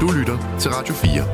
Du 0.00 0.10
lytter 0.18 0.58
til 0.60 0.70
Radio 0.70 0.94
4. 0.94 1.24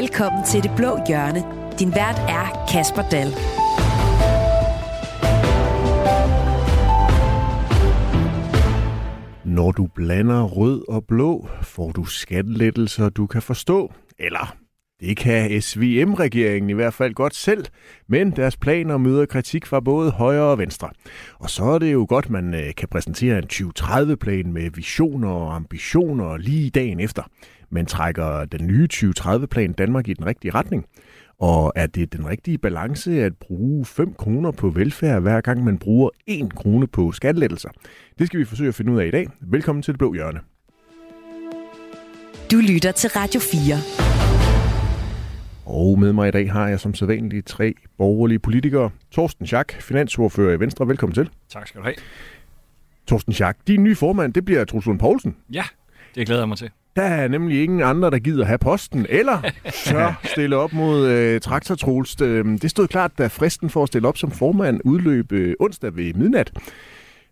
Velkommen 0.00 0.44
til 0.44 0.62
Det 0.62 0.70
Blå 0.76 0.98
Hjørne. 1.08 1.44
Din 1.78 1.94
vært 1.94 2.18
er 2.28 2.66
Kasper 2.72 3.02
Dahl. 3.10 3.30
Når 9.44 9.72
du 9.72 9.86
blander 9.94 10.42
rød 10.42 10.88
og 10.88 11.04
blå, 11.04 11.48
får 11.62 11.92
du 11.92 12.04
skattelettelser, 12.04 13.08
du 13.08 13.26
kan 13.26 13.42
forstå. 13.42 13.92
Eller 14.18 14.56
det 15.04 15.16
kan 15.16 15.62
SVM-regeringen 15.62 16.70
i 16.70 16.72
hvert 16.72 16.94
fald 16.94 17.14
godt 17.14 17.34
selv, 17.34 17.64
men 18.08 18.30
deres 18.30 18.56
planer 18.56 18.96
møder 18.96 19.26
kritik 19.26 19.66
fra 19.66 19.80
både 19.80 20.10
højre 20.10 20.42
og 20.42 20.58
venstre. 20.58 20.90
Og 21.38 21.50
så 21.50 21.64
er 21.64 21.78
det 21.78 21.92
jo 21.92 22.06
godt, 22.08 22.30
man 22.30 22.54
øh, 22.54 22.74
kan 22.76 22.88
præsentere 22.88 23.38
en 23.38 23.44
2030-plan 23.52 24.52
med 24.52 24.70
visioner 24.70 25.28
og 25.28 25.56
ambitioner 25.56 26.36
lige 26.36 26.70
dagen 26.70 27.00
efter. 27.00 27.22
Men 27.70 27.86
trækker 27.86 28.44
den 28.44 28.66
nye 28.66 28.88
2030-plan 28.94 29.72
Danmark 29.72 30.08
i 30.08 30.12
den 30.12 30.26
rigtige 30.26 30.54
retning? 30.54 30.84
Og 31.38 31.72
er 31.76 31.86
det 31.86 32.12
den 32.12 32.26
rigtige 32.28 32.58
balance 32.58 33.22
at 33.22 33.32
bruge 33.36 33.84
5 33.84 34.14
kroner 34.14 34.50
på 34.50 34.68
velfærd, 34.68 35.22
hver 35.22 35.40
gang 35.40 35.64
man 35.64 35.78
bruger 35.78 36.10
1 36.26 36.54
krone 36.54 36.86
på 36.86 37.12
skattelettelser? 37.12 37.68
Det 38.18 38.26
skal 38.26 38.40
vi 38.40 38.44
forsøge 38.44 38.68
at 38.68 38.74
finde 38.74 38.92
ud 38.92 39.00
af 39.00 39.06
i 39.06 39.10
dag. 39.10 39.28
Velkommen 39.40 39.82
til 39.82 39.92
Det 39.92 39.98
Blå 39.98 40.14
Hjørne. 40.14 40.40
Du 42.50 42.56
lytter 42.56 42.92
til 42.92 43.10
Radio 43.10 43.40
4. 43.40 44.03
Og 45.66 45.98
med 45.98 46.12
mig 46.12 46.28
i 46.28 46.30
dag 46.30 46.52
har 46.52 46.68
jeg 46.68 46.80
som 46.80 46.94
sædvanligt 46.94 47.46
tre 47.46 47.74
borgerlige 47.98 48.38
politikere. 48.38 48.90
Torsten 49.10 49.46
Schack, 49.46 49.82
finansordfører 49.82 50.56
i 50.56 50.60
Venstre. 50.60 50.88
Velkommen 50.88 51.14
til. 51.14 51.30
Tak 51.48 51.68
skal 51.68 51.80
du 51.80 51.84
have. 51.84 51.94
Torsten 53.06 53.32
Schack, 53.32 53.58
din 53.66 53.84
nye 53.84 53.94
formand, 53.96 54.34
det 54.34 54.44
bliver 54.44 54.64
Truls 54.64 54.86
Lund 54.86 54.98
Poulsen. 54.98 55.36
Ja, 55.52 55.64
det 56.14 56.26
glæder 56.26 56.40
jeg 56.40 56.48
mig 56.48 56.58
til. 56.58 56.70
Der 56.96 57.02
er 57.02 57.28
nemlig 57.28 57.62
ingen 57.62 57.82
andre, 57.82 58.10
der 58.10 58.18
gider 58.18 58.44
have 58.44 58.58
posten, 58.58 59.06
eller 59.08 59.50
tør 59.86 60.20
stille 60.24 60.56
op 60.56 60.72
mod 60.72 61.06
øh, 61.06 61.40
Traktor 61.40 61.74
Troels. 61.74 62.16
Det 62.16 62.70
stod 62.70 62.88
klart, 62.88 63.18
da 63.18 63.26
fristen 63.26 63.70
for 63.70 63.82
at 63.82 63.88
stille 63.88 64.08
op 64.08 64.16
som 64.16 64.30
formand 64.30 64.80
udløb 64.84 65.32
øh, 65.32 65.54
onsdag 65.60 65.96
ved 65.96 66.14
midnat. 66.14 66.52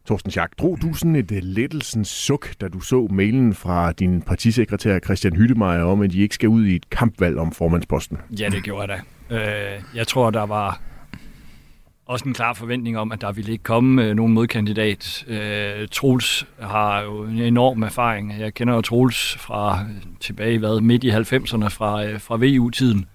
Torsten 0.08 0.30
Schack, 0.30 0.58
drog 0.58 0.78
du 0.82 0.94
sådan 0.94 1.16
et 1.16 1.30
uh, 1.30 1.38
lettelsens 1.42 2.08
suk, 2.08 2.48
da 2.60 2.68
du 2.68 2.80
så 2.80 3.08
mailen 3.10 3.54
fra 3.54 3.92
din 3.92 4.22
partisekretær 4.22 4.98
Christian 4.98 5.36
Hyttemeier 5.36 5.82
om, 5.82 6.00
at 6.00 6.12
de 6.12 6.18
ikke 6.22 6.34
skal 6.34 6.48
ud 6.48 6.64
i 6.66 6.76
et 6.76 6.90
kampvalg 6.90 7.38
om 7.38 7.52
formandsposten? 7.52 8.18
Ja, 8.38 8.48
det 8.48 8.62
gjorde 8.62 8.92
jeg 8.92 9.02
da. 9.30 9.34
Øh, 9.36 9.82
jeg 9.94 10.06
tror, 10.06 10.30
der 10.30 10.46
var 10.46 10.80
også 12.06 12.24
en 12.28 12.34
klar 12.34 12.52
forventning 12.52 12.98
om, 12.98 13.12
at 13.12 13.20
der 13.20 13.32
ville 13.32 13.52
ikke 13.52 13.64
komme 13.64 14.04
øh, 14.04 14.14
nogen 14.14 14.32
modkandidat. 14.32 15.24
Øh, 15.28 15.88
Troels 15.88 16.46
har 16.60 17.00
jo 17.00 17.24
en 17.24 17.38
enorm 17.38 17.82
erfaring. 17.82 18.34
Jeg 18.38 18.54
kender 18.54 18.74
jo 18.74 18.80
Troels 18.80 19.36
fra 19.38 19.86
tilbage 20.20 20.58
hvad, 20.58 20.80
midt 20.80 21.04
i 21.04 21.10
90'erne 21.10 21.68
fra, 21.68 22.04
øh, 22.04 22.20
fra 22.20 22.36
VU-tiden. 22.36 23.06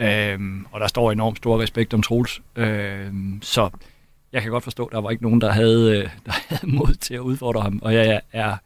Øh, 0.00 0.38
og 0.72 0.80
der 0.80 0.86
står 0.86 1.12
enormt 1.12 1.36
stor 1.36 1.62
respekt 1.62 1.94
om 1.94 2.02
Troels. 2.02 2.42
Øh, 2.56 3.06
så 3.42 3.70
jeg 4.32 4.42
kan 4.42 4.50
godt 4.50 4.64
forstå, 4.64 4.84
at 4.84 4.92
der 4.92 5.00
var 5.00 5.10
ikke 5.10 5.22
nogen, 5.22 5.40
der 5.40 5.52
havde, 5.52 5.98
øh, 5.98 6.08
der 6.26 6.32
havde 6.48 6.72
mod 6.72 6.94
til 6.94 7.14
at 7.14 7.20
udfordre 7.20 7.60
ham. 7.60 7.78
Og 7.82 7.94
jeg 7.94 8.20
er 8.32 8.56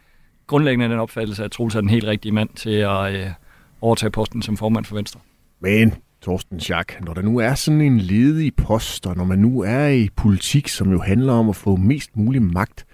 grundlæggende 0.46 0.88
den 0.88 0.98
opfattelse, 0.98 1.44
at 1.44 1.50
Troels 1.50 1.74
er 1.74 1.80
den 1.80 1.91
helt 1.91 2.05
rigtige 2.05 2.32
mand 2.32 2.48
til 2.55 2.70
at 2.70 3.14
øh, 3.14 3.27
overtage 3.80 4.10
posten 4.10 4.42
som 4.42 4.56
formand 4.56 4.84
for 4.84 4.94
Venstre. 4.94 5.20
Men 5.60 5.94
Torsten 6.22 6.60
Schack, 6.60 7.00
når 7.00 7.14
der 7.14 7.22
nu 7.22 7.38
er 7.38 7.55
sådan 7.55 7.80
en 7.80 7.98
ledig 7.98 8.55
post, 8.55 9.06
og 9.06 9.16
når 9.16 9.24
man 9.24 9.38
nu 9.38 9.60
er 9.60 9.88
i 9.88 10.08
politik, 10.16 10.68
som 10.68 10.90
jo 10.90 11.00
handler 11.00 11.33
om 11.33 11.48
at 11.48 11.56
få 11.56 11.77
mest 11.77 12.16
mulig 12.16 12.42
magt, 12.42 12.86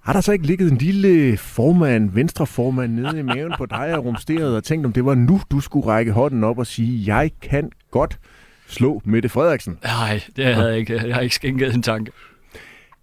har 0.00 0.12
der 0.12 0.20
så 0.20 0.32
ikke 0.32 0.46
ligget 0.46 0.72
en 0.72 0.78
lille 0.78 1.36
formand, 1.36 2.10
venstreformand 2.10 2.92
nede 2.92 3.18
i 3.18 3.22
maven 3.22 3.52
på 3.58 3.66
dig 3.66 3.94
og 3.96 4.04
rumsteret 4.04 4.56
og 4.56 4.64
tænkt, 4.64 4.86
om 4.86 4.92
det 4.92 5.04
var 5.04 5.14
nu, 5.14 5.40
du 5.50 5.60
skulle 5.60 5.86
række 5.86 6.12
hånden 6.12 6.44
op 6.44 6.58
og 6.58 6.66
sige, 6.66 7.14
jeg 7.14 7.30
kan 7.42 7.70
godt 7.90 8.18
slå 8.66 9.02
Mette 9.04 9.28
Frederiksen? 9.28 9.78
Nej, 9.82 10.22
det 10.36 10.54
havde 10.54 10.68
jeg 10.68 10.78
ikke. 10.78 11.06
Jeg 11.06 11.14
har 11.14 11.20
ikke 11.20 11.34
skænket 11.34 11.74
en 11.74 11.82
tanke. 11.82 12.12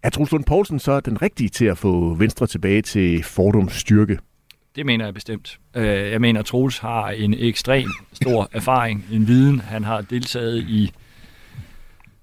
Er 0.03 0.09
Truls 0.09 0.31
Lund 0.31 0.44
Poulsen 0.44 0.79
så 0.79 1.00
den 1.00 1.22
rigtige 1.22 1.50
til 1.50 1.66
at 1.66 1.78
få 1.78 2.13
Venstre 2.13 2.47
tilbage 2.47 2.81
til 2.81 3.24
Fordums 3.24 3.73
styrke? 3.73 4.19
Det 4.75 4.85
mener 4.85 5.06
jeg 5.06 5.13
bestemt. 5.13 5.59
Øh, 5.75 5.85
jeg 5.85 6.22
mener, 6.22 6.40
at 6.40 6.46
Troels 6.46 6.78
har 6.78 7.09
en 7.09 7.34
ekstrem 7.34 7.90
stor 8.13 8.50
erfaring, 8.53 9.06
en 9.12 9.28
viden. 9.28 9.59
Han 9.59 9.84
har 9.84 10.02
deltaget 10.02 10.57
i 10.57 10.91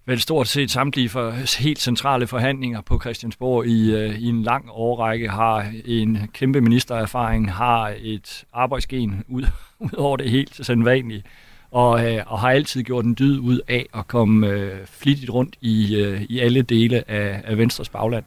vel 0.07 0.21
stort 0.21 0.49
set 0.49 0.71
samtlige 0.71 1.09
for, 1.09 1.31
helt 1.63 1.81
centrale 1.81 2.27
forhandlinger 2.27 2.81
på 2.81 3.01
Christiansborg 3.01 3.67
i, 3.67 3.95
øh, 3.95 4.19
i 4.19 4.27
en 4.27 4.43
lang 4.43 4.71
årrække, 4.71 5.29
har 5.29 5.73
en 5.85 6.19
kæmpe 6.33 6.61
ministererfaring, 6.61 7.53
har 7.53 7.95
et 7.99 8.45
arbejdsgen 8.53 9.25
ud, 9.29 9.43
ud 9.79 9.93
over 9.97 10.17
det 10.17 10.31
helt 10.31 10.67
sædvanlige 10.67 11.23
og, 11.71 12.13
øh, 12.15 12.23
og 12.27 12.41
har 12.41 12.51
altid 12.51 12.83
gjort 12.83 13.05
en 13.05 13.17
dyd 13.19 13.39
ud 13.39 13.61
af 13.69 13.87
at 13.95 14.09
komme 14.09 14.49
øh, 14.49 14.87
flittigt 14.87 15.31
rundt 15.31 15.57
i, 15.61 15.97
øh, 15.97 16.23
i 16.23 16.39
alle 16.39 16.63
dele 16.63 17.11
af, 17.11 17.41
af 17.45 17.59
Venstres 17.59 17.89
bagland. 17.89 18.25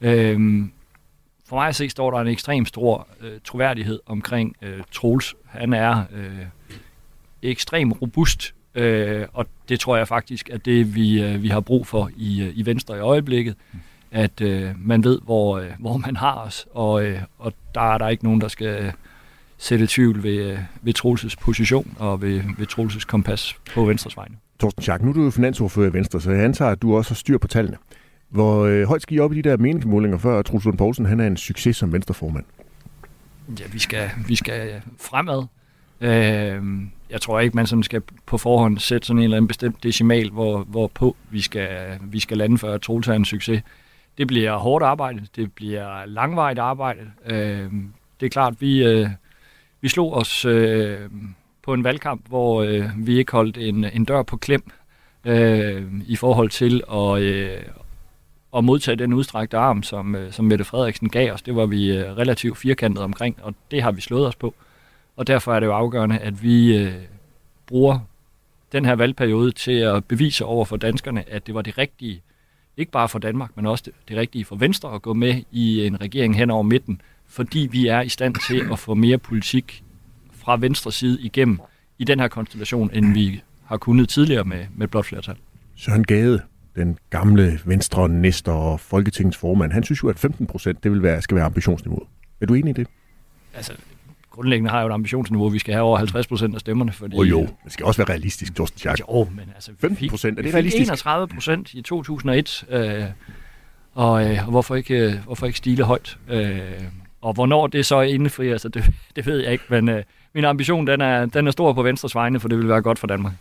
Øh, 0.00 0.64
for 1.48 1.56
mig 1.56 1.68
at 1.68 1.76
se, 1.76 1.88
står 1.88 2.10
der 2.10 2.18
en 2.18 2.26
ekstrem 2.26 2.66
stor 2.66 3.08
øh, 3.20 3.32
troværdighed 3.44 4.00
omkring 4.06 4.56
øh, 4.62 4.80
Troels. 4.92 5.34
Han 5.46 5.72
er 5.72 6.04
øh, 6.12 6.46
ekstrem 7.42 7.92
robust, 7.92 8.54
øh, 8.74 9.26
og 9.32 9.46
det 9.68 9.80
tror 9.80 9.96
jeg 9.96 10.08
faktisk 10.08 10.50
er 10.50 10.58
det, 10.58 10.94
vi, 10.94 11.22
øh, 11.22 11.42
vi 11.42 11.48
har 11.48 11.60
brug 11.60 11.86
for 11.86 12.10
i, 12.16 12.42
øh, 12.42 12.52
i 12.54 12.66
Venstre 12.66 12.96
i 12.96 13.00
øjeblikket. 13.00 13.56
At 14.10 14.40
øh, 14.40 14.70
man 14.78 15.04
ved, 15.04 15.20
hvor, 15.24 15.58
øh, 15.58 15.70
hvor 15.78 15.96
man 15.96 16.16
har 16.16 16.34
os, 16.34 16.66
og, 16.70 17.04
øh, 17.04 17.22
og 17.38 17.52
der 17.74 17.94
er 17.94 17.98
der 17.98 18.08
ikke 18.08 18.24
nogen, 18.24 18.40
der 18.40 18.48
skal... 18.48 18.84
Øh, 18.84 18.92
sætte 19.58 19.86
tvivl 19.88 20.22
ved, 20.22 20.52
øh, 20.52 20.58
ved 20.82 20.92
Troelses 20.92 21.36
position 21.36 21.96
og 21.98 22.22
ved, 22.22 22.42
ved 22.58 22.66
Troelses 22.66 23.04
kompas 23.04 23.56
på 23.74 23.84
Venstres 23.84 24.16
vegne. 24.16 24.36
Torsten 24.60 24.82
Schack, 24.82 25.02
nu 25.02 25.10
er 25.10 25.14
du 25.14 25.24
jo 25.24 25.30
finansordfører 25.30 25.90
i 25.90 25.92
Venstre, 25.92 26.20
så 26.20 26.30
jeg 26.30 26.44
antager, 26.44 26.70
at 26.70 26.82
du 26.82 26.96
også 26.96 27.10
har 27.10 27.14
styr 27.14 27.38
på 27.38 27.48
tallene. 27.48 27.76
Hvor 28.28 28.64
øh, 28.64 28.86
højt 28.88 29.02
skal 29.02 29.16
I 29.16 29.20
op 29.20 29.32
i 29.32 29.42
de 29.42 29.48
der 29.48 29.56
meningsmålinger, 29.56 30.18
før 30.18 30.42
Troels 30.42 30.64
Lund 30.64 30.78
Poulsen 30.78 31.06
han 31.06 31.20
er 31.20 31.26
en 31.26 31.36
succes 31.36 31.76
som 31.76 31.92
venstreformand? 31.92 32.44
Ja, 33.60 33.64
vi 33.72 33.78
skal, 33.78 34.10
vi 34.26 34.36
skal 34.36 34.82
fremad. 35.00 35.42
Øh, 36.00 36.62
jeg 37.10 37.20
tror 37.20 37.40
ikke, 37.40 37.56
man 37.56 37.66
sådan 37.66 37.82
skal 37.82 38.02
på 38.26 38.38
forhånd 38.38 38.78
sætte 38.78 39.06
sådan 39.06 39.18
en 39.18 39.24
eller 39.24 39.36
anden 39.36 39.48
bestemt 39.48 39.82
decimal, 39.82 40.30
hvor, 40.30 40.58
hvorpå 40.58 41.16
vi 41.30 41.40
skal, 41.40 41.98
vi 42.02 42.20
skal 42.20 42.38
lande 42.38 42.58
for 42.58 42.68
at 42.68 42.80
Troels 42.80 43.08
er 43.08 43.12
en 43.12 43.24
succes. 43.24 43.62
Det 44.18 44.26
bliver 44.26 44.56
hårdt 44.56 44.84
arbejde, 44.84 45.26
det 45.36 45.52
bliver 45.52 46.06
langvejt 46.06 46.58
arbejde. 46.58 47.00
Øh, 47.26 47.72
det 48.20 48.26
er 48.26 48.30
klart, 48.30 48.60
vi... 48.60 48.84
Øh, 48.84 49.08
vi 49.80 49.88
slog 49.88 50.14
os 50.14 50.44
øh, 50.44 51.00
på 51.62 51.74
en 51.74 51.84
valgkamp, 51.84 52.28
hvor 52.28 52.62
øh, 52.62 52.90
vi 52.96 53.18
ikke 53.18 53.32
holdt 53.32 53.58
en, 53.58 53.84
en 53.84 54.04
dør 54.04 54.22
på 54.22 54.36
klem 54.36 54.70
øh, 55.24 55.84
i 56.06 56.16
forhold 56.16 56.50
til 56.50 56.82
at, 56.92 57.22
øh, 57.22 57.62
at 58.56 58.64
modtage 58.64 58.96
den 58.96 59.12
udstrakte 59.12 59.56
arm, 59.56 59.82
som, 59.82 60.14
øh, 60.14 60.32
som 60.32 60.44
Mette 60.44 60.64
Frederiksen 60.64 61.08
gav 61.08 61.32
os. 61.32 61.42
Det 61.42 61.56
var 61.56 61.66
vi 61.66 61.96
øh, 61.96 62.16
relativt 62.16 62.58
firkantet 62.58 63.04
omkring, 63.04 63.38
og 63.42 63.54
det 63.70 63.82
har 63.82 63.92
vi 63.92 64.00
slået 64.00 64.26
os 64.26 64.36
på. 64.36 64.54
Og 65.16 65.26
derfor 65.26 65.54
er 65.54 65.60
det 65.60 65.66
jo 65.66 65.72
afgørende, 65.72 66.18
at 66.18 66.42
vi 66.42 66.76
øh, 66.76 66.92
bruger 67.66 67.98
den 68.72 68.84
her 68.84 68.94
valgperiode 68.94 69.52
til 69.52 69.72
at 69.72 70.04
bevise 70.04 70.44
over 70.44 70.64
for 70.64 70.76
danskerne, 70.76 71.30
at 71.30 71.46
det 71.46 71.54
var 71.54 71.62
det 71.62 71.78
rigtige, 71.78 72.22
ikke 72.76 72.92
bare 72.92 73.08
for 73.08 73.18
Danmark, 73.18 73.50
men 73.56 73.66
også 73.66 73.84
det, 73.86 73.94
det 74.08 74.16
rigtige 74.16 74.44
for 74.44 74.56
Venstre 74.56 74.94
at 74.94 75.02
gå 75.02 75.14
med 75.14 75.42
i 75.52 75.86
en 75.86 76.00
regering 76.00 76.36
hen 76.36 76.50
over 76.50 76.62
midten, 76.62 77.00
fordi 77.28 77.68
vi 77.70 77.86
er 77.86 78.00
i 78.00 78.08
stand 78.08 78.34
til 78.48 78.68
at 78.72 78.78
få 78.78 78.94
mere 78.94 79.18
politik 79.18 79.84
fra 80.32 80.56
venstre 80.56 80.92
side 80.92 81.20
igennem 81.20 81.60
i 81.98 82.04
den 82.04 82.20
her 82.20 82.28
konstellation, 82.28 82.90
end 82.92 83.12
vi 83.12 83.42
har 83.64 83.76
kunnet 83.76 84.08
tidligere 84.08 84.44
med, 84.44 84.66
med 84.76 84.88
blot 84.88 85.06
flertal. 85.06 85.34
Søren 85.76 86.04
Gade, 86.04 86.42
den 86.76 86.98
gamle 87.10 87.60
venstre 87.64 88.08
næster 88.08 88.52
og 88.52 88.80
Folketingets 88.80 89.36
formand, 89.36 89.72
han 89.72 89.82
synes 89.82 90.02
jo, 90.02 90.08
at 90.08 90.18
15 90.18 90.46
procent 90.46 90.84
det 90.84 90.92
vil 90.92 91.02
være, 91.02 91.22
skal 91.22 91.34
være 91.34 91.44
ambitionsniveauet. 91.44 92.08
Er 92.40 92.46
du 92.46 92.54
enig 92.54 92.70
i 92.70 92.72
det? 92.72 92.86
Altså, 93.54 93.72
grundlæggende 94.30 94.70
har 94.70 94.78
jeg 94.78 94.84
jo 94.84 94.88
et 94.88 94.94
ambitionsniveau, 94.94 95.48
vi 95.48 95.58
skal 95.58 95.74
have 95.74 95.84
over 95.84 95.98
50 95.98 96.26
procent 96.26 96.54
af 96.54 96.60
stemmerne. 96.60 96.92
Fordi, 96.92 97.16
oh, 97.16 97.30
jo, 97.30 97.40
det 97.64 97.72
skal 97.72 97.86
også 97.86 97.98
være 97.98 98.08
realistisk, 98.08 98.54
Torsten 98.54 98.78
Schack. 98.78 99.00
Jo, 99.00 99.28
men 99.30 99.44
altså... 99.54 99.72
15 99.78 100.08
procent, 100.08 100.38
er 100.38 100.42
det 100.42 100.54
realistisk? 100.54 100.82
31 100.82 101.28
procent 101.28 101.74
i 101.74 101.82
2001, 101.82 102.64
øh, 102.70 103.04
og, 103.94 104.30
øh, 104.30 104.48
hvorfor, 104.48 104.74
ikke, 104.74 104.94
øh, 104.94 105.24
hvorfor 105.24 105.46
ikke 105.46 105.58
stile 105.58 105.84
højt? 105.84 106.18
Øh, 106.28 106.60
og 107.20 107.32
hvornår 107.32 107.66
det 107.66 107.86
så 107.86 107.96
er 107.96 108.02
indefri, 108.02 108.48
altså 108.48 108.68
det, 108.68 108.84
det 109.16 109.26
ved 109.26 109.38
jeg 109.38 109.52
ikke, 109.52 109.64
men 109.68 109.88
øh, 109.88 110.02
min 110.34 110.44
ambition 110.44 110.86
den 110.86 111.00
er, 111.00 111.26
den 111.26 111.46
er 111.46 111.50
stor 111.50 111.72
på 111.72 111.82
Venstres 111.82 112.14
vegne, 112.14 112.40
for 112.40 112.48
det 112.48 112.58
vil 112.58 112.68
være 112.68 112.82
godt 112.82 112.98
for 112.98 113.06
Danmark. 113.06 113.32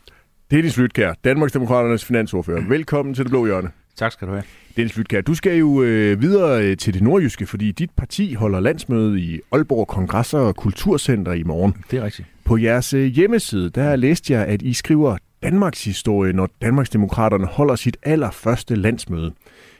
Dennis 0.51 0.75
Flytkær, 0.75 1.13
Danmarksdemokraternes 1.23 2.05
finansordfører. 2.05 2.69
Velkommen 2.69 3.15
til 3.15 3.23
Det 3.23 3.31
Blå 3.31 3.45
Hjørne. 3.45 3.69
Tak 3.95 4.11
skal 4.11 4.27
du 4.27 4.33
have. 4.33 4.43
Dennis 4.75 4.93
Flytkær, 4.93 5.21
du 5.21 5.35
skal 5.35 5.57
jo 5.57 5.81
øh, 5.83 6.21
videre 6.21 6.63
øh, 6.63 6.77
til 6.77 6.93
det 6.93 7.01
nordjyske, 7.01 7.45
fordi 7.45 7.71
dit 7.71 7.89
parti 7.97 8.33
holder 8.33 8.59
landsmøde 8.59 9.19
i 9.19 9.39
Aalborg 9.51 9.87
Kongresser 9.87 10.39
og 10.39 10.55
Kulturcenter 10.55 11.33
i 11.33 11.43
morgen. 11.43 11.75
Det 11.91 11.99
er 11.99 12.03
rigtigt. 12.03 12.27
På 12.43 12.57
jeres 12.57 12.93
øh, 12.93 13.05
hjemmeside, 13.05 13.69
der 13.69 13.95
læste 13.95 14.33
jeg, 14.33 14.45
at 14.45 14.61
I 14.61 14.73
skriver, 14.73 15.17
Danmarks 15.43 15.83
historie, 15.83 16.33
når 16.33 16.49
Danmarksdemokraterne 16.61 17.45
holder 17.45 17.75
sit 17.75 17.97
allerførste 18.03 18.75
landsmøde. 18.75 19.33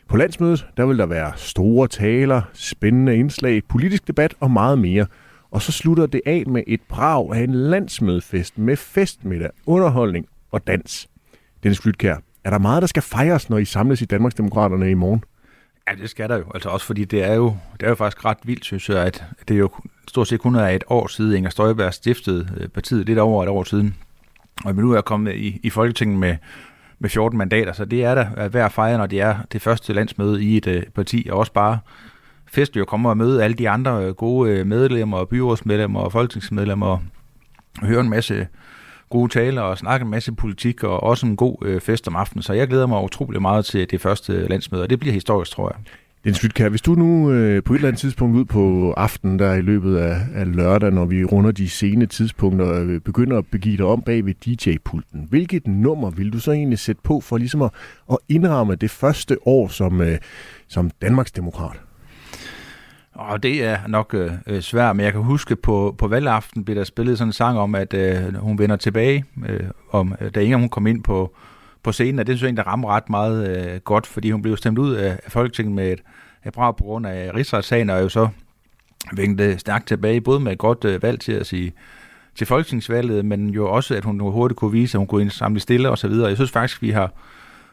På 0.08 0.18
landsmødet 0.18 0.68
der 0.78 0.86
vil 0.86 0.98
der 0.98 1.06
være 1.06 1.34
store 1.36 1.88
taler, 1.88 2.42
spændende 2.54 3.18
indslag, 3.18 3.64
politisk 3.64 4.08
debat 4.08 4.34
og 4.40 4.52
meget 4.52 4.80
mere. 4.80 5.06
Og 5.52 5.62
så 5.62 5.72
slutter 5.72 6.06
det 6.06 6.22
af 6.26 6.44
med 6.48 6.64
et 6.68 6.82
brag 6.90 7.36
af 7.36 7.40
en 7.44 7.54
landsmødefest 7.54 8.58
med 8.58 8.76
festmiddag, 8.78 9.50
underholdning 9.66 10.26
og 10.52 10.68
dans. 10.68 11.10
Dennis 11.64 11.80
Flytkær, 11.80 12.16
er 12.44 12.50
der 12.50 12.58
meget, 12.58 12.82
der 12.82 12.88
skal 12.88 13.04
fejres, 13.04 13.50
når 13.50 13.58
I 13.58 13.66
samles 13.66 14.02
i 14.02 14.06
Danmarksdemokraterne 14.06 14.92
i 14.92 14.94
morgen? 14.94 15.24
Ja, 15.90 15.96
det 15.96 16.10
skal 16.10 16.30
der 16.30 16.38
jo. 16.38 16.46
Altså 16.54 16.70
også 16.70 16.86
fordi 16.86 17.06
det 17.06 17.24
er 17.24 17.34
jo, 17.34 17.56
det 17.80 17.86
er 17.86 17.90
jo 17.90 17.96
faktisk 17.96 18.26
ret 18.26 18.38
vildt, 18.44 18.66
synes 18.66 18.90
jeg, 18.90 19.06
at 19.06 19.24
det 19.48 19.54
er 19.54 19.60
jo 19.60 19.70
stort 20.08 20.28
set 20.28 20.40
kun 20.40 20.56
er 20.56 20.68
et 20.68 20.84
år 20.88 21.08
siden, 21.08 21.38
Inger 21.38 21.50
Støjberg 21.50 21.94
stiftede 21.94 22.48
øh, 22.58 22.68
partiet, 22.68 23.06
lidt 23.06 23.20
over 23.20 23.44
et 23.44 23.50
år 23.50 23.64
siden. 23.64 23.96
Og 24.66 24.76
nu 24.76 24.92
er 24.92 25.02
kommet 25.02 25.36
i, 25.36 25.60
i 25.64 25.70
Folketinget 25.70 26.20
med, 26.20 26.36
med 27.00 27.10
14 27.10 27.38
mandater, 27.38 27.74
så 27.74 27.86
det 27.86 28.04
er 28.04 28.16
da 28.16 28.48
værd 28.48 28.66
at 28.66 28.72
fejre, 28.72 28.98
når 28.98 29.06
det 29.06 29.22
er 29.22 29.36
det 29.52 29.62
første 29.62 29.94
landsmøde 29.94 30.44
i 30.44 30.58
et 30.58 30.68
øh, 30.68 30.84
parti, 30.96 31.28
og 31.32 31.40
også 31.40 31.54
bare 31.54 31.80
fest 32.52 32.76
jo 32.76 32.86
kommer 32.86 33.10
og 33.10 33.18
møde 33.18 33.44
alle 33.44 33.56
de 33.56 33.70
andre 33.70 34.06
øh, 34.06 34.14
gode 34.14 34.52
øh, 34.52 34.68
medlemmer, 34.68 35.26
byrådsmedlemmer 35.26 36.00
og 36.00 36.12
folketingsmedlemmer, 36.12 36.88
og 36.88 37.02
høre 37.82 38.02
en 38.02 38.10
masse 38.10 38.48
gode 39.10 39.32
taler 39.32 39.62
og 39.62 39.78
snakke 39.78 40.04
en 40.04 40.10
masse 40.10 40.32
politik, 40.32 40.84
og 40.84 41.04
også 41.04 41.26
en 41.26 41.36
god 41.36 41.58
øh, 41.62 41.82
fest 41.82 42.08
om 42.08 42.16
aftenen. 42.16 42.44
Så 42.44 42.54
jeg 42.54 42.68
glæder 42.68 42.88
mig 42.88 43.04
utrolig 43.04 43.42
meget 43.42 43.66
til 43.66 43.92
det 43.92 44.02
første 44.02 44.48
landsmøde, 44.48 44.84
og 44.84 44.90
det 44.90 45.00
bliver 45.00 45.14
historisk, 45.14 45.52
tror 45.52 45.70
jeg. 45.76 45.84
Jens 46.28 46.38
Slytkær, 46.38 46.70
hvis 46.70 46.82
du 46.82 46.96
nu 46.96 47.32
øh, 47.32 47.64
på 47.64 47.74
et 47.74 47.78
eller 47.78 47.88
andet 47.88 48.00
tidspunkt 48.00 48.38
ud 48.38 48.46
på 48.46 48.92
aftenen, 48.92 49.40
der 49.40 49.54
i 49.54 49.62
løbet 49.62 49.98
af, 49.98 50.18
af 50.36 50.56
lørdag, 50.56 50.92
når 50.92 51.06
vi 51.06 51.24
runder 51.24 51.52
de 51.52 51.70
sene 51.70 52.06
tidspunkter, 52.06 52.74
øh, 52.74 53.00
begynder 53.02 53.38
at 53.38 53.46
begive 53.52 53.78
dig 53.78 53.86
om 53.86 54.02
bag 54.02 54.26
ved 54.26 54.34
DJ-pulten, 54.34 55.26
hvilket 55.30 55.68
nummer 55.68 56.10
vil 56.10 56.34
du 56.34 56.40
så 56.40 56.52
egentlig 56.52 56.80
sætte 56.80 57.02
på 57.04 57.22
for 57.22 57.38
ligesom 57.38 57.62
at, 57.62 57.72
at 58.12 58.18
indramme 58.30 58.76
det 58.76 58.92
første 58.92 59.38
år 59.48 59.68
som, 59.68 60.02
øh, 60.02 60.18
som 60.68 60.92
Danmarks 61.02 61.32
demokrat? 61.32 61.80
Og 63.14 63.44
det 63.44 63.64
er 63.64 63.78
nok 63.88 64.14
øh, 64.14 64.32
øh, 64.48 64.62
svært, 64.62 64.96
men 64.96 65.04
jeg 65.04 65.14
kan 65.14 65.22
huske, 65.22 65.56
på, 65.56 65.96
på 65.98 66.08
valgaften 66.08 66.66
blev 66.66 66.78
der 66.78 66.84
spillet 66.84 67.18
sådan 67.18 67.30
en 67.30 67.34
sang 67.34 67.60
om, 67.60 67.76
at 67.76 67.94
øh, 67.94 68.36
hun 68.36 68.60
vender 68.60 68.76
tilbage, 68.76 69.26
øh, 69.50 69.60
om, 69.92 70.16
øh, 70.22 70.32
da 70.36 70.40
Inger 70.40 70.58
hun 70.58 70.70
kom 70.70 70.88
ind 70.88 71.04
på, 71.04 71.36
på 71.88 71.92
scenen, 71.92 72.20
og 72.20 72.28
det 72.28 72.34
synes 72.34 72.42
jeg 72.42 72.48
egentlig, 72.48 72.68
rammer 72.68 72.90
ret 72.90 73.10
meget 73.10 73.50
øh, 73.50 73.80
godt, 73.80 74.08
fordi 74.08 74.32
hun 74.32 74.42
blev 74.42 74.58
stemt 74.58 74.78
ud 74.78 74.94
af, 74.94 75.20
Folketinget 75.28 75.76
med 75.76 75.92
et, 75.92 76.04
et 76.46 76.54
brag 76.54 76.76
på 76.76 76.84
grund 76.84 77.08
af 77.08 77.32
rigsretssagen, 77.36 77.90
og 77.90 77.98
er 77.98 78.02
jo 78.02 78.10
så 78.10 78.28
vendte 79.14 79.60
stærkt 79.60 79.88
tilbage, 79.88 80.22
både 80.22 80.40
med 80.40 80.52
et 80.52 80.58
godt 80.58 80.86
øh, 80.86 81.04
valg 81.04 81.20
til 81.20 81.32
at 81.32 81.46
sige 81.46 81.74
til 82.36 82.48
folketingsvalget, 82.48 83.26
men 83.26 83.50
jo 83.50 83.70
også, 83.70 83.96
at 83.96 84.04
hun 84.04 84.20
hurtigt 84.20 84.60
kunne 84.60 84.72
vise, 84.72 84.96
at 84.96 85.00
hun 85.00 85.08
kunne 85.08 85.30
samle 85.30 85.60
stille 85.60 85.90
og 85.90 85.98
så 85.98 86.08
videre. 86.08 86.28
Jeg 86.28 86.38
synes 86.38 86.52
faktisk, 86.52 86.82
vi 86.82 86.90
har 86.90 87.12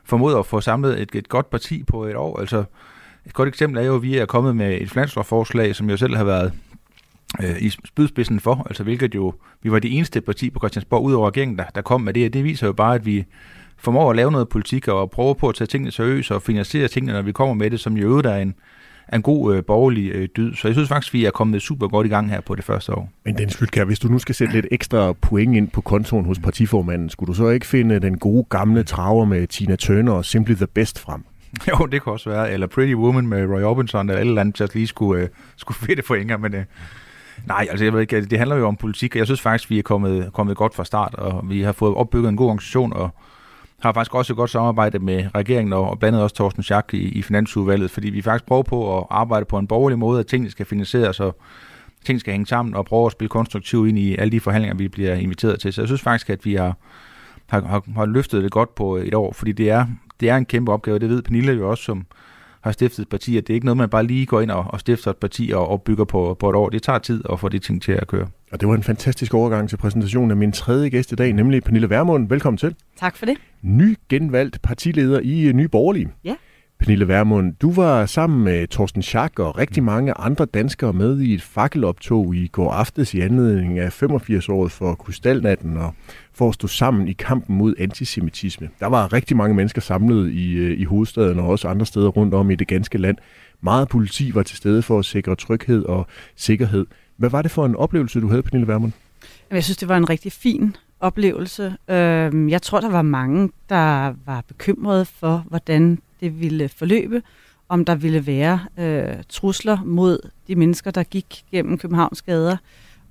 formået 0.04 0.38
at 0.38 0.46
få 0.46 0.60
samlet 0.60 1.02
et, 1.02 1.14
et 1.14 1.28
godt 1.28 1.50
parti 1.50 1.82
på 1.82 2.04
et 2.04 2.16
år. 2.16 2.40
Altså, 2.40 2.64
et 3.26 3.32
godt 3.32 3.48
eksempel 3.48 3.82
er 3.82 3.86
jo, 3.86 3.96
at 3.96 4.02
vi 4.02 4.16
er 4.16 4.26
kommet 4.26 4.56
med 4.56 4.80
et 4.80 4.90
finanslovforslag, 4.90 5.76
som 5.76 5.90
jeg 5.90 5.98
selv 5.98 6.16
har 6.16 6.24
været 6.24 6.52
øh, 7.42 7.62
i 7.62 7.70
spydspidsen 7.70 8.40
for, 8.40 8.66
altså 8.66 8.82
hvilket 8.82 9.14
jo, 9.14 9.34
vi 9.62 9.72
var 9.72 9.78
det 9.78 9.96
eneste 9.96 10.20
parti 10.20 10.50
på 10.50 10.58
Christiansborg 10.58 11.02
ud 11.02 11.12
over 11.12 11.28
regeringen, 11.28 11.58
der, 11.58 11.64
der 11.74 11.82
kom 11.82 12.00
med 12.00 12.14
det, 12.14 12.26
og 12.26 12.32
det 12.32 12.44
viser 12.44 12.66
jo 12.66 12.72
bare, 12.72 12.94
at 12.94 13.06
vi 13.06 13.24
formår 13.84 14.10
at 14.10 14.16
lave 14.16 14.32
noget 14.32 14.48
politik 14.48 14.88
og 14.88 15.10
prøve 15.10 15.34
på 15.34 15.48
at 15.48 15.54
tage 15.54 15.66
tingene 15.66 15.90
seriøst 15.90 16.30
og 16.30 16.42
finansiere 16.42 16.88
tingene, 16.88 17.12
når 17.12 17.22
vi 17.22 17.32
kommer 17.32 17.54
med 17.54 17.70
det, 17.70 17.80
som 17.80 17.96
jo 17.96 18.08
øvrigt 18.08 18.26
er 18.26 18.36
en, 18.36 18.54
en 19.14 19.22
god 19.22 19.54
øh, 19.54 19.64
borgerlig 19.64 20.10
øh, 20.14 20.28
dyd. 20.36 20.54
Så 20.54 20.68
jeg 20.68 20.74
synes 20.74 20.88
faktisk, 20.88 21.12
vi 21.12 21.24
er 21.24 21.30
kommet 21.30 21.62
super 21.62 21.88
godt 21.88 22.06
i 22.06 22.10
gang 22.10 22.30
her 22.30 22.40
på 22.40 22.54
det 22.54 22.64
første 22.64 22.94
år. 22.94 23.10
Men 23.24 23.38
den 23.38 23.50
Flytkær, 23.50 23.84
hvis 23.84 23.98
du 23.98 24.08
nu 24.08 24.18
skal 24.18 24.34
sætte 24.34 24.54
lidt 24.54 24.66
ekstra 24.70 25.12
point 25.12 25.56
ind 25.56 25.68
på 25.68 25.80
kontoen 25.80 26.24
hos 26.24 26.38
partiformanden, 26.38 27.10
skulle 27.10 27.28
du 27.28 27.34
så 27.34 27.48
ikke 27.48 27.66
finde 27.66 28.00
den 28.00 28.18
gode 28.18 28.44
gamle 28.50 28.82
traver 28.82 29.24
med 29.24 29.46
Tina 29.46 29.76
Turner 29.76 30.12
og 30.12 30.24
Simply 30.24 30.54
the 30.54 30.66
Best 30.66 30.98
frem? 30.98 31.24
Jo, 31.68 31.86
det 31.86 32.02
kan 32.02 32.12
også 32.12 32.30
være. 32.30 32.52
Eller 32.52 32.66
Pretty 32.66 32.94
Woman 32.94 33.26
med 33.26 33.46
Roy 33.46 33.62
Orbison, 33.62 34.08
eller 34.08 34.22
et 34.22 34.28
eller 34.28 34.40
andet, 34.40 34.60
just 34.60 34.74
lige 34.74 34.86
skulle, 34.86 35.22
øh, 35.22 35.28
skulle 35.56 35.78
fedte 35.78 36.02
pointer. 36.02 36.36
Men 36.36 36.54
øh, 36.54 36.64
nej, 37.46 37.66
altså 37.70 37.84
jeg 37.84 37.92
ved 37.92 38.00
ikke, 38.00 38.24
det 38.24 38.38
handler 38.38 38.56
jo 38.56 38.66
om 38.66 38.76
politik, 38.76 39.14
og 39.14 39.18
jeg 39.18 39.26
synes 39.26 39.40
faktisk, 39.40 39.70
vi 39.70 39.78
er 39.78 39.82
kommet, 39.82 40.30
kommet 40.32 40.56
godt 40.56 40.74
fra 40.74 40.84
start, 40.84 41.14
og 41.14 41.50
vi 41.50 41.62
har 41.62 41.72
fået 41.72 41.94
opbygget 41.94 42.28
en 42.28 42.36
god 42.36 42.46
organisation, 42.46 42.92
og 42.92 43.10
har 43.80 43.92
faktisk 43.92 44.14
også 44.14 44.32
et 44.32 44.36
godt 44.36 44.50
samarbejde 44.50 44.98
med 44.98 45.24
regeringen, 45.34 45.72
og, 45.72 45.98
blandt 45.98 46.14
andet 46.14 46.22
også 46.22 46.34
Thorsten 46.34 46.62
Schack 46.62 46.94
i, 46.94 46.98
i 46.98 47.22
Finansudvalget, 47.22 47.90
fordi 47.90 48.10
vi 48.10 48.22
faktisk 48.22 48.46
prøver 48.46 48.62
på 48.62 48.98
at 48.98 49.06
arbejde 49.10 49.44
på 49.44 49.58
en 49.58 49.66
borgerlig 49.66 49.98
måde, 49.98 50.20
at 50.20 50.26
tingene 50.26 50.50
skal 50.50 50.66
finansieres, 50.66 51.20
og 51.20 51.36
ting 52.04 52.20
skal 52.20 52.32
hænge 52.32 52.46
sammen, 52.46 52.74
og 52.74 52.84
prøve 52.84 53.06
at 53.06 53.12
spille 53.12 53.28
konstruktivt 53.28 53.88
ind 53.88 53.98
i 53.98 54.16
alle 54.16 54.32
de 54.32 54.40
forhandlinger, 54.40 54.76
vi 54.76 54.88
bliver 54.88 55.14
inviteret 55.14 55.60
til. 55.60 55.72
Så 55.72 55.80
jeg 55.80 55.88
synes 55.88 56.02
faktisk, 56.02 56.30
at 56.30 56.44
vi 56.44 56.54
har, 56.54 56.76
har, 57.46 57.60
har, 57.60 57.82
har 57.96 58.06
løftet 58.06 58.42
det 58.42 58.50
godt 58.50 58.74
på 58.74 58.96
et 58.96 59.14
år, 59.14 59.32
fordi 59.32 59.52
det 59.52 59.70
er, 59.70 59.86
det 60.20 60.28
er 60.28 60.36
en 60.36 60.44
kæmpe 60.44 60.72
opgave, 60.72 60.98
det 60.98 61.08
ved 61.08 61.22
Pernille 61.22 61.52
jo 61.52 61.70
også, 61.70 61.82
som 61.82 62.06
har 62.64 62.72
stiftet 62.72 62.98
et 63.02 63.08
parti, 63.08 63.36
at 63.36 63.46
det 63.46 63.52
er 63.52 63.54
ikke 63.54 63.66
noget, 63.66 63.76
man 63.76 63.88
bare 63.88 64.06
lige 64.06 64.26
går 64.26 64.40
ind 64.40 64.50
og, 64.50 64.64
og 64.68 64.80
stifter 64.80 65.10
et 65.10 65.16
parti 65.16 65.52
og, 65.54 65.68
og 65.68 65.82
bygger 65.82 66.04
på, 66.04 66.36
på 66.40 66.50
et 66.50 66.56
år. 66.56 66.68
Det 66.68 66.82
tager 66.82 66.98
tid 66.98 67.22
at 67.32 67.40
få 67.40 67.48
de 67.48 67.58
ting 67.58 67.82
til 67.82 67.92
at 67.92 68.06
køre. 68.06 68.26
Og 68.52 68.60
det 68.60 68.68
var 68.68 68.74
en 68.74 68.82
fantastisk 68.82 69.34
overgang 69.34 69.68
til 69.68 69.76
præsentationen 69.76 70.30
af 70.30 70.36
min 70.36 70.52
tredje 70.52 70.88
gæst 70.88 71.12
i 71.12 71.14
dag, 71.14 71.32
nemlig 71.32 71.62
Pernille 71.62 71.90
Vermund. 71.90 72.28
Velkommen 72.28 72.58
til. 72.58 72.74
Tak 72.96 73.16
for 73.16 73.26
det. 73.26 73.36
Ny 73.62 73.96
genvalgt 74.08 74.62
partileder 74.62 75.20
i 75.20 75.52
Nye 75.54 75.68
Borgerlige. 75.68 76.08
Ja. 76.24 76.34
Pernille 76.78 77.08
Vermund, 77.08 77.54
du 77.62 77.72
var 77.72 78.06
sammen 78.06 78.44
med 78.44 78.68
Thorsten 78.68 79.02
Schack 79.02 79.38
og 79.38 79.58
rigtig 79.58 79.82
mange 79.82 80.14
andre 80.14 80.44
danskere 80.44 80.92
med 80.92 81.20
i 81.20 81.34
et 81.34 81.42
fakkeloptog 81.42 82.34
i 82.34 82.46
går 82.46 82.72
aftes 82.72 83.14
i 83.14 83.20
anledning 83.20 83.78
af 83.78 84.02
85-året 84.02 84.72
for 84.72 84.94
Krystalnatten 84.94 85.76
og 85.76 85.94
for 86.32 86.48
at 86.48 86.54
stå 86.54 86.66
sammen 86.66 87.08
i 87.08 87.12
kampen 87.12 87.56
mod 87.56 87.74
antisemitisme. 87.78 88.68
Der 88.80 88.86
var 88.86 89.12
rigtig 89.12 89.36
mange 89.36 89.54
mennesker 89.54 89.80
samlet 89.80 90.32
i, 90.32 90.52
øh, 90.52 90.80
i 90.80 90.84
hovedstaden 90.84 91.38
og 91.38 91.48
også 91.48 91.68
andre 91.68 91.86
steder 91.86 92.08
rundt 92.08 92.34
om 92.34 92.50
i 92.50 92.54
det 92.54 92.68
ganske 92.68 92.98
land. 92.98 93.16
Meget 93.60 93.88
politi 93.88 94.34
var 94.34 94.42
til 94.42 94.56
stede 94.56 94.82
for 94.82 94.98
at 94.98 95.04
sikre 95.04 95.36
tryghed 95.36 95.84
og 95.84 96.06
sikkerhed. 96.36 96.86
Hvad 97.16 97.30
var 97.30 97.42
det 97.42 97.50
for 97.50 97.66
en 97.66 97.76
oplevelse, 97.76 98.20
du 98.20 98.28
havde, 98.28 98.42
Pernille 98.42 98.68
Vermund? 98.68 98.92
Jeg 99.50 99.64
synes, 99.64 99.76
det 99.76 99.88
var 99.88 99.96
en 99.96 100.10
rigtig 100.10 100.32
fin 100.32 100.76
oplevelse. 101.00 101.76
Øhm, 101.88 102.48
jeg 102.48 102.62
tror, 102.62 102.80
der 102.80 102.90
var 102.90 103.02
mange, 103.02 103.50
der 103.68 104.14
var 104.26 104.44
bekymrede 104.48 105.04
for, 105.04 105.44
hvordan 105.48 105.98
det 106.20 106.40
ville 106.40 106.68
forløbe, 106.68 107.22
om 107.68 107.84
der 107.84 107.94
ville 107.94 108.26
være 108.26 108.60
øh, 108.78 109.16
trusler 109.28 109.78
mod 109.84 110.30
de 110.48 110.54
mennesker, 110.54 110.90
der 110.90 111.02
gik 111.02 111.44
gennem 111.50 111.78
Københavns 111.78 112.22
gader, 112.22 112.56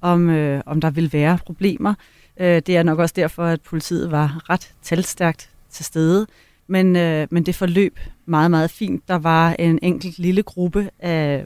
om, 0.01 0.29
øh, 0.29 0.61
om 0.65 0.81
der 0.81 0.89
ville 0.89 1.13
være 1.13 1.37
problemer. 1.45 1.93
Øh, 2.37 2.61
det 2.67 2.77
er 2.77 2.83
nok 2.83 2.99
også 2.99 3.13
derfor, 3.15 3.43
at 3.43 3.61
politiet 3.61 4.11
var 4.11 4.41
ret 4.49 4.73
talstærkt 4.81 5.49
til 5.69 5.85
stede. 5.85 6.27
Men, 6.67 6.95
øh, 6.95 7.27
men 7.31 7.45
det 7.45 7.55
forløb 7.55 7.99
meget, 8.25 8.51
meget 8.51 8.71
fint. 8.71 9.07
Der 9.07 9.15
var 9.17 9.55
en 9.59 9.79
enkelt 9.81 10.19
lille 10.19 10.43
gruppe 10.43 10.89
af, 10.99 11.45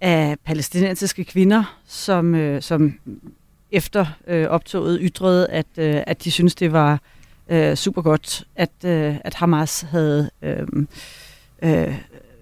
af 0.00 0.36
palæstinensiske 0.44 1.24
kvinder, 1.24 1.78
som, 1.86 2.34
øh, 2.34 2.62
som 2.62 2.94
efter 3.72 4.06
øh, 4.26 4.46
optoget 4.46 4.98
ytrede, 5.02 5.48
at, 5.48 5.66
øh, 5.76 6.02
at 6.06 6.24
de 6.24 6.30
synes 6.30 6.54
det 6.54 6.72
var 6.72 7.00
øh, 7.52 7.76
super 7.76 8.02
godt, 8.02 8.44
at, 8.56 8.70
øh, 8.84 9.16
at 9.24 9.34
Hamas 9.34 9.80
havde, 9.80 10.30
øh, 10.42 10.66
øh, 11.62 11.94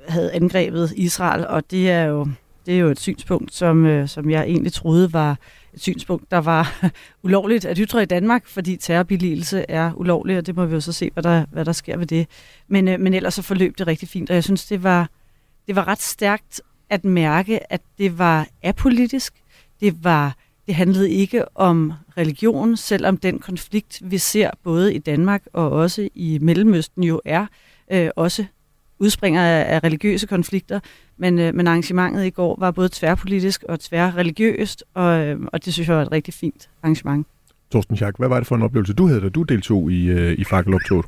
havde 0.09 0.33
angrebet 0.33 0.93
Israel, 0.97 1.47
og 1.47 1.71
det 1.71 1.91
er 1.91 2.03
jo, 2.03 2.29
det 2.67 2.75
er 2.75 2.79
jo 2.79 2.89
et 2.89 3.01
synspunkt, 3.01 3.55
som, 3.55 3.87
øh, 3.87 4.09
som 4.09 4.31
jeg 4.31 4.43
egentlig 4.43 4.73
troede 4.73 5.13
var 5.13 5.39
et 5.75 5.81
synspunkt, 5.81 6.31
der 6.31 6.39
var 6.39 6.91
ulovligt 7.25 7.65
at 7.65 7.79
ytre 7.79 8.03
i 8.03 8.07
Danmark, 8.07 8.47
fordi 8.47 8.77
terrorbilligelse 8.77 9.65
er 9.69 9.93
ulovlig, 9.95 10.39
og 10.39 10.47
det 10.47 10.57
må 10.57 10.67
vi 10.67 10.75
jo 10.75 10.81
så 10.81 10.93
se, 10.93 11.11
hvad 11.13 11.23
der, 11.23 11.45
hvad 11.53 11.65
der 11.65 11.73
sker 11.73 11.97
ved 11.97 12.07
det. 12.07 12.27
Men, 12.69 12.89
øh, 12.89 13.01
men 13.01 13.15
ellers 13.15 13.35
så 13.35 13.43
forløb 13.43 13.79
det 13.79 13.87
rigtig 13.87 14.09
fint, 14.09 14.31
og 14.31 14.35
jeg 14.35 14.45
synes, 14.45 14.67
det 14.67 14.83
var, 14.83 15.09
det 15.67 15.77
var 15.77 15.89
ret 15.89 16.03
stærkt 16.03 16.61
at 16.91 17.05
mærke, 17.05 17.73
at 17.73 17.81
det 17.99 18.19
var 18.19 18.47
apolitisk, 18.63 19.35
det 19.81 20.05
var 20.05 20.37
det 20.71 20.77
handlede 20.77 21.11
ikke 21.11 21.57
om 21.59 21.93
religion, 22.17 22.77
selvom 22.77 23.17
den 23.17 23.39
konflikt, 23.39 24.03
vi 24.05 24.19
ser 24.19 24.51
både 24.65 24.95
i 24.95 24.99
Danmark 24.99 25.43
og 25.53 25.71
også 25.71 26.09
i 26.15 26.39
Mellemøsten 26.43 27.03
jo 27.03 27.21
er, 27.25 27.47
øh, 27.93 28.11
også 28.17 28.45
udspringer 28.99 29.43
af, 29.43 29.75
af 29.75 29.85
religiøse 29.85 30.27
konflikter. 30.27 30.81
Men, 31.17 31.39
øh, 31.39 31.55
men 31.55 31.67
arrangementet 31.67 32.25
i 32.25 32.31
går 32.31 32.57
var 32.59 32.71
både 32.71 32.89
tværpolitisk 32.93 33.65
og 33.69 33.81
tværreligiøst, 33.81 34.85
og, 34.95 35.27
øh, 35.27 35.41
og 35.53 35.65
det 35.65 35.73
synes 35.73 35.89
jeg 35.89 35.97
var 35.97 36.03
et 36.03 36.13
rigtig 36.13 36.35
fint 36.35 36.69
arrangement. 36.83 37.27
Torsten 37.73 37.97
Schack, 37.97 38.19
hvad 38.19 38.29
var 38.29 38.39
det 38.39 38.47
for 38.47 38.57
en 38.57 38.63
oplevelse, 38.63 38.93
du 38.93 39.07
havde, 39.07 39.21
da 39.21 39.29
du 39.29 39.43
deltog 39.43 39.93
i, 39.93 40.09
øh, 40.09 40.39
i 40.39 40.45
fakkeloptoget? 40.45 41.07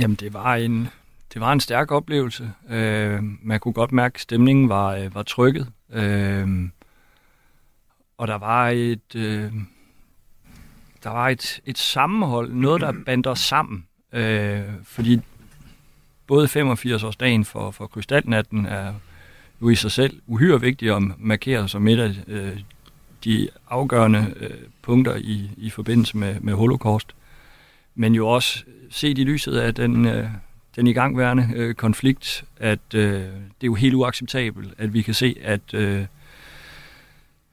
Jamen, 0.00 0.16
det 0.20 0.34
var 0.34 0.54
en, 0.54 0.88
det 1.34 1.40
var 1.40 1.52
en 1.52 1.60
stærk 1.60 1.90
oplevelse. 1.90 2.50
Øh, 2.70 3.20
man 3.42 3.60
kunne 3.60 3.74
godt 3.74 3.92
mærke, 3.92 4.14
at 4.14 4.20
stemningen 4.20 4.68
var, 4.68 4.96
øh, 4.96 5.14
var 5.14 5.22
trykket. 5.22 5.66
Øh, 5.92 6.48
og 8.22 8.28
der 8.28 8.34
var 8.34 8.68
et, 8.68 9.14
øh, 9.14 9.52
der 11.02 11.10
var 11.10 11.28
et, 11.28 11.60
et 11.66 11.78
sammenhold, 11.78 12.52
noget 12.52 12.80
der 12.80 12.92
bandt 13.06 13.26
os 13.26 13.38
sammen. 13.38 13.86
Øh, 14.12 14.60
fordi 14.84 15.20
både 16.26 16.46
85-årsdagen 16.46 17.44
for, 17.44 17.70
for 17.70 17.86
Krystalnatten 17.86 18.66
er 18.66 18.94
jo 19.62 19.68
i 19.68 19.74
sig 19.74 19.92
selv 19.92 20.20
uhyre 20.26 20.60
vigtig 20.60 20.96
at 20.96 21.02
markere 21.18 21.68
som 21.68 21.88
et 21.88 21.98
af 21.98 22.14
øh, 22.26 22.60
de 23.24 23.48
afgørende 23.70 24.34
øh, 24.36 24.50
punkter 24.82 25.16
i, 25.16 25.50
i 25.56 25.70
forbindelse 25.70 26.16
med, 26.16 26.40
med 26.40 26.54
holocaust. 26.54 27.14
men 27.94 28.14
jo 28.14 28.28
også 28.28 28.64
set 28.90 29.18
i 29.18 29.24
lyset 29.24 29.56
af 29.56 29.74
den, 29.74 30.06
øh, 30.06 30.28
den 30.76 30.86
igangværende 30.86 31.48
øh, 31.54 31.74
konflikt, 31.74 32.44
at 32.56 32.94
øh, 32.94 33.12
det 33.12 33.62
er 33.62 33.66
jo 33.66 33.74
helt 33.74 33.94
uacceptabelt, 33.94 34.74
at 34.78 34.94
vi 34.94 35.02
kan 35.02 35.14
se, 35.14 35.36
at 35.42 35.74
øh, 35.74 36.06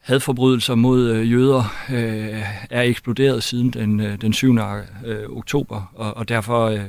hadforbrydelser 0.10 0.76
mod 0.76 1.10
øh, 1.10 1.32
jøder 1.32 1.76
øh, 1.92 2.44
er 2.70 2.82
eksploderet 2.82 3.44
siden 3.44 3.70
den, 3.70 4.00
øh, 4.00 4.22
den 4.22 4.34
7. 4.34 4.58
Øh, 5.06 5.30
oktober, 5.30 5.92
og, 5.96 6.18
og 6.18 6.30
derfor 6.30 6.66
øh, 6.66 6.80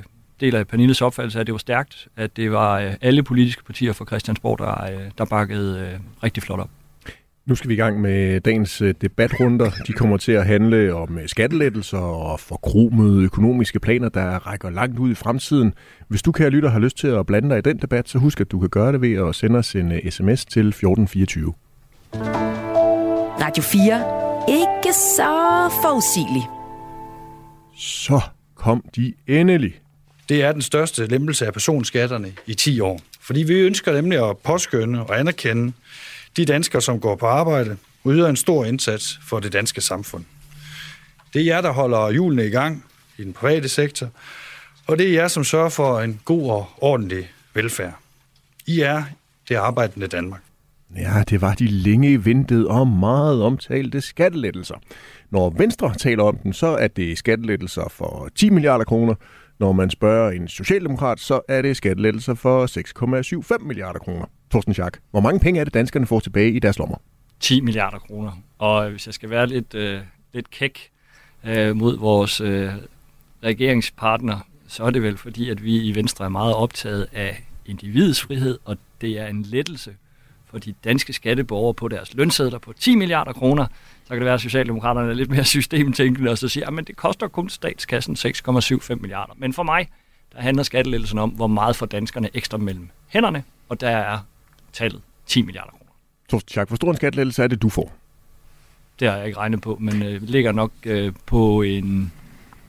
deler 0.40 0.58
jeg 0.58 0.66
Pernilles 0.66 1.02
opfattelse, 1.02 1.40
at 1.40 1.46
det 1.46 1.52
var 1.52 1.58
stærkt, 1.58 2.08
at 2.16 2.36
det 2.36 2.52
var 2.52 2.80
øh, 2.80 2.92
alle 3.00 3.22
politiske 3.22 3.64
partier 3.64 3.92
fra 3.92 4.04
Christiansborg, 4.04 4.58
der, 4.58 4.84
øh, 4.84 5.10
der 5.18 5.24
bakkede 5.24 5.80
øh, 5.80 6.00
rigtig 6.22 6.42
flot 6.42 6.60
op. 6.60 6.70
Nu 7.46 7.54
skal 7.54 7.68
vi 7.68 7.74
i 7.74 7.76
gang 7.76 8.00
med 8.00 8.40
dagens 8.40 8.82
øh, 8.82 8.94
debatrunder. 9.00 9.70
De 9.86 9.92
kommer 9.92 10.16
til 10.16 10.32
at 10.32 10.46
handle 10.46 10.94
om 10.94 11.18
øh, 11.18 11.28
skattelettelser 11.28 11.98
og 11.98 12.40
forkromede 12.40 13.22
økonomiske 13.22 13.80
planer, 13.80 14.08
der 14.08 14.46
rækker 14.46 14.70
langt 14.70 14.98
ud 14.98 15.10
i 15.10 15.14
fremtiden. 15.14 15.74
Hvis 16.08 16.22
du, 16.22 16.32
kære 16.32 16.50
lytter, 16.50 16.68
har 16.68 16.78
lyst 16.78 16.98
til 16.98 17.08
at 17.08 17.26
blande 17.26 17.48
dig 17.50 17.58
i 17.58 17.62
den 17.62 17.78
debat, 17.78 18.08
så 18.08 18.18
husk, 18.18 18.40
at 18.40 18.50
du 18.50 18.60
kan 18.60 18.68
gøre 18.68 18.92
det 18.92 19.00
ved 19.00 19.28
at 19.28 19.34
sende 19.34 19.58
os 19.58 19.74
en 19.74 19.92
øh, 19.92 20.10
sms 20.10 20.44
til 20.44 20.68
1424. 20.68 22.49
Radio 23.40 23.62
4. 23.62 24.04
Ikke 24.48 24.92
så 24.92 25.70
forudsigelig. 25.82 26.42
Så 27.76 28.20
kom 28.54 28.84
de 28.96 29.14
endelig. 29.26 29.80
Det 30.28 30.42
er 30.42 30.52
den 30.52 30.62
største 30.62 31.06
lempelse 31.06 31.46
af 31.46 31.52
personskatterne 31.52 32.32
i 32.46 32.54
10 32.54 32.80
år. 32.80 33.00
Fordi 33.20 33.42
vi 33.42 33.54
ønsker 33.54 33.92
nemlig 33.92 34.28
at 34.28 34.38
påskynde 34.38 35.06
og 35.06 35.18
anerkende 35.18 35.72
de 36.36 36.44
danskere, 36.44 36.82
som 36.82 37.00
går 37.00 37.16
på 37.16 37.26
arbejde, 37.26 37.76
og 38.04 38.12
yder 38.12 38.28
en 38.28 38.36
stor 38.36 38.64
indsats 38.64 39.20
for 39.28 39.40
det 39.40 39.52
danske 39.52 39.80
samfund. 39.80 40.24
Det 41.32 41.40
er 41.40 41.46
jer, 41.46 41.60
der 41.60 41.72
holder 41.72 42.10
hjulene 42.10 42.46
i 42.46 42.50
gang 42.50 42.84
i 43.18 43.24
den 43.24 43.32
private 43.32 43.68
sektor, 43.68 44.08
og 44.86 44.98
det 44.98 45.08
er 45.08 45.12
jer, 45.12 45.28
som 45.28 45.44
sørger 45.44 45.68
for 45.68 46.00
en 46.00 46.20
god 46.24 46.50
og 46.50 46.68
ordentlig 46.78 47.30
velfærd. 47.54 47.94
I 48.66 48.80
er 48.80 49.02
det 49.48 49.54
arbejdende 49.54 50.06
Danmark. 50.06 50.40
Ja, 50.96 51.22
det 51.28 51.40
var 51.40 51.54
de 51.54 51.66
længe 51.66 52.24
ventede 52.24 52.68
og 52.68 52.88
meget 52.88 53.42
omtalte 53.42 54.00
skattelettelser. 54.00 54.74
Når 55.30 55.50
Venstre 55.50 55.94
taler 55.94 56.22
om 56.22 56.36
den, 56.36 56.52
så 56.52 56.66
er 56.66 56.88
det 56.88 57.18
skattelettelser 57.18 57.88
for 57.90 58.28
10 58.34 58.50
milliarder 58.50 58.84
kroner. 58.84 59.14
Når 59.58 59.72
man 59.72 59.90
spørger 59.90 60.30
en 60.30 60.48
socialdemokrat, 60.48 61.20
så 61.20 61.40
er 61.48 61.62
det 61.62 61.76
skattelettelser 61.76 62.34
for 62.34 62.66
6,75 63.60 63.66
milliarder 63.66 63.98
kroner. 63.98 64.26
Torsten 64.52 64.74
Schack, 64.74 65.00
hvor 65.10 65.20
mange 65.20 65.40
penge 65.40 65.60
er 65.60 65.64
det, 65.64 65.74
danskerne 65.74 66.06
får 66.06 66.20
tilbage 66.20 66.50
i 66.50 66.58
deres 66.58 66.78
lommer? 66.78 66.96
10 67.40 67.60
milliarder 67.60 67.98
kroner. 67.98 68.32
Og 68.58 68.90
hvis 68.90 69.06
jeg 69.06 69.14
skal 69.14 69.30
være 69.30 69.46
lidt, 69.46 69.74
øh, 69.74 70.00
lidt 70.32 70.50
kæk 70.50 70.90
øh, 71.44 71.76
mod 71.76 71.98
vores 71.98 72.40
øh, 72.40 72.70
regeringspartner, 73.44 74.38
så 74.68 74.84
er 74.84 74.90
det 74.90 75.02
vel 75.02 75.16
fordi, 75.16 75.50
at 75.50 75.64
vi 75.64 75.80
i 75.80 75.94
Venstre 75.94 76.24
er 76.24 76.28
meget 76.28 76.54
optaget 76.54 77.06
af 77.12 77.44
individets 77.66 78.22
frihed, 78.22 78.58
og 78.64 78.76
det 79.00 79.18
er 79.18 79.26
en 79.26 79.42
lettelse 79.42 79.94
for 80.50 80.58
de 80.58 80.74
danske 80.84 81.12
skatteborgere 81.12 81.74
på 81.74 81.88
deres 81.88 82.14
lønsedler 82.14 82.58
på 82.58 82.72
10 82.72 82.96
milliarder 82.96 83.32
kroner. 83.32 83.66
Så 84.02 84.08
kan 84.08 84.16
det 84.16 84.24
være, 84.24 84.34
at 84.34 84.40
Socialdemokraterne 84.40 85.10
er 85.10 85.14
lidt 85.14 85.30
mere 85.30 85.44
systemtænkende, 85.44 86.30
og 86.30 86.38
så 86.38 86.48
siger, 86.48 86.78
at 86.78 86.86
det 86.86 86.96
koster 86.96 87.28
kun 87.28 87.48
statskassen 87.48 88.16
6,75 88.16 88.94
milliarder. 88.94 89.32
Men 89.36 89.52
for 89.52 89.62
mig, 89.62 89.88
der 90.32 90.40
handler 90.40 90.62
skattelettelsen 90.62 91.18
om, 91.18 91.30
hvor 91.30 91.46
meget 91.46 91.76
får 91.76 91.86
danskerne 91.86 92.28
ekstra 92.34 92.58
mellem 92.58 92.88
hænderne, 93.08 93.44
og 93.68 93.80
der 93.80 93.88
er 93.88 94.18
tallet 94.72 95.02
10 95.26 95.42
milliarder 95.42 95.70
kroner. 95.70 95.92
Torsten 96.30 96.48
Schack, 96.48 96.70
hvor 96.70 96.76
stor 96.76 96.90
en 96.90 96.96
skattelettelse 96.96 97.42
er 97.42 97.46
det, 97.46 97.62
du 97.62 97.68
får? 97.68 97.92
Det 99.00 99.08
har 99.08 99.16
jeg 99.16 99.26
ikke 99.26 99.38
regnet 99.38 99.60
på, 99.60 99.76
men 99.80 100.02
øh, 100.02 100.22
ligger 100.22 100.52
nok 100.52 100.72
øh, 100.84 101.12
på 101.26 101.62
en, 101.62 102.12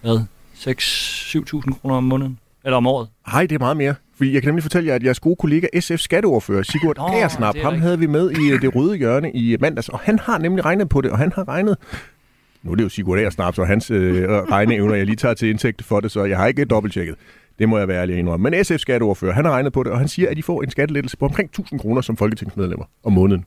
hvad, 0.01 0.25
6-7.000 0.55 1.79
kroner 1.81 1.95
om 1.95 2.03
måneden, 2.03 2.39
eller 2.63 2.77
om 2.77 2.87
året. 2.87 3.09
Nej, 3.27 3.45
det 3.45 3.55
er 3.55 3.59
meget 3.59 3.77
mere. 3.77 3.95
Jeg 4.21 4.41
kan 4.41 4.49
nemlig 4.49 4.63
fortælle 4.63 4.87
jer, 4.87 4.95
at 4.95 5.03
jeres 5.03 5.19
gode 5.19 5.35
kollega 5.35 5.67
SF 5.79 5.97
skatteordfører, 5.97 6.63
Sigurd 6.63 6.97
Aersnap, 6.99 7.57
ham 7.57 7.81
havde 7.81 7.99
vi 7.99 8.05
med 8.05 8.31
i 8.31 8.51
øh, 8.51 8.61
det 8.61 8.75
røde 8.75 8.97
hjørne 8.97 9.31
i 9.31 9.57
mandags, 9.59 9.89
og 9.89 9.99
han 9.99 10.19
har 10.19 10.37
nemlig 10.37 10.65
regnet 10.65 10.89
på 10.89 11.01
det, 11.01 11.11
og 11.11 11.17
han 11.17 11.31
har 11.35 11.47
regnet 11.47 11.77
nu 12.63 12.71
er 12.71 12.75
det 12.75 12.83
jo 12.83 12.89
Sigurd 12.89 13.19
Aersnap, 13.19 13.55
så 13.55 13.63
hans 13.63 13.91
øh, 13.91 14.29
regneevner, 14.29 14.95
jeg 14.95 15.05
lige 15.05 15.15
tager 15.15 15.33
til 15.33 15.49
indtægt 15.49 15.83
for 15.83 15.99
det, 15.99 16.11
så 16.11 16.23
jeg 16.23 16.37
har 16.37 16.47
ikke 16.47 16.65
dobbelttjekket. 16.65 17.15
Det 17.59 17.69
må 17.69 17.77
jeg 17.77 17.87
være 17.87 18.01
ærlig 18.01 18.17
indrømme. 18.17 18.49
Men 18.49 18.65
SF 18.65 18.77
skatteordfører, 18.77 19.33
han 19.33 19.45
har 19.45 19.51
regnet 19.51 19.73
på 19.73 19.83
det, 19.83 19.91
og 19.91 19.97
han 19.97 20.07
siger, 20.07 20.29
at 20.29 20.37
de 20.37 20.43
får 20.43 20.61
en 20.61 20.71
skattelettelse 20.71 21.17
på 21.17 21.25
omkring 21.25 21.49
1000 21.49 21.79
kroner 21.79 22.01
som 22.01 22.17
folketingsmedlemmer 22.17 22.85
om 23.03 23.13
måneden. 23.13 23.45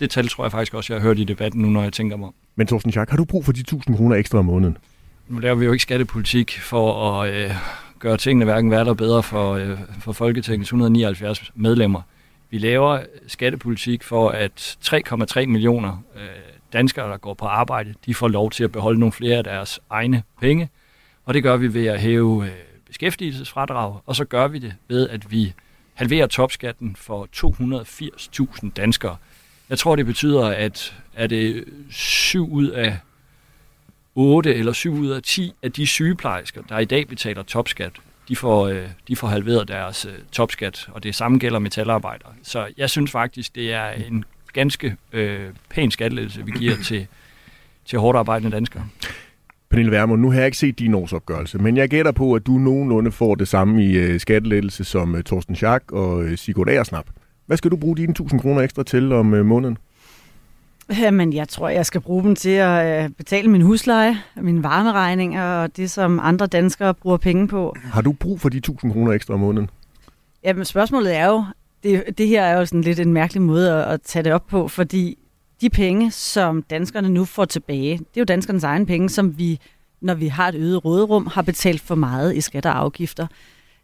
Det 0.00 0.10
tal 0.10 0.28
tror 0.28 0.44
jeg 0.44 0.52
faktisk 0.52 0.74
også, 0.74 0.92
jeg 0.92 1.00
har 1.00 1.08
hørt 1.08 1.18
i 1.18 1.24
debatten 1.24 1.62
nu, 1.62 1.68
når 1.68 1.82
jeg 1.82 1.92
tænker 1.92 2.16
mig 2.16 2.30
Men 2.56 2.66
Thorsten 2.66 2.92
Schack, 2.92 3.10
har 3.10 3.16
du 3.16 3.24
brug 3.24 3.44
for 3.44 3.52
de 3.52 3.60
1000 3.60 3.96
kroner 3.96 4.16
ekstra 4.16 4.38
om 4.38 4.44
måneden? 4.44 4.76
Nu 5.28 5.38
laver 5.38 5.54
vi 5.54 5.64
jo 5.64 5.72
ikke 5.72 5.82
skattepolitik 5.82 6.58
for 6.60 7.12
at 7.20 7.34
øh, 7.34 7.50
gøre 8.04 8.16
tingene 8.16 8.44
hverken 8.44 8.70
værre 8.70 8.80
eller 8.80 8.94
bedre 8.94 9.22
for, 9.22 9.54
øh, 9.54 9.78
for 10.00 10.12
Folketingets 10.12 10.68
179 10.68 11.52
medlemmer. 11.54 12.02
Vi 12.50 12.58
laver 12.58 13.00
skattepolitik 13.26 14.02
for, 14.02 14.30
at 14.30 14.76
3,3 14.84 15.46
millioner 15.46 16.02
øh, 16.16 16.22
danskere, 16.72 17.10
der 17.10 17.16
går 17.16 17.34
på 17.34 17.44
arbejde, 17.44 17.94
de 18.06 18.14
får 18.14 18.28
lov 18.28 18.50
til 18.50 18.64
at 18.64 18.72
beholde 18.72 19.00
nogle 19.00 19.12
flere 19.12 19.36
af 19.36 19.44
deres 19.44 19.80
egne 19.90 20.22
penge. 20.40 20.68
Og 21.24 21.34
det 21.34 21.42
gør 21.42 21.56
vi 21.56 21.74
ved 21.74 21.86
at 21.86 22.00
hæve 22.00 22.44
øh, 22.44 22.52
beskæftigelsesfradrag, 22.86 23.98
og 24.06 24.16
så 24.16 24.24
gør 24.24 24.48
vi 24.48 24.58
det 24.58 24.74
ved, 24.88 25.08
at 25.08 25.30
vi 25.30 25.52
halverer 25.94 26.26
topskatten 26.26 26.96
for 26.96 27.28
280.000 27.36 28.70
danskere. 28.76 29.16
Jeg 29.70 29.78
tror, 29.78 29.96
det 29.96 30.06
betyder, 30.06 30.46
at 30.46 30.96
er 31.14 31.26
det 31.26 31.64
7 31.90 32.52
ud 32.52 32.68
af 32.68 32.98
8 34.14 34.54
eller 34.54 34.72
7 34.72 34.94
ud 34.94 35.08
af 35.08 35.22
10 35.22 35.52
af 35.62 35.72
de 35.72 35.86
sygeplejersker, 35.86 36.62
der 36.68 36.78
i 36.78 36.84
dag 36.84 37.08
betaler 37.08 37.42
topskat, 37.42 37.92
de 38.28 38.36
får, 38.36 38.66
øh, 38.66 38.88
de 39.08 39.16
får 39.16 39.28
halveret 39.28 39.68
deres 39.68 40.04
øh, 40.04 40.12
topskat, 40.32 40.88
og 40.92 41.02
det 41.02 41.14
samme 41.14 41.38
gælder 41.38 41.58
metalarbejdere. 41.58 42.30
Så 42.42 42.66
jeg 42.76 42.90
synes 42.90 43.10
faktisk, 43.10 43.54
det 43.54 43.72
er 43.72 43.90
en 43.90 44.24
ganske 44.52 44.96
øh, 45.12 45.40
pæn 45.70 45.90
skattelettelse, 45.90 46.44
vi 46.44 46.52
giver 46.58 46.76
til, 46.84 47.06
til 47.86 47.98
hårdt 47.98 48.18
arbejdende 48.18 48.56
danskere. 48.56 48.84
Pernille 49.70 49.92
Vermund, 49.92 50.22
nu 50.22 50.30
har 50.30 50.38
jeg 50.38 50.46
ikke 50.46 50.58
set 50.58 50.78
din 50.78 50.94
årsopgørelse, 50.94 51.58
men 51.58 51.76
jeg 51.76 51.88
gætter 51.88 52.12
på, 52.12 52.34
at 52.34 52.46
du 52.46 52.52
nogenlunde 52.52 53.12
får 53.12 53.34
det 53.34 53.48
samme 53.48 53.84
i 53.84 53.96
øh, 53.96 54.20
skattelettelse 54.20 54.84
som 54.84 55.14
øh, 55.14 55.22
Torsten 55.22 55.54
Schack 55.54 55.92
og 55.92 56.24
øh, 56.24 56.38
Sigurd 56.38 56.68
Aersnap. 56.68 57.06
Hvad 57.46 57.56
skal 57.56 57.70
du 57.70 57.76
bruge 57.76 57.96
dine 57.96 58.10
1000 58.10 58.40
kroner 58.40 58.60
ekstra 58.62 58.82
til 58.82 59.12
om 59.12 59.34
øh, 59.34 59.46
måneden? 59.46 59.78
Jamen, 60.90 61.32
jeg 61.32 61.48
tror, 61.48 61.68
jeg 61.68 61.86
skal 61.86 62.00
bruge 62.00 62.22
dem 62.22 62.36
til 62.36 62.50
at 62.50 63.04
uh, 63.04 63.10
betale 63.10 63.50
min 63.50 63.62
husleje, 63.62 64.16
mine 64.36 64.62
varmeregninger 64.62 65.44
og 65.44 65.76
det, 65.76 65.90
som 65.90 66.20
andre 66.22 66.46
danskere 66.46 66.94
bruger 66.94 67.16
penge 67.16 67.48
på. 67.48 67.74
Har 67.82 68.00
du 68.00 68.12
brug 68.12 68.40
for 68.40 68.48
de 68.48 68.56
1000 68.56 68.92
kroner 68.92 69.12
ekstra 69.12 69.34
om 69.34 69.40
måneden? 69.40 69.70
Jamen, 70.44 70.64
spørgsmålet 70.64 71.16
er 71.16 71.26
jo, 71.26 71.44
det, 71.82 72.18
det 72.18 72.28
her 72.28 72.42
er 72.42 72.58
jo 72.58 72.66
sådan 72.66 72.80
lidt 72.80 73.00
en 73.00 73.12
mærkelig 73.12 73.42
måde 73.42 73.72
at, 73.72 73.92
at 73.92 74.02
tage 74.02 74.22
det 74.22 74.32
op 74.32 74.46
på, 74.46 74.68
fordi 74.68 75.18
de 75.60 75.70
penge, 75.70 76.10
som 76.10 76.62
danskerne 76.62 77.08
nu 77.08 77.24
får 77.24 77.44
tilbage, 77.44 77.92
det 77.98 78.16
er 78.16 78.20
jo 78.20 78.24
danskernes 78.24 78.64
egen 78.64 78.86
penge, 78.86 79.08
som 79.08 79.38
vi, 79.38 79.60
når 80.00 80.14
vi 80.14 80.28
har 80.28 80.48
et 80.48 80.54
øget 80.54 80.84
råderum, 80.84 81.26
har 81.26 81.42
betalt 81.42 81.80
for 81.80 81.94
meget 81.94 82.36
i 82.36 82.40
skatter 82.40 82.70
og 82.70 82.78
afgifter. 82.78 83.26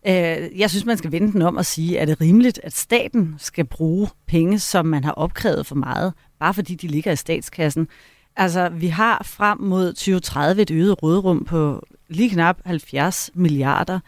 Øh, 0.07 0.59
jeg 0.59 0.71
synes, 0.71 0.85
man 0.85 0.99
skal 0.99 1.12
vende 1.12 1.33
den 1.33 1.42
om 1.42 1.57
og 1.57 1.66
sige, 1.66 1.99
er 1.99 2.04
det 2.04 2.21
rimeligt, 2.21 2.61
at 2.62 2.76
staten 2.76 3.35
skal 3.38 3.64
bruge 3.64 4.09
penge, 4.26 4.59
som 4.59 4.87
man 4.87 5.04
har 5.04 5.12
opkrævet 5.12 5.66
for 5.66 5.75
meget, 5.75 6.12
bare 6.38 6.54
fordi 6.54 6.75
de 6.75 6.87
ligger 6.87 7.12
i 7.12 7.16
statskassen? 7.16 7.88
Altså, 8.37 8.69
vi 8.69 8.87
har 8.87 9.23
frem 9.25 9.61
mod 9.61 9.92
2030 9.92 10.62
et 10.62 10.71
øget 10.71 11.02
råderum 11.02 11.45
på 11.45 11.87
lige 12.09 12.30
knap 12.30 12.61
70 12.64 13.30
milliarder. 13.35 14.00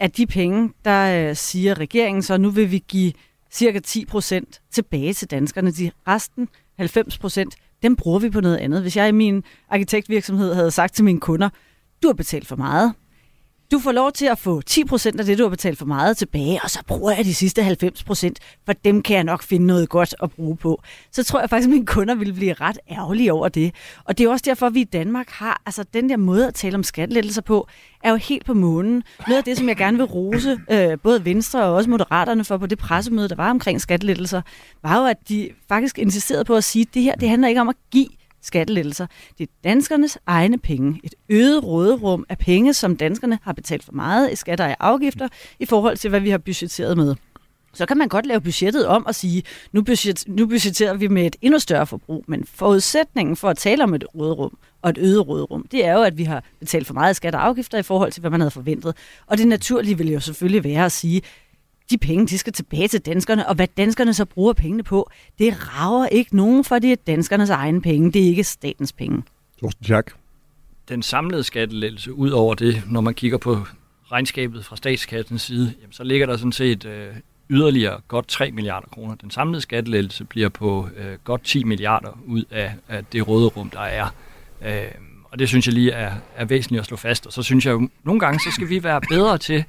Af 0.00 0.10
de 0.10 0.26
penge, 0.26 0.72
der 0.84 1.28
øh, 1.28 1.36
siger 1.36 1.78
regeringen 1.78 2.22
så, 2.22 2.36
nu 2.36 2.50
vil 2.50 2.70
vi 2.70 2.84
give 2.88 3.12
cirka 3.50 3.78
10 3.78 4.04
procent 4.04 4.60
tilbage 4.70 5.14
til 5.14 5.30
danskerne. 5.30 5.70
De 5.70 5.90
resten 6.08 6.48
90 6.78 7.18
procent, 7.18 7.56
dem 7.82 7.96
bruger 7.96 8.18
vi 8.18 8.30
på 8.30 8.40
noget 8.40 8.56
andet. 8.56 8.82
Hvis 8.82 8.96
jeg 8.96 9.08
i 9.08 9.12
min 9.12 9.44
arkitektvirksomhed 9.68 10.54
havde 10.54 10.70
sagt 10.70 10.94
til 10.94 11.04
mine 11.04 11.20
kunder, 11.20 11.48
du 12.02 12.08
har 12.08 12.14
betalt 12.14 12.46
for 12.46 12.56
meget, 12.56 12.94
du 13.72 13.78
får 13.78 13.92
lov 13.92 14.12
til 14.12 14.26
at 14.26 14.38
få 14.38 14.62
10% 14.70 15.18
af 15.18 15.24
det, 15.24 15.38
du 15.38 15.42
har 15.42 15.50
betalt 15.50 15.78
for 15.78 15.86
meget 15.86 16.16
tilbage, 16.16 16.60
og 16.62 16.70
så 16.70 16.82
bruger 16.86 17.12
jeg 17.12 17.24
de 17.24 17.34
sidste 17.34 17.62
90%, 17.62 18.30
for 18.66 18.72
dem 18.72 19.02
kan 19.02 19.16
jeg 19.16 19.24
nok 19.24 19.42
finde 19.42 19.66
noget 19.66 19.88
godt 19.88 20.14
at 20.22 20.30
bruge 20.30 20.56
på. 20.56 20.82
Så 21.12 21.24
tror 21.24 21.40
jeg 21.40 21.50
faktisk, 21.50 21.66
at 21.66 21.72
mine 21.72 21.86
kunder 21.86 22.14
vil 22.14 22.32
blive 22.32 22.52
ret 22.52 22.78
ærgerlige 22.90 23.32
over 23.32 23.48
det. 23.48 23.74
Og 24.04 24.18
det 24.18 24.24
er 24.24 24.30
også 24.30 24.44
derfor, 24.46 24.66
at 24.66 24.74
vi 24.74 24.80
i 24.80 24.84
Danmark 24.84 25.30
har, 25.30 25.62
altså 25.66 25.84
den 25.94 26.10
der 26.10 26.16
måde 26.16 26.48
at 26.48 26.54
tale 26.54 26.74
om 26.74 26.82
skattelettelser 26.82 27.42
på, 27.42 27.68
er 28.04 28.10
jo 28.10 28.16
helt 28.16 28.46
på 28.46 28.54
månen. 28.54 29.02
Noget 29.28 29.38
af 29.38 29.44
det, 29.44 29.56
som 29.56 29.68
jeg 29.68 29.76
gerne 29.76 29.96
vil 29.96 30.06
rose 30.06 30.60
øh, 30.70 30.98
både 31.02 31.24
Venstre 31.24 31.64
og 31.64 31.74
også 31.74 31.90
Moderaterne 31.90 32.44
for 32.44 32.58
på 32.58 32.66
det 32.66 32.78
pressemøde, 32.78 33.28
der 33.28 33.36
var 33.36 33.50
omkring 33.50 33.80
skattelettelser, 33.80 34.42
var 34.82 34.98
jo, 35.00 35.06
at 35.06 35.28
de 35.28 35.50
faktisk 35.68 35.98
insisterede 35.98 36.44
på 36.44 36.56
at 36.56 36.64
sige, 36.64 36.82
at 36.88 36.94
det 36.94 37.02
her, 37.02 37.14
det 37.14 37.28
handler 37.28 37.48
ikke 37.48 37.60
om 37.60 37.68
at 37.68 37.76
give 37.90 38.08
skattelettelser. 38.42 39.06
Det 39.38 39.44
er 39.44 39.52
danskernes 39.64 40.18
egne 40.26 40.58
penge. 40.58 41.00
Et 41.04 41.14
øget 41.28 41.64
råderum 41.64 42.24
af 42.28 42.38
penge, 42.38 42.74
som 42.74 42.96
danskerne 42.96 43.38
har 43.42 43.52
betalt 43.52 43.84
for 43.84 43.92
meget 43.92 44.32
i 44.32 44.36
skatter 44.36 44.68
og 44.68 44.76
afgifter, 44.80 45.28
i 45.58 45.66
forhold 45.66 45.96
til, 45.96 46.10
hvad 46.10 46.20
vi 46.20 46.30
har 46.30 46.38
budgetteret 46.38 46.96
med. 46.96 47.14
så 47.74 47.86
kan 47.86 47.98
man 47.98 48.08
godt 48.08 48.26
lave 48.26 48.40
budgettet 48.40 48.86
om 48.86 49.06
og 49.06 49.14
sige, 49.14 49.42
nu, 49.72 49.82
budget, 49.82 50.24
nu 50.26 50.46
budgetterer 50.46 50.94
vi 50.94 51.08
med 51.08 51.26
et 51.26 51.36
endnu 51.42 51.58
større 51.58 51.86
forbrug, 51.86 52.24
men 52.28 52.44
forudsætningen 52.44 53.36
for 53.36 53.48
at 53.48 53.58
tale 53.58 53.84
om 53.84 53.94
et 53.94 54.04
råderum 54.14 54.58
og 54.82 54.90
et 54.90 54.98
øget 54.98 55.28
råderum, 55.28 55.66
det 55.70 55.84
er 55.86 55.92
jo, 55.92 56.02
at 56.02 56.18
vi 56.18 56.24
har 56.24 56.44
betalt 56.60 56.86
for 56.86 56.94
meget 56.94 57.16
skat 57.16 57.34
og 57.34 57.46
afgifter 57.46 57.78
i 57.78 57.82
forhold 57.82 58.12
til, 58.12 58.20
hvad 58.20 58.30
man 58.30 58.40
havde 58.40 58.50
forventet. 58.50 58.96
Og 59.26 59.38
det 59.38 59.48
naturlige 59.48 59.98
vil 59.98 60.12
jo 60.12 60.20
selvfølgelig 60.20 60.64
være 60.64 60.84
at 60.84 60.92
sige, 60.92 61.22
de 61.90 61.98
penge, 61.98 62.26
de 62.26 62.38
skal 62.38 62.52
tilbage 62.52 62.88
til 62.88 63.00
danskerne, 63.00 63.48
og 63.48 63.54
hvad 63.54 63.66
danskerne 63.76 64.14
så 64.14 64.24
bruger 64.24 64.52
pengene 64.52 64.82
på, 64.82 65.10
det 65.38 65.54
rager 65.58 66.06
ikke 66.06 66.36
nogen, 66.36 66.64
for 66.64 66.78
det 66.78 66.92
er 66.92 66.96
danskernes 67.06 67.50
egen 67.50 67.82
penge, 67.82 68.12
det 68.12 68.22
er 68.22 68.26
ikke 68.26 68.44
statens 68.44 68.92
penge. 68.92 69.22
Torsten 69.60 69.84
Schack. 69.84 70.14
Den 70.88 71.02
samlede 71.02 71.44
skattelettelse, 71.44 72.12
ud 72.12 72.30
over 72.30 72.54
det, 72.54 72.82
når 72.86 73.00
man 73.00 73.14
kigger 73.14 73.38
på 73.38 73.58
regnskabet 74.12 74.64
fra 74.64 74.76
statskassens 74.76 75.42
side, 75.42 75.74
jamen, 75.80 75.92
så 75.92 76.04
ligger 76.04 76.26
der 76.26 76.36
sådan 76.36 76.52
set 76.52 76.84
øh, 76.84 77.14
yderligere 77.50 78.00
godt 78.08 78.28
3 78.28 78.50
milliarder 78.50 78.88
kroner. 78.88 79.14
Den 79.14 79.30
samlede 79.30 79.60
skattelettelse 79.60 80.24
bliver 80.24 80.48
på 80.48 80.88
øh, 80.96 81.18
godt 81.24 81.44
10 81.44 81.64
milliarder 81.64 82.18
ud 82.26 82.44
af, 82.50 82.74
af 82.88 83.04
det 83.04 83.28
råderum, 83.28 83.70
der 83.70 83.80
er. 83.80 84.14
Øh, 84.64 84.90
og 85.24 85.38
det 85.38 85.48
synes 85.48 85.66
jeg 85.66 85.74
lige 85.74 85.90
er, 85.90 86.14
er 86.36 86.44
væsentligt 86.44 86.80
at 86.80 86.86
slå 86.86 86.96
fast. 86.96 87.26
Og 87.26 87.32
så 87.32 87.42
synes 87.42 87.66
jeg 87.66 87.72
jo, 87.72 87.88
nogle 88.04 88.20
gange 88.20 88.40
så 88.40 88.50
skal 88.54 88.68
vi 88.68 88.84
være 88.84 89.00
bedre 89.00 89.38
til 89.38 89.64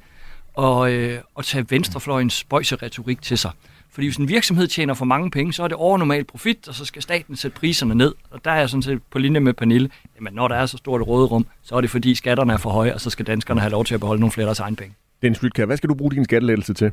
at, 0.58 0.92
øh, 0.92 1.18
at 1.38 1.44
tage 1.44 1.66
venstrefløjens 1.70 2.32
spøjseretorik 2.32 3.22
til 3.22 3.38
sig. 3.38 3.50
Fordi 3.92 4.06
hvis 4.06 4.16
en 4.16 4.28
virksomhed 4.28 4.66
tjener 4.66 4.94
for 4.94 5.04
mange 5.04 5.30
penge, 5.30 5.52
så 5.52 5.62
er 5.62 5.68
det 5.68 5.76
overnormal 5.76 6.24
profit, 6.24 6.68
og 6.68 6.74
så 6.74 6.84
skal 6.84 7.02
staten 7.02 7.36
sætte 7.36 7.58
priserne 7.58 7.94
ned. 7.94 8.14
Og 8.30 8.44
der 8.44 8.50
er 8.50 8.58
jeg 8.58 8.68
sådan 8.68 8.82
set 8.82 9.00
på 9.10 9.18
linje 9.18 9.40
med 9.40 9.52
Pernille. 9.52 9.90
Jamen, 10.16 10.32
når 10.34 10.48
der 10.48 10.54
er 10.54 10.66
så 10.66 10.76
stort 10.76 11.00
et 11.00 11.08
råderum, 11.08 11.46
så 11.62 11.74
er 11.74 11.80
det 11.80 11.90
fordi 11.90 12.14
skatterne 12.14 12.52
er 12.52 12.56
for 12.56 12.70
høje, 12.70 12.94
og 12.94 13.00
så 13.00 13.10
skal 13.10 13.26
danskerne 13.26 13.60
have 13.60 13.70
lov 13.70 13.84
til 13.84 13.94
at 13.94 14.00
beholde 14.00 14.20
nogle 14.20 14.32
flere 14.32 14.44
af 14.44 14.48
deres 14.48 14.60
egen 14.60 14.76
penge. 14.76 14.94
Dennis 15.22 15.42
Lytkær, 15.42 15.64
hvad 15.64 15.76
skal 15.76 15.88
du 15.88 15.94
bruge 15.94 16.10
din 16.10 16.24
skattelettelse 16.24 16.74
til? 16.74 16.92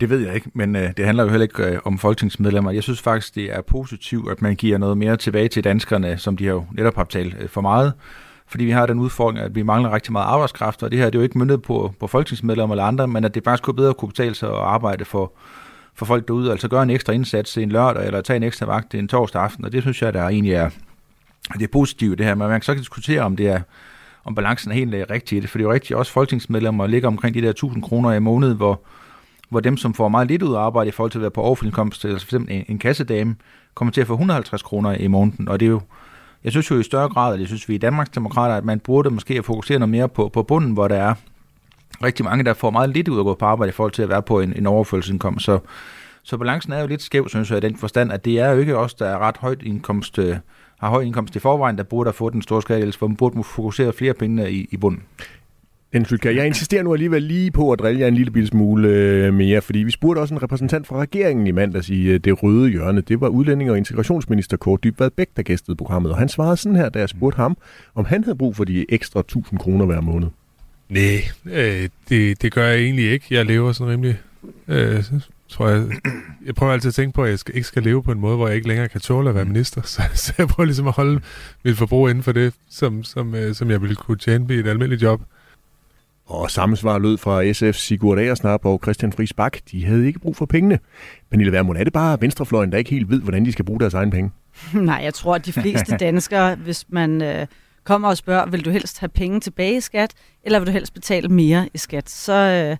Det 0.00 0.10
ved 0.10 0.18
jeg 0.26 0.34
ikke, 0.34 0.50
men 0.54 0.76
øh, 0.76 0.90
det 0.96 1.04
handler 1.04 1.24
jo 1.24 1.30
heller 1.30 1.42
ikke 1.42 1.62
øh, 1.62 1.78
om 1.84 1.98
folketingsmedlemmer. 1.98 2.70
Jeg 2.70 2.82
synes 2.82 3.00
faktisk, 3.00 3.34
det 3.34 3.52
er 3.52 3.60
positivt, 3.60 4.30
at 4.30 4.42
man 4.42 4.56
giver 4.56 4.78
noget 4.78 4.98
mere 4.98 5.16
tilbage 5.16 5.48
til 5.48 5.64
danskerne, 5.64 6.18
som 6.18 6.36
de 6.36 6.44
har 6.44 6.52
jo 6.52 6.64
netop 6.72 6.96
har 6.96 7.04
talt 7.04 7.36
øh, 7.40 7.48
for 7.48 7.60
meget. 7.60 7.92
Fordi 8.50 8.64
vi 8.64 8.70
har 8.70 8.86
den 8.86 8.98
udfordring, 8.98 9.38
at 9.38 9.54
vi 9.54 9.62
mangler 9.62 9.94
rigtig 9.94 10.12
meget 10.12 10.26
arbejdskraft, 10.26 10.82
og 10.82 10.90
det 10.90 10.98
her 10.98 11.06
det 11.06 11.14
er 11.14 11.18
jo 11.18 11.22
ikke 11.22 11.38
myndet 11.38 11.62
på, 11.62 11.94
på 12.00 12.06
folketingsmedlemmer 12.06 12.74
eller 12.74 12.84
andre, 12.84 13.08
men 13.08 13.24
at 13.24 13.34
det 13.34 13.44
faktisk 13.44 13.62
kunne 13.62 13.74
bedre 13.74 13.94
kunne 13.94 14.08
betale 14.08 14.34
sig 14.34 14.48
at 14.48 14.54
arbejde 14.54 15.04
for, 15.04 15.32
for 15.94 16.06
folk 16.06 16.28
derude. 16.28 16.50
Altså 16.50 16.68
gøre 16.68 16.82
en 16.82 16.90
ekstra 16.90 17.12
indsats 17.12 17.58
en 17.58 17.72
lørdag, 17.72 18.06
eller 18.06 18.20
tage 18.20 18.36
en 18.36 18.42
ekstra 18.42 18.66
vagt 18.66 18.94
en 18.94 19.08
torsdag 19.08 19.42
aften, 19.42 19.64
og 19.64 19.72
det 19.72 19.82
synes 19.82 20.02
jeg, 20.02 20.14
der 20.14 20.28
egentlig 20.28 20.52
er, 20.52 20.70
det 21.52 21.62
er 21.62 21.68
positivt 21.72 22.18
det 22.18 22.26
her. 22.26 22.34
Men 22.34 22.48
man 22.48 22.60
kan 22.60 22.62
så 22.62 22.74
diskutere, 22.74 23.20
om 23.20 23.36
det 23.36 23.48
er 23.48 23.60
om 24.24 24.34
balancen 24.34 24.70
er 24.70 24.74
helt 24.74 24.94
øh, 24.94 25.06
rigtig 25.10 25.38
i 25.38 25.40
det, 25.40 25.50
for 25.50 25.58
det 25.58 25.64
er 25.64 25.68
jo 25.68 25.72
rigtigt, 25.72 25.98
også 25.98 26.12
folketingsmedlemmer 26.12 26.86
ligger 26.86 27.08
omkring 27.08 27.34
de 27.34 27.42
der 27.42 27.50
1000 27.50 27.82
kroner 27.82 28.12
i 28.12 28.18
måneden, 28.18 28.56
hvor, 28.56 28.80
hvor 29.48 29.60
dem, 29.60 29.76
som 29.76 29.94
får 29.94 30.08
meget 30.08 30.28
lidt 30.28 30.42
ud 30.42 30.54
af 30.54 30.58
arbejde 30.58 30.88
i 30.88 30.90
forhold 30.90 31.10
til 31.10 31.18
at 31.18 31.22
være 31.22 31.30
på 31.30 31.42
overfindkomst, 31.42 32.04
altså 32.04 32.26
for 32.26 32.28
eksempel 32.28 32.54
en, 32.54 32.64
en 32.68 32.78
kassedame, 32.78 33.36
kommer 33.74 33.92
til 33.92 34.00
at 34.00 34.06
få 34.06 34.12
150 34.12 34.62
kroner 34.62 34.92
i 34.92 35.06
måneden, 35.06 35.48
og 35.48 35.60
det 35.60 35.66
er 35.66 35.70
jo, 35.70 35.80
jeg 36.44 36.52
synes 36.52 36.70
jo 36.70 36.78
i 36.78 36.82
større 36.82 37.08
grad, 37.08 37.34
at 37.34 37.40
jeg 37.40 37.46
synes 37.48 37.68
vi 37.68 37.74
i 37.74 37.78
Danmarks 37.78 38.10
Demokrater, 38.10 38.54
at 38.54 38.64
man 38.64 38.80
burde 38.80 39.10
måske 39.10 39.42
fokusere 39.42 39.78
noget 39.78 39.90
mere 39.90 40.08
på, 40.08 40.28
på 40.28 40.42
bunden, 40.42 40.72
hvor 40.72 40.88
der 40.88 40.96
er 40.96 41.14
rigtig 42.04 42.24
mange, 42.24 42.44
der 42.44 42.54
får 42.54 42.70
meget 42.70 42.90
lidt 42.90 43.08
ud 43.08 43.16
af 43.16 43.20
at 43.20 43.24
gå 43.24 43.34
på 43.34 43.44
arbejde 43.44 43.68
i 43.68 43.72
forhold 43.72 43.92
til 43.92 44.02
at 44.02 44.08
være 44.08 44.22
på 44.22 44.40
en, 44.40 44.52
en 44.56 44.66
overførselsindkomst. 44.66 45.44
Så, 45.44 45.58
så 46.22 46.36
balancen 46.36 46.72
er 46.72 46.80
jo 46.80 46.86
lidt 46.86 47.02
skæv, 47.02 47.28
synes 47.28 47.50
jeg, 47.50 47.58
i 47.58 47.60
den 47.60 47.76
forstand, 47.76 48.12
at 48.12 48.24
det 48.24 48.38
er 48.38 48.50
jo 48.50 48.58
ikke 48.58 48.76
os, 48.76 48.94
der 48.94 49.06
er 49.06 49.18
ret 49.18 49.36
højt 49.36 49.62
indkomst, 49.62 50.18
øh, 50.18 50.36
har 50.80 50.88
høj 50.88 51.02
indkomst 51.02 51.36
i 51.36 51.38
forvejen, 51.38 51.78
der 51.78 51.82
burde 51.82 52.08
have 52.08 52.14
fået 52.14 52.32
den 52.32 52.42
store 52.42 52.62
skattelse, 52.62 52.98
for 52.98 53.06
man 53.06 53.16
burde 53.16 53.44
fokusere 53.44 53.92
flere 53.92 54.14
penge 54.14 54.52
i, 54.52 54.68
i 54.70 54.76
bunden. 54.76 55.02
Den 55.92 56.06
Lytkær, 56.10 56.30
jeg 56.30 56.46
insisterer 56.46 56.82
nu 56.82 56.92
alligevel 56.92 57.22
lige 57.22 57.50
på 57.50 57.72
at 57.72 57.78
drille 57.78 58.00
jer 58.00 58.08
en 58.08 58.14
lille 58.14 58.46
smule 58.46 58.88
øh, 58.88 59.34
mere, 59.34 59.60
fordi 59.62 59.78
vi 59.78 59.90
spurgte 59.90 60.20
også 60.20 60.34
en 60.34 60.42
repræsentant 60.42 60.86
fra 60.86 61.00
regeringen 61.00 61.46
i 61.46 61.50
mandags 61.50 61.88
i 61.88 62.02
øh, 62.02 62.20
det 62.20 62.42
røde 62.42 62.70
hjørne. 62.70 63.00
Det 63.00 63.20
var 63.20 63.28
udlænding- 63.28 63.70
og 63.70 63.78
integrationsminister 63.78 64.56
Kåre 64.56 64.78
Dybvad 64.84 65.10
Bæk, 65.10 65.28
der 65.36 65.42
gæstede 65.42 65.76
programmet, 65.76 66.12
og 66.12 66.18
han 66.18 66.28
svarede 66.28 66.56
sådan 66.56 66.76
her, 66.76 66.88
da 66.88 66.98
jeg 66.98 67.08
spurgte 67.08 67.36
ham, 67.36 67.56
om 67.94 68.04
han 68.04 68.24
havde 68.24 68.36
brug 68.36 68.56
for 68.56 68.64
de 68.64 68.86
ekstra 68.88 69.20
1000 69.20 69.58
kroner 69.58 69.86
hver 69.86 70.00
måned. 70.00 70.28
Nej, 70.88 71.20
øh, 71.46 71.88
det, 72.08 72.42
det 72.42 72.52
gør 72.52 72.66
jeg 72.66 72.78
egentlig 72.80 73.10
ikke. 73.10 73.26
Jeg 73.30 73.46
lever 73.46 73.72
sådan 73.72 73.92
rimelig... 73.92 74.18
Øh, 74.68 75.04
tror 75.48 75.68
jeg, 75.68 75.86
jeg 76.46 76.54
prøver 76.54 76.72
altid 76.72 76.88
at 76.88 76.94
tænke 76.94 77.14
på, 77.14 77.24
at 77.24 77.30
jeg 77.30 77.38
skal, 77.38 77.56
ikke 77.56 77.68
skal 77.68 77.82
leve 77.82 78.02
på 78.02 78.12
en 78.12 78.20
måde, 78.20 78.36
hvor 78.36 78.46
jeg 78.46 78.56
ikke 78.56 78.68
længere 78.68 78.88
kan 78.88 79.00
tåle 79.00 79.28
at 79.28 79.34
være 79.34 79.44
minister. 79.44 79.82
Så, 79.92 80.02
så 80.14 80.32
jeg 80.38 80.48
prøver 80.48 80.64
ligesom 80.64 80.86
at 80.86 80.92
holde 80.92 81.20
mit 81.64 81.76
forbrug 81.76 82.10
inden 82.10 82.22
for 82.22 82.32
det, 82.32 82.54
som, 82.70 83.04
som, 83.04 83.34
øh, 83.34 83.54
som 83.54 83.70
jeg 83.70 83.82
ville 83.82 83.96
kunne 83.96 84.18
tjene 84.18 84.54
i 84.54 84.58
et 84.58 84.66
almindeligt 84.66 85.02
job. 85.02 85.20
Og 86.30 86.50
samme 86.50 86.76
svar 86.76 86.98
lød 86.98 87.18
fra 87.18 87.52
SF 87.52 87.78
Sigurd 87.78 88.18
Agersnap 88.18 88.64
og 88.64 88.80
Christian 88.82 89.12
Friis 89.12 89.32
Bak. 89.32 89.58
De 89.70 89.84
havde 89.84 90.06
ikke 90.06 90.18
brug 90.18 90.36
for 90.36 90.46
pengene. 90.46 90.78
Pernille 91.30 91.52
Vermund, 91.52 91.78
er 91.78 91.84
det 91.84 91.92
bare 91.92 92.20
venstrefløjen, 92.20 92.72
der 92.72 92.78
ikke 92.78 92.90
helt 92.90 93.10
ved, 93.10 93.20
hvordan 93.20 93.44
de 93.44 93.52
skal 93.52 93.64
bruge 93.64 93.80
deres 93.80 93.94
egen 93.94 94.10
penge? 94.10 94.30
Nej, 94.74 95.00
jeg 95.04 95.14
tror, 95.14 95.34
at 95.34 95.46
de 95.46 95.52
fleste 95.52 95.96
danskere, 96.06 96.54
hvis 96.54 96.84
man 96.88 97.22
øh, 97.22 97.46
kommer 97.84 98.08
og 98.08 98.16
spørger, 98.16 98.46
vil 98.46 98.64
du 98.64 98.70
helst 98.70 98.98
have 98.98 99.08
penge 99.08 99.40
tilbage 99.40 99.76
i 99.76 99.80
skat, 99.80 100.10
eller 100.42 100.58
vil 100.58 100.66
du 100.66 100.72
helst 100.72 100.94
betale 100.94 101.28
mere 101.28 101.68
i 101.74 101.78
skat, 101.78 102.10
så, 102.10 102.32
øh, 102.32 102.76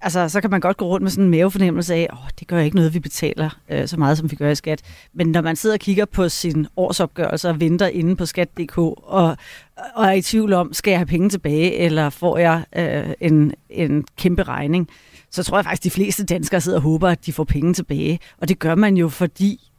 altså, 0.00 0.28
så 0.28 0.40
kan 0.40 0.50
man 0.50 0.60
godt 0.60 0.76
gå 0.76 0.86
rundt 0.86 1.02
med 1.02 1.10
sådan 1.10 1.24
en 1.24 1.30
mavefornemmelse 1.30 1.94
af, 1.94 2.08
åh, 2.12 2.28
det 2.40 2.48
gør 2.48 2.58
ikke 2.58 2.76
noget, 2.76 2.94
vi 2.94 3.00
betaler 3.00 3.50
øh, 3.68 3.88
så 3.88 3.96
meget, 3.96 4.18
som 4.18 4.30
vi 4.30 4.36
gør 4.36 4.50
i 4.50 4.54
skat. 4.54 4.82
Men 5.12 5.26
når 5.26 5.40
man 5.40 5.56
sidder 5.56 5.76
og 5.76 5.80
kigger 5.80 6.04
på 6.04 6.28
sin 6.28 6.66
årsopgørelse 6.76 7.48
og 7.48 7.60
venter 7.60 7.86
inde 7.86 8.16
på 8.16 8.26
skat.dk, 8.26 8.78
og, 8.78 9.36
og 9.94 10.06
er 10.06 10.12
i 10.12 10.22
tvivl 10.22 10.52
om, 10.52 10.72
skal 10.72 10.90
jeg 10.90 10.98
have 10.98 11.06
penge 11.06 11.28
tilbage, 11.28 11.74
eller 11.74 12.10
får 12.10 12.38
jeg 12.38 12.64
øh, 12.76 13.14
en, 13.20 13.54
en 13.70 14.04
kæmpe 14.16 14.42
regning, 14.42 14.88
så 15.30 15.42
tror 15.42 15.56
jeg 15.56 15.64
faktisk, 15.64 15.80
at 15.80 15.84
de 15.84 15.90
fleste 15.90 16.24
danskere 16.24 16.60
sidder 16.60 16.78
og 16.78 16.82
håber, 16.82 17.08
at 17.08 17.26
de 17.26 17.32
får 17.32 17.44
penge 17.44 17.74
tilbage. 17.74 18.20
Og 18.38 18.48
det 18.48 18.58
gør 18.58 18.74
man 18.74 18.96
jo, 18.96 19.08
fordi 19.08 19.70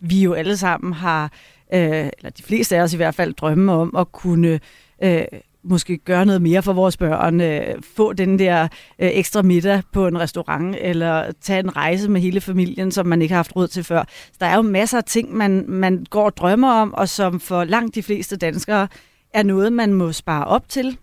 vi 0.00 0.22
jo 0.22 0.32
alle 0.32 0.56
sammen 0.56 0.92
har, 0.92 1.32
øh, 1.72 1.80
eller 2.18 2.30
de 2.36 2.42
fleste 2.42 2.76
af 2.76 2.82
os 2.82 2.92
i 2.92 2.96
hvert 2.96 3.14
fald, 3.14 3.34
drømme 3.34 3.72
om 3.72 3.96
at 3.96 4.12
kunne 4.12 4.60
øh, 5.02 5.22
måske 5.64 5.98
gøre 5.98 6.26
noget 6.26 6.42
mere 6.42 6.62
for 6.62 6.72
vores 6.72 6.96
børn, 6.96 7.40
øh, 7.40 7.62
få 7.96 8.12
den 8.12 8.38
der 8.38 8.62
øh, 8.98 9.10
ekstra 9.12 9.42
middag 9.42 9.82
på 9.92 10.06
en 10.06 10.20
restaurant, 10.20 10.76
eller 10.80 11.32
tage 11.40 11.60
en 11.60 11.76
rejse 11.76 12.10
med 12.10 12.20
hele 12.20 12.40
familien, 12.40 12.92
som 12.92 13.06
man 13.06 13.22
ikke 13.22 13.32
har 13.32 13.38
haft 13.38 13.56
råd 13.56 13.68
til 13.68 13.84
før. 13.84 14.04
Så 14.08 14.36
der 14.40 14.46
er 14.46 14.56
jo 14.56 14.62
masser 14.62 14.98
af 14.98 15.04
ting, 15.04 15.36
man, 15.36 15.64
man 15.68 16.06
går 16.10 16.24
og 16.24 16.36
drømmer 16.36 16.72
om, 16.72 16.94
og 16.94 17.08
som 17.08 17.40
for 17.40 17.64
langt 17.64 17.94
de 17.94 18.02
fleste 18.02 18.36
danskere 18.36 18.88
er 19.34 19.42
noget, 19.42 19.72
man 19.72 19.94
må 19.94 20.12
spare 20.12 20.44
op 20.44 20.68
til. 20.68 20.98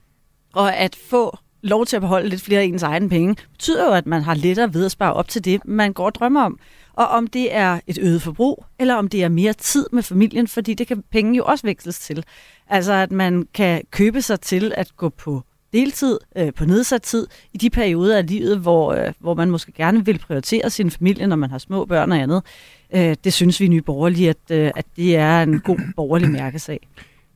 Og 0.53 0.75
at 0.75 0.95
få 1.09 1.37
lov 1.61 1.85
til 1.85 1.95
at 1.95 2.01
beholde 2.01 2.29
lidt 2.29 2.41
flere 2.41 2.61
af 2.61 2.65
ens 2.65 2.83
egne 2.83 3.09
penge, 3.09 3.35
betyder 3.51 3.85
jo, 3.85 3.91
at 3.91 4.05
man 4.05 4.21
har 4.21 4.33
lettere 4.33 4.73
ved 4.73 4.85
at 4.85 4.91
spare 4.91 5.13
op 5.13 5.27
til 5.27 5.45
det, 5.45 5.61
man 5.65 5.93
går 5.93 6.05
og 6.05 6.15
drømmer 6.15 6.41
om. 6.41 6.59
Og 6.97 7.07
om 7.07 7.27
det 7.27 7.55
er 7.55 7.79
et 7.87 7.97
øget 8.01 8.21
forbrug, 8.21 8.65
eller 8.79 8.95
om 8.95 9.07
det 9.07 9.23
er 9.23 9.29
mere 9.29 9.53
tid 9.53 9.85
med 9.91 10.03
familien, 10.03 10.47
fordi 10.47 10.73
det 10.73 10.87
kan 10.87 11.03
penge 11.11 11.37
jo 11.37 11.43
også 11.45 11.67
veksles 11.67 11.99
til. 11.99 12.23
Altså 12.69 12.93
at 12.93 13.11
man 13.11 13.47
kan 13.53 13.81
købe 13.91 14.21
sig 14.21 14.41
til 14.41 14.73
at 14.75 14.91
gå 14.97 15.09
på 15.09 15.41
deltid, 15.73 16.19
øh, 16.35 16.53
på 16.53 16.65
nedsat 16.65 17.01
tid, 17.01 17.27
i 17.53 17.57
de 17.57 17.69
perioder 17.69 18.17
af 18.17 18.27
livet, 18.27 18.59
hvor, 18.59 18.93
øh, 18.93 19.13
hvor 19.19 19.33
man 19.33 19.49
måske 19.51 19.71
gerne 19.71 20.05
vil 20.05 20.17
prioritere 20.17 20.69
sin 20.69 20.91
familie, 20.91 21.27
når 21.27 21.35
man 21.35 21.49
har 21.49 21.57
små 21.57 21.85
børn 21.85 22.11
og 22.11 22.17
andet. 22.17 22.43
Øh, 22.93 23.15
det 23.23 23.33
synes 23.33 23.59
vi 23.59 23.67
Nye 23.67 23.81
Borgerlige, 23.81 24.29
at, 24.29 24.51
øh, 24.51 24.71
at 24.75 24.85
det 24.95 25.15
er 25.15 25.41
en 25.41 25.59
god 25.59 25.79
borgerlig 25.95 26.29
mærkesag. 26.29 26.87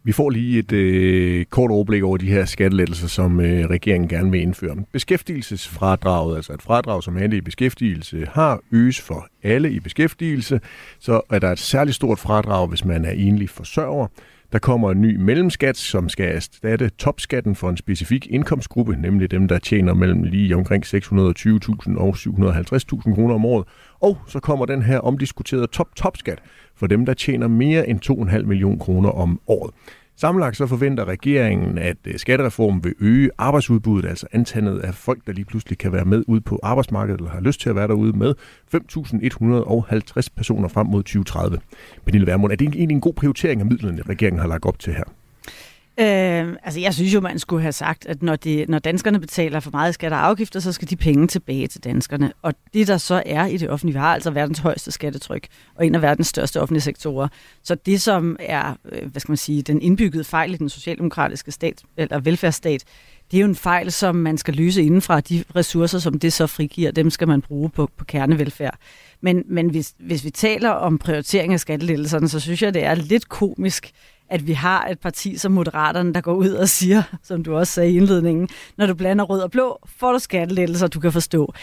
Vi 0.03 0.11
får 0.11 0.29
lige 0.29 0.59
et 0.59 0.71
øh, 0.71 1.45
kort 1.45 1.71
overblik 1.71 2.03
over 2.03 2.17
de 2.17 2.29
her 2.29 2.45
skattelettelser, 2.45 3.07
som 3.07 3.39
øh, 3.39 3.69
regeringen 3.69 4.09
gerne 4.09 4.31
vil 4.31 4.41
indføre. 4.41 4.75
Beskæftigelsesfradraget, 4.91 6.35
altså 6.35 6.53
et 6.53 6.61
fradrag, 6.61 7.03
som 7.03 7.15
handler 7.15 7.37
i 7.37 7.41
beskæftigelse, 7.41 8.27
har 8.33 8.59
øges 8.71 9.01
for 9.01 9.27
alle 9.43 9.71
i 9.71 9.79
beskæftigelse, 9.79 10.59
så 10.99 11.21
er 11.29 11.39
der 11.39 11.51
et 11.51 11.59
særligt 11.59 11.95
stort 11.95 12.19
fradrag, 12.19 12.67
hvis 12.67 12.85
man 12.85 13.05
er 13.05 13.11
enlig 13.11 13.49
forsørger. 13.49 14.07
Der 14.51 14.59
kommer 14.59 14.91
en 14.91 15.01
ny 15.01 15.15
mellemskat, 15.15 15.77
som 15.77 16.09
skal 16.09 16.35
erstatte 16.35 16.89
topskatten 16.89 17.55
for 17.55 17.69
en 17.69 17.77
specifik 17.77 18.27
indkomstgruppe, 18.27 18.95
nemlig 18.95 19.31
dem, 19.31 19.47
der 19.47 19.59
tjener 19.59 19.93
mellem 19.93 20.23
lige 20.23 20.55
omkring 20.55 20.85
620.000 20.85 21.97
og 21.97 22.15
750.000 22.15 23.15
kroner 23.15 23.35
om 23.35 23.45
året. 23.45 23.67
Og 23.99 24.17
så 24.27 24.39
kommer 24.39 24.65
den 24.65 24.81
her 24.81 24.99
omdiskuterede 24.99 25.67
top-topskat 25.67 26.41
for 26.75 26.87
dem, 26.87 27.05
der 27.05 27.13
tjener 27.13 27.47
mere 27.47 27.89
end 27.89 27.99
2,5 28.05 28.45
millioner 28.45 28.77
kroner 28.77 29.09
om 29.09 29.39
året. 29.47 29.73
Sammenlagt 30.17 30.57
så 30.57 30.67
forventer 30.67 31.05
regeringen, 31.05 31.77
at 31.77 31.97
øh, 32.07 32.19
skattereformen 32.19 32.83
vil 32.83 32.93
øge 32.99 33.29
arbejdsudbuddet, 33.37 34.09
altså 34.09 34.27
antallet 34.31 34.79
af 34.79 34.95
folk, 34.95 35.27
der 35.27 35.33
lige 35.33 35.45
pludselig 35.45 35.77
kan 35.77 35.91
være 35.91 36.05
med 36.05 36.23
ud 36.27 36.39
på 36.39 36.59
arbejdsmarkedet, 36.63 37.19
eller 37.19 37.31
har 37.31 37.41
lyst 37.41 37.61
til 37.61 37.69
at 37.69 37.75
være 37.75 37.87
derude 37.87 38.17
med 38.17 38.33
5.150 38.75 40.27
personer 40.35 40.67
frem 40.67 40.87
mod 40.87 41.03
2030. 41.03 41.59
Pernille 42.05 42.27
Vermund, 42.27 42.51
er 42.51 42.55
det 42.55 42.65
egentlig 42.65 42.95
en 42.95 43.01
god 43.01 43.13
prioritering 43.13 43.61
af 43.61 43.67
midlerne, 43.67 44.01
regeringen 44.09 44.39
har 44.41 44.47
lagt 44.47 44.65
op 44.65 44.79
til 44.79 44.93
her? 44.93 45.03
Øh, 46.01 46.55
altså 46.63 46.79
jeg 46.79 46.93
synes 46.93 47.13
jo, 47.13 47.19
man 47.19 47.39
skulle 47.39 47.61
have 47.61 47.71
sagt, 47.71 48.05
at 48.05 48.23
når, 48.23 48.35
de, 48.35 48.65
når 48.69 48.79
danskerne 48.79 49.19
betaler 49.19 49.59
for 49.59 49.71
meget 49.71 49.93
skatter 49.93 50.17
og 50.17 50.25
afgifter, 50.25 50.59
så 50.59 50.71
skal 50.71 50.89
de 50.89 50.95
penge 50.95 51.27
tilbage 51.27 51.67
til 51.67 51.83
danskerne. 51.83 52.33
Og 52.41 52.53
det 52.73 52.87
der 52.87 52.97
så 52.97 53.23
er 53.25 53.45
i 53.45 53.57
det 53.57 53.69
offentlige, 53.69 53.93
vi 53.93 53.99
har 53.99 54.13
altså 54.13 54.31
verdens 54.31 54.59
højeste 54.59 54.91
skattetryk 54.91 55.47
og 55.75 55.85
en 55.85 55.95
af 55.95 56.01
verdens 56.01 56.27
største 56.27 56.61
offentlige 56.61 56.81
sektorer. 56.81 57.27
Så 57.63 57.75
det 57.75 58.01
som 58.01 58.37
er, 58.39 58.75
øh, 58.91 59.11
hvad 59.11 59.21
skal 59.21 59.31
man 59.31 59.37
sige, 59.37 59.61
den 59.61 59.81
indbyggede 59.81 60.23
fejl 60.23 60.53
i 60.53 60.57
den 60.57 60.69
socialdemokratiske 60.69 61.51
stat, 61.51 61.83
eller 61.97 62.19
velfærdsstat, 62.19 62.83
det 63.31 63.37
er 63.37 63.41
jo 63.41 63.47
en 63.47 63.55
fejl, 63.55 63.91
som 63.91 64.15
man 64.15 64.37
skal 64.37 64.53
løse 64.53 64.83
indenfra. 64.83 65.19
De 65.19 65.43
ressourcer, 65.55 65.99
som 65.99 66.19
det 66.19 66.33
så 66.33 66.47
frigiver, 66.47 66.91
dem 66.91 67.09
skal 67.09 67.27
man 67.27 67.41
bruge 67.41 67.69
på, 67.69 67.89
på 67.97 68.05
kernevelfærd. 68.05 68.77
Men, 69.21 69.43
men 69.49 69.69
hvis, 69.69 69.93
hvis 69.99 70.23
vi 70.23 70.29
taler 70.29 70.69
om 70.69 70.97
prioritering 70.97 71.53
af 71.53 71.59
skattelettelserne, 71.59 72.29
så 72.29 72.39
synes 72.39 72.61
jeg, 72.61 72.73
det 72.73 72.85
er 72.85 72.95
lidt 72.95 73.29
komisk, 73.29 73.91
at 74.31 74.47
vi 74.47 74.53
har 74.53 74.87
et 74.87 74.99
parti 74.99 75.37
som 75.37 75.51
Moderaterne, 75.51 76.13
der 76.13 76.21
går 76.21 76.33
ud 76.33 76.49
og 76.49 76.69
siger, 76.69 77.03
som 77.23 77.43
du 77.43 77.55
også 77.57 77.73
sagde 77.73 77.91
i 77.91 77.97
indledningen, 77.97 78.49
når 78.77 78.85
du 78.85 78.93
blander 78.93 79.25
rød 79.25 79.41
og 79.41 79.51
blå, 79.51 79.79
får 79.85 80.11
du 80.11 80.19
skattelettelser, 80.19 80.87
du 80.87 80.99
kan 80.99 81.11
forstå. 81.11 81.53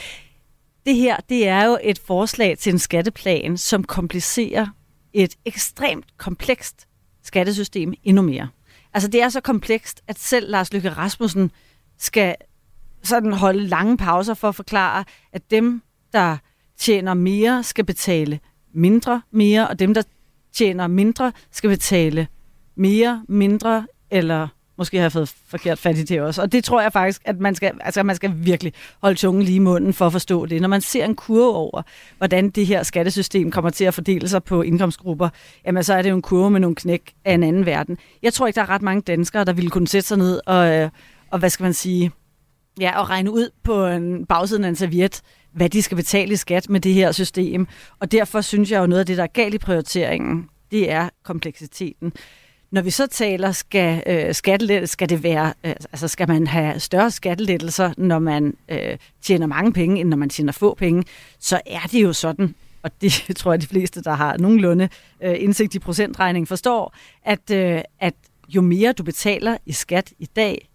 Det 0.86 0.96
her, 0.96 1.16
det 1.28 1.48
er 1.48 1.64
jo 1.64 1.78
et 1.82 1.98
forslag 1.98 2.58
til 2.58 2.72
en 2.72 2.78
skatteplan, 2.78 3.56
som 3.56 3.84
komplicerer 3.84 4.66
et 5.12 5.36
ekstremt 5.44 6.06
komplekst 6.16 6.86
skattesystem 7.22 7.94
endnu 8.04 8.22
mere. 8.22 8.48
Altså 8.94 9.08
det 9.08 9.22
er 9.22 9.28
så 9.28 9.40
komplekst, 9.40 10.02
at 10.08 10.18
selv 10.18 10.50
Lars 10.50 10.72
Lykke 10.72 10.90
Rasmussen 10.90 11.50
skal 11.98 12.34
sådan 13.02 13.32
holde 13.32 13.66
lange 13.66 13.96
pauser 13.96 14.34
for 14.34 14.48
at 14.48 14.54
forklare, 14.54 15.04
at 15.32 15.50
dem, 15.50 15.82
der 16.12 16.36
tjener 16.78 17.14
mere, 17.14 17.62
skal 17.62 17.84
betale 17.84 18.40
mindre 18.74 19.22
mere, 19.30 19.68
og 19.68 19.78
dem, 19.78 19.94
der 19.94 20.02
tjener 20.52 20.86
mindre, 20.86 21.32
skal 21.50 21.70
betale 21.70 22.28
mere, 22.78 23.22
mindre, 23.28 23.86
eller 24.10 24.48
måske 24.78 24.96
har 24.96 25.04
jeg 25.04 25.12
fået 25.12 25.34
forkert 25.48 25.78
fat 25.78 25.98
i 25.98 26.02
det 26.02 26.20
også. 26.20 26.42
Og 26.42 26.52
det 26.52 26.64
tror 26.64 26.80
jeg 26.80 26.92
faktisk, 26.92 27.22
at 27.24 27.40
man 27.40 27.54
skal, 27.54 27.72
altså 27.80 28.02
man 28.02 28.16
skal 28.16 28.32
virkelig 28.36 28.72
holde 29.02 29.18
tungen 29.18 29.42
lige 29.42 29.56
i 29.56 29.58
munden 29.58 29.92
for 29.92 30.06
at 30.06 30.12
forstå 30.12 30.46
det. 30.46 30.60
Når 30.60 30.68
man 30.68 30.80
ser 30.80 31.04
en 31.04 31.14
kurve 31.14 31.54
over, 31.54 31.82
hvordan 32.18 32.50
det 32.50 32.66
her 32.66 32.82
skattesystem 32.82 33.50
kommer 33.50 33.70
til 33.70 33.84
at 33.84 33.94
fordele 33.94 34.28
sig 34.28 34.44
på 34.44 34.62
indkomstgrupper, 34.62 35.28
jamen 35.66 35.82
så 35.82 35.94
er 35.94 36.02
det 36.02 36.10
jo 36.10 36.14
en 36.14 36.22
kurve 36.22 36.50
med 36.50 36.60
nogle 36.60 36.76
knæk 36.76 37.12
af 37.24 37.34
en 37.34 37.42
anden 37.42 37.66
verden. 37.66 37.98
Jeg 38.22 38.32
tror 38.32 38.46
ikke, 38.46 38.56
der 38.56 38.62
er 38.62 38.70
ret 38.70 38.82
mange 38.82 39.02
danskere, 39.02 39.44
der 39.44 39.52
ville 39.52 39.70
kunne 39.70 39.88
sætte 39.88 40.08
sig 40.08 40.18
ned 40.18 40.40
og, 40.46 40.74
øh, 40.74 40.90
og 41.30 41.38
hvad 41.38 41.50
skal 41.50 41.64
man 41.64 41.74
sige, 41.74 42.10
ja, 42.80 43.00
og 43.00 43.10
regne 43.10 43.30
ud 43.30 43.50
på 43.62 43.86
en 43.86 44.26
bagsiden 44.26 44.64
af 44.64 44.68
en 44.68 44.76
serviet, 44.76 45.20
hvad 45.52 45.68
de 45.68 45.82
skal 45.82 45.96
betale 45.96 46.32
i 46.32 46.36
skat 46.36 46.70
med 46.70 46.80
det 46.80 46.94
her 46.94 47.12
system. 47.12 47.66
Og 48.00 48.12
derfor 48.12 48.40
synes 48.40 48.70
jeg 48.70 48.80
jo 48.80 48.86
noget 48.86 49.00
af 49.00 49.06
det, 49.06 49.16
der 49.16 49.22
er 49.22 49.26
galt 49.26 49.54
i 49.54 49.58
prioriteringen, 49.58 50.48
det 50.70 50.90
er 50.90 51.08
kompleksiteten. 51.24 52.12
Når 52.70 52.82
vi 52.82 52.90
så 52.90 53.06
taler, 53.06 53.52
skal 53.52 54.02
øh, 54.06 54.34
skattelet, 54.34 54.88
skal 54.88 55.08
det 55.08 55.22
være, 55.22 55.52
øh, 55.64 55.70
altså 55.70 56.08
skal 56.08 56.28
man 56.28 56.46
have 56.46 56.80
større 56.80 57.10
skattelettelser, 57.10 57.92
når 57.96 58.18
man 58.18 58.56
øh, 58.68 58.96
tjener 59.22 59.46
mange 59.46 59.72
penge, 59.72 60.00
end 60.00 60.08
når 60.08 60.16
man 60.16 60.28
tjener 60.28 60.52
få 60.52 60.74
penge, 60.74 61.04
så 61.38 61.60
er 61.66 61.88
det 61.92 62.02
jo 62.02 62.12
sådan, 62.12 62.54
og 62.82 62.90
det 63.00 63.12
tror 63.36 63.52
jeg 63.52 63.60
de 63.60 63.66
fleste, 63.66 64.02
der 64.02 64.12
har 64.12 64.36
nogenlunde 64.36 64.88
øh, 65.22 65.36
indsigt 65.38 65.74
i 65.74 65.78
procentregning, 65.78 66.48
forstår, 66.48 66.94
at, 67.24 67.50
øh, 67.50 67.80
at 68.00 68.14
jo 68.48 68.60
mere 68.60 68.92
du 68.92 69.02
betaler 69.02 69.56
i 69.66 69.72
skat 69.72 70.12
i 70.18 70.26
dag, 70.36 70.68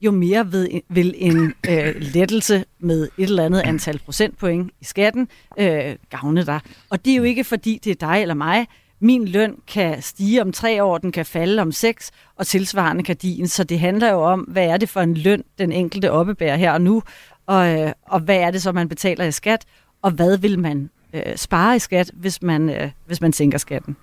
jo 0.00 0.10
mere 0.10 0.52
ved, 0.52 0.68
vil 0.88 1.14
en 1.16 1.54
øh, 1.68 1.94
lettelse 1.98 2.64
med 2.78 3.08
et 3.18 3.28
eller 3.28 3.44
andet 3.44 3.60
antal 3.60 3.98
procentpoint 3.98 4.72
i 4.80 4.84
skatten 4.84 5.28
øh, 5.58 5.96
gavne 6.10 6.46
dig. 6.46 6.60
Og 6.90 7.04
det 7.04 7.12
er 7.12 7.16
jo 7.16 7.22
ikke 7.22 7.44
fordi, 7.44 7.80
det 7.84 7.90
er 7.90 8.06
dig 8.06 8.22
eller 8.22 8.34
mig, 8.34 8.66
min 9.00 9.28
løn 9.28 9.54
kan 9.66 10.02
stige 10.02 10.42
om 10.42 10.52
tre 10.52 10.84
år, 10.84 10.98
den 10.98 11.12
kan 11.12 11.26
falde 11.26 11.62
om 11.62 11.72
seks, 11.72 12.10
og 12.36 12.46
tilsvarende 12.46 13.02
kan 13.02 13.16
din. 13.16 13.48
Så 13.48 13.64
det 13.64 13.80
handler 13.80 14.10
jo 14.10 14.20
om, 14.20 14.40
hvad 14.40 14.66
er 14.66 14.76
det 14.76 14.88
for 14.88 15.00
en 15.00 15.14
løn, 15.14 15.44
den 15.58 15.72
enkelte 15.72 16.12
oppebærer 16.12 16.56
her 16.56 16.72
og 16.72 16.80
nu, 16.80 17.02
og, 17.46 17.80
øh, 17.80 17.92
og 18.02 18.20
hvad 18.20 18.36
er 18.36 18.50
det 18.50 18.62
så, 18.62 18.72
man 18.72 18.88
betaler 18.88 19.24
i 19.24 19.32
skat, 19.32 19.64
og 20.02 20.10
hvad 20.10 20.38
vil 20.38 20.58
man 20.58 20.90
øh, 21.14 21.36
spare 21.36 21.76
i 21.76 21.78
skat, 21.78 22.10
hvis 22.14 22.42
man, 22.42 22.70
øh, 22.70 22.90
hvis 23.06 23.20
man 23.20 23.32
sænker 23.32 23.58
skatten. 23.58 23.96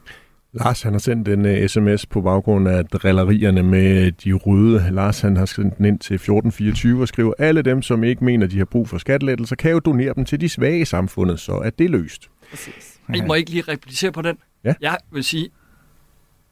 Lars 0.53 0.81
han 0.81 0.91
har 0.91 0.99
sendt 0.99 1.27
en 1.27 1.45
uh, 1.45 1.51
øh, 1.51 1.67
sms 1.67 2.05
på 2.05 2.21
baggrund 2.21 2.67
af 2.67 2.85
drillerierne 2.85 3.63
med 3.63 4.11
de 4.11 4.33
røde. 4.33 4.89
Lars 4.91 5.21
han 5.21 5.37
har 5.37 5.45
sendt 5.45 5.77
den 5.77 5.85
ind 5.85 5.99
til 5.99 6.13
1424 6.13 7.01
og 7.01 7.07
skriver, 7.07 7.33
alle 7.39 7.61
dem, 7.61 7.81
som 7.81 8.03
ikke 8.03 8.25
mener, 8.25 8.47
de 8.47 8.57
har 8.57 8.65
brug 8.65 8.89
for 8.89 8.97
skattelettelser, 8.97 9.55
kan 9.55 9.71
jo 9.71 9.79
donere 9.79 10.13
dem 10.13 10.25
til 10.25 10.41
de 10.41 10.49
svage 10.49 10.79
i 10.79 10.85
samfundet, 10.85 11.39
så 11.39 11.51
er 11.51 11.69
det 11.69 11.89
løst. 11.89 12.29
Præcis. 12.49 12.99
I 13.15 13.21
må 13.21 13.33
ikke 13.33 13.51
lige 13.51 13.61
replicere 13.61 14.11
på 14.11 14.21
den. 14.21 14.37
Ja. 14.65 14.73
Jeg 14.81 14.97
vil 15.11 15.23
sige, 15.23 15.49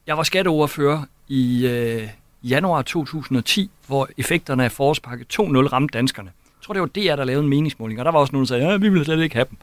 jeg 0.07 0.17
var 0.17 0.23
skatteoverfører 0.23 1.03
i 1.27 1.67
øh, 1.67 2.09
januar 2.43 2.81
2010, 2.81 3.71
hvor 3.87 4.09
effekterne 4.17 4.63
af 4.63 4.71
forårspakke 4.71 5.25
2.0 5.33 5.43
ramte 5.43 5.97
danskerne. 5.97 6.31
Jeg 6.45 6.65
tror, 6.65 6.73
det 6.73 6.81
var 6.81 6.87
DR, 6.87 7.15
der 7.15 7.23
lavede 7.23 7.43
en 7.43 7.49
meningsmåling, 7.49 7.99
og 7.99 8.05
der 8.05 8.11
var 8.11 8.19
også 8.19 8.31
nogen, 8.31 8.43
der 8.43 8.47
sagde, 8.47 8.69
ja, 8.69 8.77
vi 8.77 8.89
vil 8.89 9.05
slet 9.05 9.23
ikke 9.23 9.35
have 9.35 9.45
dem. 9.49 9.57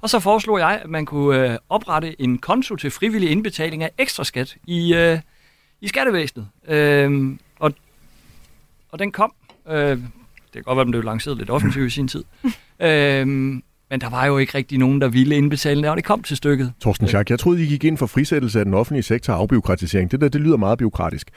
Og 0.00 0.10
så 0.10 0.20
foreslog 0.20 0.58
jeg, 0.58 0.80
at 0.84 0.90
man 0.90 1.06
kunne 1.06 1.52
øh, 1.52 1.58
oprette 1.68 2.20
en 2.20 2.38
konto 2.38 2.76
til 2.76 2.90
frivillig 2.90 3.30
indbetaling 3.30 3.82
af 3.82 3.90
ekstra 3.98 4.24
skat 4.24 4.56
i, 4.66 4.94
øh, 4.94 5.18
i 5.80 5.88
skattevæsenet. 5.88 6.48
Øh, 6.68 7.36
og, 7.58 7.72
og 8.90 8.98
den 8.98 9.12
kom. 9.12 9.32
Øh, 9.68 9.76
det 9.76 10.52
kan 10.52 10.62
godt 10.62 10.76
være, 10.76 10.80
at 10.80 10.86
den 10.86 10.90
blev 10.90 11.02
lanceret 11.02 11.38
lidt 11.38 11.50
offensivt 11.50 11.86
i 11.86 11.90
sin 11.90 12.08
tid. 12.08 12.24
øh, 12.80 13.60
men 13.90 14.00
der 14.00 14.10
var 14.10 14.26
jo 14.26 14.38
ikke 14.38 14.58
rigtig 14.58 14.78
nogen, 14.78 15.00
der 15.00 15.08
ville 15.08 15.36
indbetale 15.36 15.90
og 15.90 15.96
det 15.96 16.04
kom 16.04 16.22
til 16.22 16.36
stykket. 16.36 16.72
Torsten 16.80 17.06
Schack, 17.06 17.30
jeg 17.30 17.38
troede, 17.38 17.62
I 17.62 17.66
gik 17.66 17.84
ind 17.84 17.98
for 17.98 18.06
frisættelse 18.06 18.58
af 18.58 18.64
den 18.64 18.74
offentlige 18.74 19.02
sektor 19.02 19.32
og 19.32 19.40
afbiokratisering. 19.40 20.10
Det 20.10 20.20
der, 20.20 20.28
det 20.28 20.40
lyder 20.40 20.56
meget 20.56 20.78
biokratisk. 20.78 21.30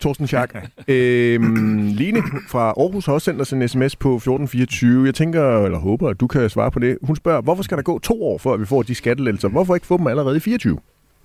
Torsten 0.00 0.26
Schack, 0.26 0.54
øh, 0.88 1.42
Line 1.86 2.22
fra 2.48 2.60
Aarhus 2.60 3.06
har 3.06 3.12
også 3.12 3.24
sendt 3.24 3.40
os 3.40 3.52
en 3.52 3.68
sms 3.68 3.96
på 3.96 4.16
1424. 4.16 5.06
Jeg 5.06 5.14
tænker, 5.14 5.64
eller 5.64 5.78
håber, 5.78 6.08
at 6.08 6.20
du 6.20 6.26
kan 6.26 6.50
svare 6.50 6.70
på 6.70 6.78
det. 6.78 6.98
Hun 7.02 7.16
spørger, 7.16 7.40
hvorfor 7.40 7.62
skal 7.62 7.76
der 7.76 7.82
gå 7.82 7.98
to 7.98 8.24
år, 8.24 8.38
før 8.38 8.56
vi 8.56 8.66
får 8.66 8.82
de 8.82 8.94
skattelettelser? 8.94 9.48
Hvorfor 9.48 9.74
ikke 9.74 9.86
få 9.86 9.98
dem 9.98 10.06
allerede 10.06 10.36
i 10.36 10.40
24? 10.40 10.78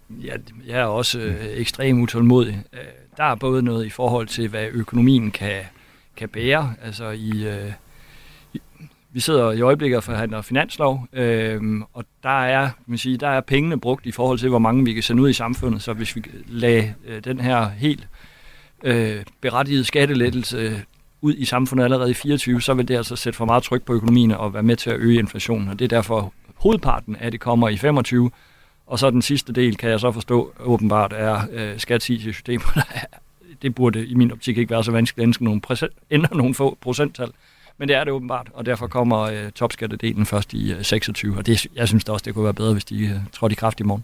Ja, 0.09 0.33
jeg 0.67 0.79
er 0.79 0.85
også 0.85 1.19
øh, 1.19 1.35
ekstremt 1.53 2.01
utålmodig. 2.01 2.63
Øh, 2.73 2.79
der 3.17 3.23
er 3.23 3.35
både 3.35 3.61
noget 3.61 3.85
i 3.85 3.89
forhold 3.89 4.27
til, 4.27 4.47
hvad 4.47 4.67
økonomien 4.71 5.31
kan, 5.31 5.61
kan 6.15 6.29
bære. 6.29 6.73
Altså 6.83 7.09
i... 7.09 7.47
Øh, 7.47 7.71
vi 9.13 9.19
sidder 9.19 9.51
i 9.51 9.61
øjeblikket 9.61 9.97
og 9.97 10.03
forhandler 10.03 10.41
finanslov, 10.41 11.07
øh, 11.13 11.61
og 11.93 12.05
der 12.23 12.43
er, 12.43 12.69
man 12.85 12.97
sige, 12.97 13.17
der 13.17 13.27
er 13.27 13.41
pengene 13.41 13.79
brugt 13.79 14.05
i 14.05 14.11
forhold 14.11 14.39
til, 14.39 14.49
hvor 14.49 14.59
mange 14.59 14.85
vi 14.85 14.93
kan 14.93 15.03
sende 15.03 15.23
ud 15.23 15.29
i 15.29 15.33
samfundet. 15.33 15.81
Så 15.81 15.93
hvis 15.93 16.15
vi 16.15 16.23
lagde 16.47 16.93
øh, 17.07 17.23
den 17.23 17.39
her 17.39 17.69
helt 17.69 18.07
øh, 18.83 19.23
berettigede 19.41 19.83
skattelettelse 19.83 20.81
ud 21.21 21.35
i 21.35 21.45
samfundet 21.45 21.83
allerede 21.83 22.11
i 22.11 22.13
24, 22.13 22.61
så 22.61 22.73
vil 22.73 22.87
det 22.87 22.95
altså 22.95 23.15
sætte 23.15 23.37
for 23.37 23.45
meget 23.45 23.63
tryk 23.63 23.83
på 23.83 23.93
økonomien 23.93 24.31
og 24.31 24.53
være 24.53 24.63
med 24.63 24.75
til 24.75 24.89
at 24.89 24.99
øge 24.99 25.19
inflationen. 25.19 25.69
Og 25.69 25.79
det 25.79 25.85
er 25.85 25.89
derfor 25.97 26.33
hovedparten 26.55 27.15
af 27.15 27.31
det 27.31 27.39
kommer 27.39 27.69
i 27.69 27.77
25. 27.77 28.31
Og 28.87 28.99
så 28.99 29.09
den 29.09 29.21
sidste 29.21 29.53
del, 29.53 29.77
kan 29.77 29.89
jeg 29.89 29.99
så 29.99 30.11
forstå, 30.11 30.53
åbenbart 30.59 31.13
er 31.15 31.41
øh, 31.51 31.79
skatssystemet. 31.79 32.67
det 33.61 33.75
burde 33.75 34.07
i 34.07 34.13
min 34.13 34.31
optik 34.31 34.57
ikke 34.57 34.69
være 34.69 34.83
så 34.83 34.91
vanskeligt 34.91 35.23
at 35.23 35.27
ændre 35.27 35.43
nogle, 35.43 35.61
præcent, 35.61 35.91
ændre 36.11 36.37
nogle 36.37 36.53
få 36.53 36.77
procenttal. 36.81 37.31
Men 37.81 37.87
det 37.87 37.95
er 37.95 38.03
det 38.03 38.13
åbenbart, 38.13 38.47
og 38.53 38.65
derfor 38.65 38.87
kommer 38.87 39.19
øh, 39.19 39.51
topskattedelen 39.55 40.25
først 40.25 40.53
i 40.53 40.73
øh, 40.73 40.83
26, 40.83 41.37
og 41.37 41.45
det, 41.45 41.67
jeg 41.75 41.87
synes 41.87 42.03
da 42.03 42.11
også, 42.11 42.23
det 42.23 42.33
kunne 42.33 42.43
være 42.43 42.53
bedre, 42.53 42.73
hvis 42.73 42.85
de 42.85 43.03
øh, 43.03 43.11
trådte 43.33 43.53
i 43.53 43.55
kraft 43.55 43.79
i 43.79 43.83
morgen. 43.83 44.03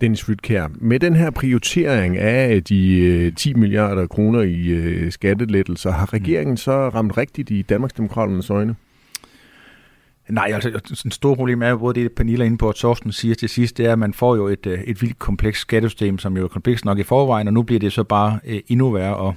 Dennis 0.00 0.24
Flytkær, 0.24 0.68
med 0.74 1.00
den 1.00 1.16
her 1.16 1.30
prioritering 1.30 2.16
af 2.16 2.64
de 2.64 3.30
10 3.30 3.50
øh, 3.50 3.58
milliarder 3.58 4.06
kroner 4.06 4.42
i 4.42 4.66
øh, 4.66 5.12
skattelettelser, 5.12 5.90
har 5.90 6.12
regeringen 6.12 6.56
så 6.56 6.88
ramt 6.88 7.16
rigtigt 7.16 7.50
i 7.50 7.62
Danmarksdemokraternes 7.62 8.50
øjne? 8.50 8.76
Nej, 10.28 10.50
altså 10.54 10.96
den 11.02 11.10
store 11.10 11.36
problem 11.36 11.62
er 11.62 11.68
jo 11.68 11.76
både 11.76 12.00
det, 12.00 12.12
Pernille 12.12 12.44
er 12.44 12.46
inde 12.46 12.58
på, 12.58 12.68
at 12.68 12.74
Torsten 12.74 13.12
siger 13.12 13.34
til 13.34 13.48
sidst, 13.48 13.78
det 13.78 13.86
er, 13.86 13.92
at 13.92 13.98
man 13.98 14.14
får 14.14 14.36
jo 14.36 14.46
et, 14.46 14.66
øh, 14.66 14.80
et 14.80 15.02
vildt 15.02 15.18
komplekst 15.18 15.60
skattesystem, 15.60 16.18
som 16.18 16.36
jo 16.36 16.44
er 16.44 16.48
komplekst 16.48 16.84
nok 16.84 16.98
i 16.98 17.02
forvejen, 17.02 17.46
og 17.46 17.54
nu 17.54 17.62
bliver 17.62 17.80
det 17.80 17.92
så 17.92 18.04
bare 18.04 18.38
endnu 18.44 18.90
værre, 18.90 19.16
og 19.16 19.34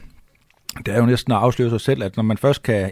det 0.85 0.93
er 0.93 0.99
jo 0.99 1.05
næsten 1.05 1.33
at 1.33 1.39
afsløre 1.39 1.69
sig 1.69 1.81
selv, 1.81 2.03
at 2.03 2.15
når 2.15 2.23
man 2.23 2.37
først 2.37 2.63
kan 2.63 2.91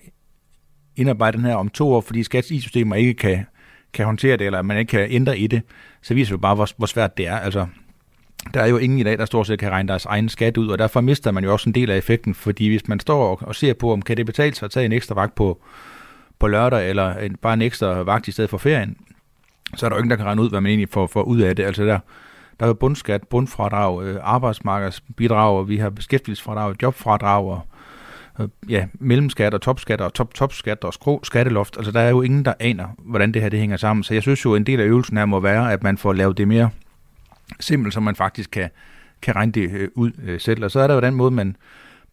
indarbejde 1.00 1.38
den 1.38 1.46
her 1.46 1.56
om 1.56 1.70
to 1.70 1.94
år, 1.94 2.02
fordi 2.02 2.24
skats 2.24 2.48
systemer 2.48 2.96
ikke 2.96 3.14
kan, 3.14 3.46
kan 3.94 4.06
håndtere 4.06 4.38
det, 4.38 4.46
eller 4.46 4.62
man 4.62 4.78
ikke 4.78 4.90
kan 4.90 5.08
ændre 5.10 5.38
i 5.38 5.48
det, 5.48 5.62
så 6.02 6.14
viser 6.14 6.36
det 6.36 6.42
bare, 6.42 6.56
hvor, 6.56 6.68
hvor 6.78 6.88
svært 6.88 7.18
det 7.18 7.28
er. 7.28 7.36
Altså, 7.36 7.68
der 8.54 8.62
er 8.62 8.68
jo 8.68 8.78
ingen 8.78 9.00
i 9.00 9.04
dag, 9.04 9.18
der 9.18 9.26
stort 9.26 9.48
set 9.48 9.60
kan 9.60 9.72
regne 9.72 9.90
deres 9.90 10.06
egen 10.06 10.30
skat 10.30 10.58
ud, 10.58 10.68
og 10.68 10.80
derfor 10.80 11.02
mister 11.02 11.32
man 11.32 11.44
jo 11.44 11.52
også 11.52 11.70
en 11.70 11.76
del 11.76 11.92
af 11.92 11.98
effekten, 11.98 12.34
fordi 12.36 12.68
hvis 12.68 12.88
man 12.88 13.00
står 13.00 13.30
og, 13.30 13.40
og 13.42 13.56
ser 13.56 13.74
på, 13.74 13.94
om 13.94 14.02
kan 14.02 14.18
det 14.18 14.26
betale 14.26 14.56
sig 14.56 14.66
at 14.66 14.72
tage 14.72 14.86
en 14.86 14.92
ekstra 14.92 15.16
vagt 15.16 15.36
på, 15.36 15.62
på 16.40 16.48
lørdag, 16.48 16.90
eller 16.90 17.14
en, 17.14 17.36
bare 17.36 17.54
en 17.54 17.62
ekstra 17.62 17.88
vagt 17.88 18.28
i 18.28 18.32
stedet 18.32 18.50
for 18.50 18.58
ferien, 18.58 18.98
så 19.76 19.86
er 19.86 19.90
der 19.90 19.98
jo 19.98 20.00
ingen, 20.00 20.10
der 20.10 20.16
kan 20.16 20.26
regne 20.26 20.42
ud, 20.42 20.50
hvad 20.50 20.62
man 20.62 20.70
egentlig 20.70 20.90
får, 20.90 21.08
får 21.08 21.24
ud 21.24 21.40
af 21.40 21.56
det. 21.56 21.64
Altså 21.64 21.86
der, 21.86 22.00
der 22.60 22.66
er 22.66 22.68
jo 22.68 22.74
bundskat, 22.74 23.28
bundfradrag, 23.28 24.04
øh, 24.04 24.18
arbejdsmarkedsbidrag, 24.22 25.58
og 25.58 25.70
vi 25.70 25.78
har 25.78 25.90
beskæftigelsesfradrag, 25.90 26.76
jobfradrag, 26.82 27.46
og 27.46 27.62
Øh, 27.62 27.79
Øh, 28.40 28.48
ja, 28.70 28.86
mellemskat 28.94 29.54
og 29.54 29.62
topskat 29.62 30.02
og 30.02 30.14
top-topskat 30.14 30.84
og 30.84 30.94
skrå 30.94 31.20
skatteloft. 31.24 31.78
Altså, 31.78 31.92
der 31.92 32.00
er 32.00 32.10
jo 32.10 32.22
ingen, 32.22 32.46
der 32.46 32.54
aner, 32.60 32.88
hvordan 32.98 33.32
det 33.32 33.42
her 33.42 33.50
det 33.50 33.60
hænger 33.60 33.78
sammen. 33.78 34.04
Så 34.04 34.14
jeg 34.14 34.22
synes 34.22 34.46
jo, 34.46 34.56
en 34.56 34.64
del 34.64 34.80
af 34.80 34.86
øvelsen 34.86 35.18
her 35.18 35.26
må 35.26 35.40
være, 35.40 35.74
at 35.74 35.84
man 35.84 35.98
får 35.98 36.14
lavet 36.14 36.38
det 36.38 36.48
mere 36.48 36.70
simpelt, 37.60 37.94
så 37.94 38.00
man 38.00 38.16
faktisk 38.16 38.52
kan, 38.52 38.70
kan 39.22 39.36
regne 39.36 39.52
det 39.52 39.72
øh, 39.72 39.90
ud 39.96 40.12
øh, 40.24 40.40
selv. 40.40 40.64
Og 40.64 40.72
så 40.72 40.80
er 40.80 40.88
der 40.88 40.94
jo 40.94 41.02
den 41.02 41.16
måde, 41.16 41.32
man 41.32 41.56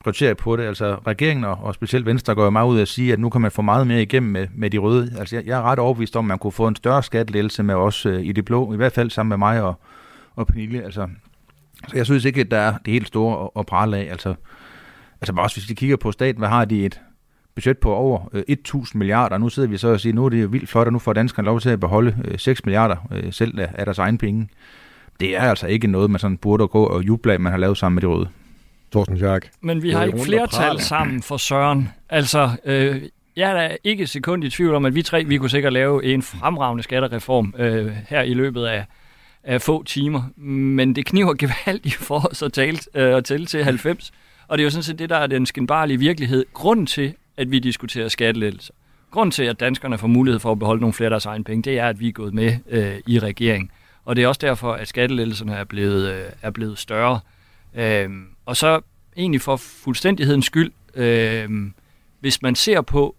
prioriterer 0.01 0.35
på 0.35 0.57
det. 0.57 0.63
Altså, 0.63 0.97
regeringen 1.07 1.45
og, 1.45 1.59
og 1.63 1.75
specielt 1.75 2.07
Venstre 2.07 2.35
går 2.35 2.45
jo 2.45 2.51
meget 2.51 2.69
ud 2.69 2.79
af 2.79 2.83
at 2.83 2.89
sige, 2.89 3.13
at 3.13 3.19
nu 3.19 3.29
kan 3.29 3.41
man 3.41 3.51
få 3.51 3.63
meget 3.63 3.87
mere 3.87 4.03
igennem 4.03 4.33
med, 4.33 4.47
med 4.55 4.71
de 4.71 4.79
røde. 4.79 5.13
Altså, 5.19 5.37
jeg, 5.37 5.47
jeg 5.47 5.59
er 5.59 5.63
ret 5.63 5.79
overbevist 5.79 6.17
om, 6.17 6.25
at 6.25 6.29
man 6.29 6.39
kunne 6.39 6.53
få 6.53 6.69
en 6.69 6.77
større 6.77 7.03
skattelettelse 7.03 7.63
med 7.63 7.75
os 7.75 8.07
øh, 8.07 8.23
i 8.23 8.33
det 8.33 8.45
blå, 8.45 8.73
i 8.73 8.77
hvert 8.77 8.93
fald 8.93 9.11
sammen 9.11 9.29
med 9.29 9.37
mig 9.37 9.63
og, 9.63 9.75
og 10.37 10.47
Pernille. 10.47 10.85
Altså, 10.85 11.09
så 11.89 11.97
jeg 11.97 12.07
synes 12.07 12.25
ikke, 12.25 12.41
at 12.41 12.51
der 12.51 12.59
er 12.59 12.79
det 12.85 12.93
helt 12.93 13.07
store 13.07 13.45
at, 13.45 13.51
at 13.59 13.67
prale 13.67 13.97
af. 13.97 14.11
Altså, 14.11 14.35
Altså 15.21 15.35
også 15.37 15.57
hvis 15.57 15.69
vi 15.69 15.75
kigger 15.75 15.97
på 15.97 16.13
staten, 16.13 16.39
hvad 16.39 16.49
har 16.49 16.65
de 16.65 16.85
et 16.85 17.01
budget 17.55 17.79
på 17.79 17.95
over 17.95 18.29
øh, 18.33 18.43
1.000 18.51 18.91
milliarder. 18.95 19.39
Nu 19.39 19.49
sidder 19.49 19.69
vi 19.69 19.77
så 19.77 19.89
og 19.89 20.01
siger, 20.01 20.15
nu 20.15 20.25
er 20.25 20.29
det 20.29 20.43
jo 20.43 20.49
vildt 20.49 20.69
flot, 20.69 20.87
og 20.87 20.93
nu 20.93 20.99
får 20.99 21.13
danskerne 21.13 21.47
lov 21.47 21.61
til 21.61 21.71
at 21.71 21.81
beholde 21.81 22.17
øh, 22.25 22.39
6 22.39 22.65
milliarder 22.65 22.97
øh, 23.13 23.33
selv 23.33 23.61
af, 23.61 23.71
af 23.75 23.85
deres 23.85 23.99
egen 23.99 24.19
penge. 24.19 24.49
Det 25.21 25.37
er 25.37 25.41
altså 25.41 25.67
ikke 25.67 25.87
noget, 25.87 26.11
man 26.11 26.19
sådan 26.19 26.37
burde 26.37 26.69
gå 26.69 26.85
og 26.85 27.07
juble 27.07 27.33
af, 27.33 27.41
man 27.41 27.53
har 27.53 27.59
lavet 27.59 27.79
sammen 27.79 27.95
med 27.95 28.03
de 28.03 28.07
røde. 28.07 28.29
Torsten 28.93 29.17
Schack. 29.17 29.51
Men 29.61 29.83
vi 29.83 29.91
har 29.91 30.05
ikke 30.05 30.19
flertal 30.25 30.81
sammen 30.81 31.23
for 31.23 31.37
Søren. 31.37 31.89
Altså, 32.09 32.51
øh, 32.65 33.03
jeg 33.37 33.51
er 33.51 33.55
da 33.55 33.77
ikke 33.85 34.07
sekund 34.07 34.45
i 34.45 34.51
tvivl 34.51 34.75
om, 34.75 34.85
at 34.85 34.95
vi 34.95 35.03
tre 35.03 35.25
vi 35.25 35.39
kunne 35.39 35.51
sikkert 35.51 35.73
lave 35.73 36.05
en 36.05 36.23
fremragende 36.23 36.83
skattereform 36.83 37.55
øh, 37.59 37.93
her 38.09 38.23
i 38.23 38.35
løbet 38.35 38.65
af, 38.65 38.85
af 39.45 39.63
få 39.63 39.83
timer. 39.83 40.23
Men 40.41 40.97
det 40.97 41.07
kniver 41.07 41.35
gevaldigt 41.45 41.95
for 41.95 42.31
os 42.31 42.43
at 42.43 42.53
tale, 42.53 42.79
øh, 42.95 43.17
at 43.17 43.25
tælle 43.25 43.47
til 43.47 43.65
90. 43.65 44.13
Og 44.49 44.59
det 44.59 44.63
er 44.63 44.65
jo 44.65 44.71
sådan 44.71 44.83
set 44.83 44.99
det, 44.99 45.11
der 45.11 45.17
er 45.17 45.27
den 45.27 45.47
skinbarlige 45.47 45.99
virkelighed. 45.99 46.45
Grunden 46.53 46.87
til, 46.87 47.15
at 47.37 47.51
vi 47.51 47.59
diskuterer 47.59 48.09
skattelettelser, 48.09 48.75
grunden 49.11 49.31
til, 49.31 49.43
at 49.43 49.61
danskerne 49.61 49.99
får 49.99 50.07
mulighed 50.07 50.41
for 50.41 50.53
at 50.53 50.59
beholde 50.59 50.81
nogle 50.81 50.93
flere 50.93 51.07
af 51.07 51.11
deres 51.11 51.27
egen 51.27 51.45
penge, 51.45 51.63
det 51.63 51.79
er, 51.79 51.89
at 51.89 52.01
vi 52.01 52.09
er 52.09 52.13
gået 52.13 52.35
med 52.35 52.57
øh, 52.69 53.01
i 53.07 53.19
regeringen. 53.19 53.71
Og 54.05 54.17
det 54.17 54.25
er 54.25 54.29
også 54.29 54.39
derfor, 54.39 54.73
at 54.73 54.89
skattelettelserne 54.89 55.55
er 55.55 55.65
blevet, 55.65 56.09
øh, 56.09 56.25
er 56.43 56.51
blevet 56.51 56.79
større. 56.79 57.21
Øh, 57.75 58.11
og 58.47 58.57
så 58.57 58.81
egentlig 59.17 59.41
for 59.41 59.57
fuldstændighedens 59.57 60.47
skyld, 60.47 60.73
øh, 60.95 61.51
hvis 62.21 62.43
man 62.43 62.55
ser 62.55 62.81
på, 62.81 63.17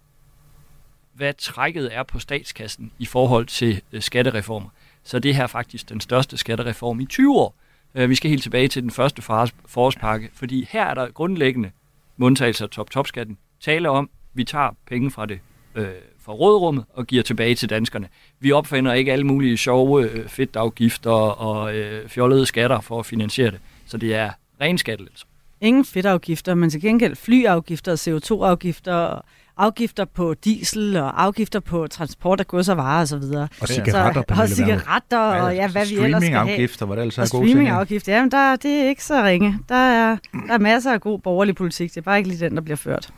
hvad 1.13 1.33
trækket 1.37 1.95
er 1.95 2.03
på 2.03 2.19
statskassen 2.19 2.91
i 2.99 3.05
forhold 3.05 3.45
til 3.45 3.81
øh, 3.91 4.01
skattereformer, 4.01 4.69
så 5.03 5.19
det 5.19 5.35
her 5.35 5.47
faktisk 5.47 5.89
den 5.89 6.01
største 6.01 6.37
skattereform 6.37 6.99
i 6.99 7.05
20 7.05 7.35
år. 7.35 7.55
Øh, 7.97 8.09
vi 8.09 8.15
skal 8.15 8.29
helt 8.29 8.43
tilbage 8.43 8.67
til 8.67 8.83
den 8.83 8.91
første 8.91 9.21
forårspakke, 9.65 10.29
fordi 10.33 10.67
her 10.69 10.85
er 10.85 10.93
der 10.93 11.11
grundlæggende 11.11 11.71
mundtagelse 12.17 12.63
af 12.63 12.69
top-top-skatten. 12.69 13.37
Tale 13.61 13.89
om, 13.89 14.09
vi 14.33 14.43
tager 14.43 14.69
penge 14.87 15.11
fra 15.11 15.25
det 15.25 15.39
øh, 15.75 15.87
fra 16.19 16.33
rådrummet 16.33 16.85
og 16.93 17.07
giver 17.07 17.23
tilbage 17.23 17.55
til 17.55 17.69
danskerne. 17.69 18.07
Vi 18.39 18.51
opfinder 18.51 18.93
ikke 18.93 19.11
alle 19.11 19.25
mulige 19.25 19.57
sjove 19.57 20.09
øh, 20.09 20.29
fedtafgifter 20.29 21.11
og 21.11 21.75
øh, 21.75 22.09
fjollede 22.09 22.45
skatter 22.45 22.79
for 22.79 22.99
at 22.99 23.05
finansiere 23.05 23.51
det. 23.51 23.59
Så 23.85 23.97
det 23.97 24.15
er 24.15 24.31
ren 24.61 24.77
skattelettelser. 24.77 25.25
Ingen 25.61 25.85
fedtafgifter, 25.85 26.55
men 26.55 26.69
til 26.69 26.81
gengæld 26.81 27.15
flyafgifter 27.15 27.91
og 27.91 27.97
CO2-afgifter 27.97 28.93
og 28.93 29.23
afgifter 29.57 30.05
på 30.05 30.33
diesel 30.33 30.97
og 30.97 31.23
afgifter 31.23 31.59
på 31.59 31.87
transport 31.87 32.39
af 32.39 32.47
gods 32.47 32.69
og 32.69 32.77
varer 32.77 33.01
osv. 33.01 33.15
Og, 33.15 33.49
og 33.61 33.67
cigaretter. 33.67 34.23
Så, 34.35 34.41
og 34.41 34.47
cigaretter 34.49 35.19
og 35.19 35.55
ja, 35.55 35.67
hvad 35.71 35.85
vi 35.85 35.95
ellers 35.95 36.23
skal 36.23 36.33
have. 36.33 36.45
Streamingafgifter, 36.45 36.85
hvad 36.85 36.97
det 36.97 37.17
er 37.17 37.21
og 37.21 37.27
streamingafgifter, 37.27 38.15
jamen 38.15 38.31
der, 38.31 38.55
det 38.55 38.71
er 38.71 38.89
ikke 38.89 39.03
så 39.03 39.23
ringe. 39.23 39.59
Der 39.69 39.75
er, 39.75 40.17
der 40.47 40.53
er 40.53 40.59
masser 40.59 40.93
af 40.93 41.01
god 41.01 41.19
borgerlig 41.19 41.55
politik. 41.55 41.89
Det 41.89 41.97
er 41.97 42.01
bare 42.01 42.17
ikke 42.17 42.29
lige 42.29 42.45
den, 42.45 42.55
der 42.55 42.61
bliver 42.61 42.77
ført. 42.77 43.13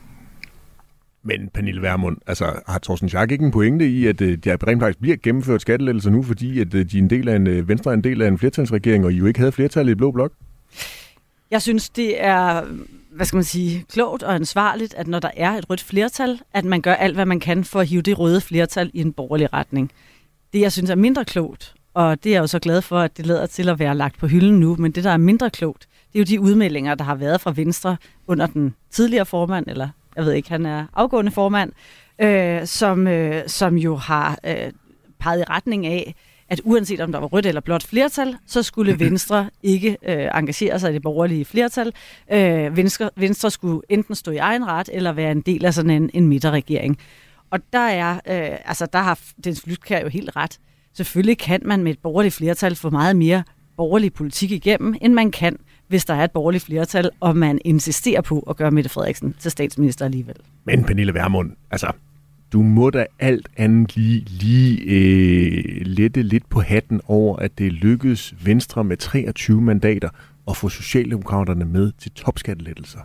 Men 1.23 1.49
Pernille 1.54 1.82
Vermund, 1.82 2.17
altså 2.28 2.45
har 2.67 2.80
Thorsten 2.80 3.10
Schack 3.10 3.32
ikke 3.32 3.45
en 3.45 3.52
pointe 3.52 3.88
i, 3.88 4.08
at 4.08 4.21
uh, 4.21 4.28
der 4.28 4.67
rent 4.67 4.82
faktisk 4.82 4.99
bliver 4.99 5.17
gennemført 5.23 5.62
skattelettelser 5.62 6.10
nu, 6.10 6.23
fordi 6.23 6.60
at 6.60 6.73
uh, 6.73 6.82
de 6.82 6.97
er 6.97 7.02
en 7.02 7.10
del 7.10 7.30
af 7.30 7.36
en, 7.36 7.47
uh, 7.47 7.69
Venstre 7.69 7.91
er 7.91 7.95
en 7.95 8.04
del 8.04 8.21
af 8.21 8.28
en 8.28 8.38
flertalsregering, 8.38 9.06
og 9.06 9.13
I 9.13 9.15
jo 9.15 9.25
ikke 9.25 9.39
havde 9.39 9.52
flertal 9.52 9.89
i 9.89 9.95
Blå 9.95 10.12
Blok? 10.12 10.32
Jeg 11.52 11.62
synes, 11.62 11.89
det 11.89 12.23
er 12.23 12.63
hvad 13.12 13.26
skal 13.26 13.38
man 13.38 13.43
sige, 13.43 13.86
klogt 13.89 14.24
og 14.24 14.36
ansvarligt, 14.36 14.93
at 14.93 15.08
når 15.08 15.19
der 15.19 15.32
er 15.38 15.52
et 15.52 15.69
rødt 15.69 15.82
flertal, 15.82 16.41
at 16.54 16.65
man 16.65 16.82
gør 16.82 16.93
alt, 16.93 17.15
hvad 17.15 17.26
man 17.26 17.39
kan 17.39 17.63
for 17.63 17.80
at 17.80 17.88
hive 17.88 18.02
det 18.02 18.19
røde 18.19 18.41
flertal 18.41 18.91
i 18.93 19.02
en 19.02 19.13
borgerlig 19.13 19.54
retning. 19.54 19.91
Det, 20.54 20.62
jeg 20.62 20.72
synes 20.72 20.89
er 20.89 20.95
mindre 20.95 21.26
klogt, 21.26 21.74
og 21.93 22.24
det 22.24 22.30
er 22.30 22.34
jeg 22.34 22.41
jo 22.41 22.48
så 22.48 22.60
glad 22.60 22.82
for, 22.82 23.00
at 23.00 23.17
det 23.17 23.26
lader 23.26 23.45
til 23.45 23.69
at 23.69 23.80
være 23.80 23.95
lagt 23.95 24.17
på 24.17 24.28
hylden 24.28 24.60
nu, 24.60 24.76
men 24.80 24.91
det, 24.91 25.04
der 25.04 25.12
er 25.12 25.17
mindre 25.17 25.50
klogt, 25.50 25.88
det 26.13 26.19
er 26.19 26.24
jo 26.24 26.26
de 26.26 26.41
udmeldinger, 26.41 26.95
der 26.95 27.04
har 27.04 27.15
været 27.15 27.41
fra 27.41 27.54
Venstre 27.56 27.98
under 28.28 28.45
den 28.45 28.76
tidligere 28.91 29.26
formand, 29.26 29.67
eller 29.67 29.89
jeg 30.15 30.26
ved 30.26 30.34
ikke, 30.34 30.50
han 30.50 30.65
er 30.65 30.86
afgående 30.93 31.32
formand, 31.32 31.72
øh, 32.22 32.65
som, 32.65 33.08
øh, 33.08 33.43
som 33.48 33.78
jo 33.78 33.95
har 33.95 34.39
øh, 34.45 34.72
peget 35.19 35.39
i 35.39 35.43
retning 35.43 35.86
af, 35.86 36.15
at 36.50 36.62
uanset 36.64 37.00
om 37.00 37.12
der 37.12 37.20
var 37.20 37.28
rødt 37.28 37.46
eller 37.46 37.62
blåt 37.62 37.84
flertal, 37.84 38.36
så 38.46 38.64
skulle 38.64 39.00
Venstre 39.06 39.50
ikke 39.64 39.98
øh, 40.04 40.28
engagere 40.36 40.80
sig 40.80 40.90
i 40.90 40.94
det 40.94 41.02
borgerlige 41.02 41.46
flertal. 41.46 41.94
Øh, 42.32 42.78
Venstre, 42.78 43.10
Venstre 43.16 43.52
skulle 43.52 43.82
enten 43.90 44.16
stå 44.16 44.32
i 44.32 44.38
egen 44.38 44.68
ret 44.68 44.90
eller 44.94 45.12
være 45.12 45.32
en 45.32 45.42
del 45.42 45.66
af 45.66 45.74
sådan 45.74 45.92
en, 45.92 46.10
en 46.14 46.28
midterregering. 46.28 46.98
Og 47.50 47.60
der 47.74 47.80
er, 47.80 48.14
øh, 48.14 48.58
altså 48.66 48.86
der 48.94 49.00
har 49.00 49.20
Dens 49.44 49.62
Flytkær 49.62 50.02
jo 50.02 50.08
helt 50.08 50.36
ret. 50.36 50.60
Selvfølgelig 50.94 51.38
kan 51.38 51.62
man 51.66 51.84
med 51.84 51.92
et 51.92 52.00
borgerligt 52.00 52.36
flertal 52.36 52.76
få 52.76 52.90
meget 52.90 53.16
mere 53.16 53.44
borgerlig 53.78 54.14
politik 54.14 54.52
igennem, 54.52 54.96
end 55.02 55.14
man 55.14 55.32
kan, 55.32 55.58
hvis 55.88 56.06
der 56.06 56.14
er 56.14 56.24
et 56.24 56.32
borgerligt 56.32 56.64
flertal, 56.64 57.10
og 57.20 57.38
man 57.38 57.60
insisterer 57.66 58.22
på 58.22 58.40
at 58.40 58.56
gøre 58.56 58.72
Mette 58.72 58.90
Frederiksen 58.90 59.36
til 59.40 59.52
statsminister 59.52 60.06
alligevel. 60.06 60.36
Men 60.66 60.84
Pernille 60.84 61.14
Vermund, 61.14 61.52
altså 61.72 61.92
du 62.54 62.62
må 62.62 62.90
da 62.90 63.06
alt 63.20 63.50
andet 63.58 63.96
lige, 63.96 64.20
lige 64.20 64.82
øh, 64.82 65.82
lette 65.86 66.22
lidt 66.22 66.50
på 66.50 66.62
hatten 66.62 67.02
over, 67.08 67.38
at 67.38 67.58
det 67.58 67.74
lykkedes 67.74 68.36
Venstre 68.46 68.84
med 68.84 68.98
23 68.98 69.62
mandater 69.62 70.10
at 70.48 70.58
få 70.58 70.70
Socialdemokraterne 70.70 71.66
med 71.66 71.92
til 72.00 72.12
topskattelettelser. 72.12 73.00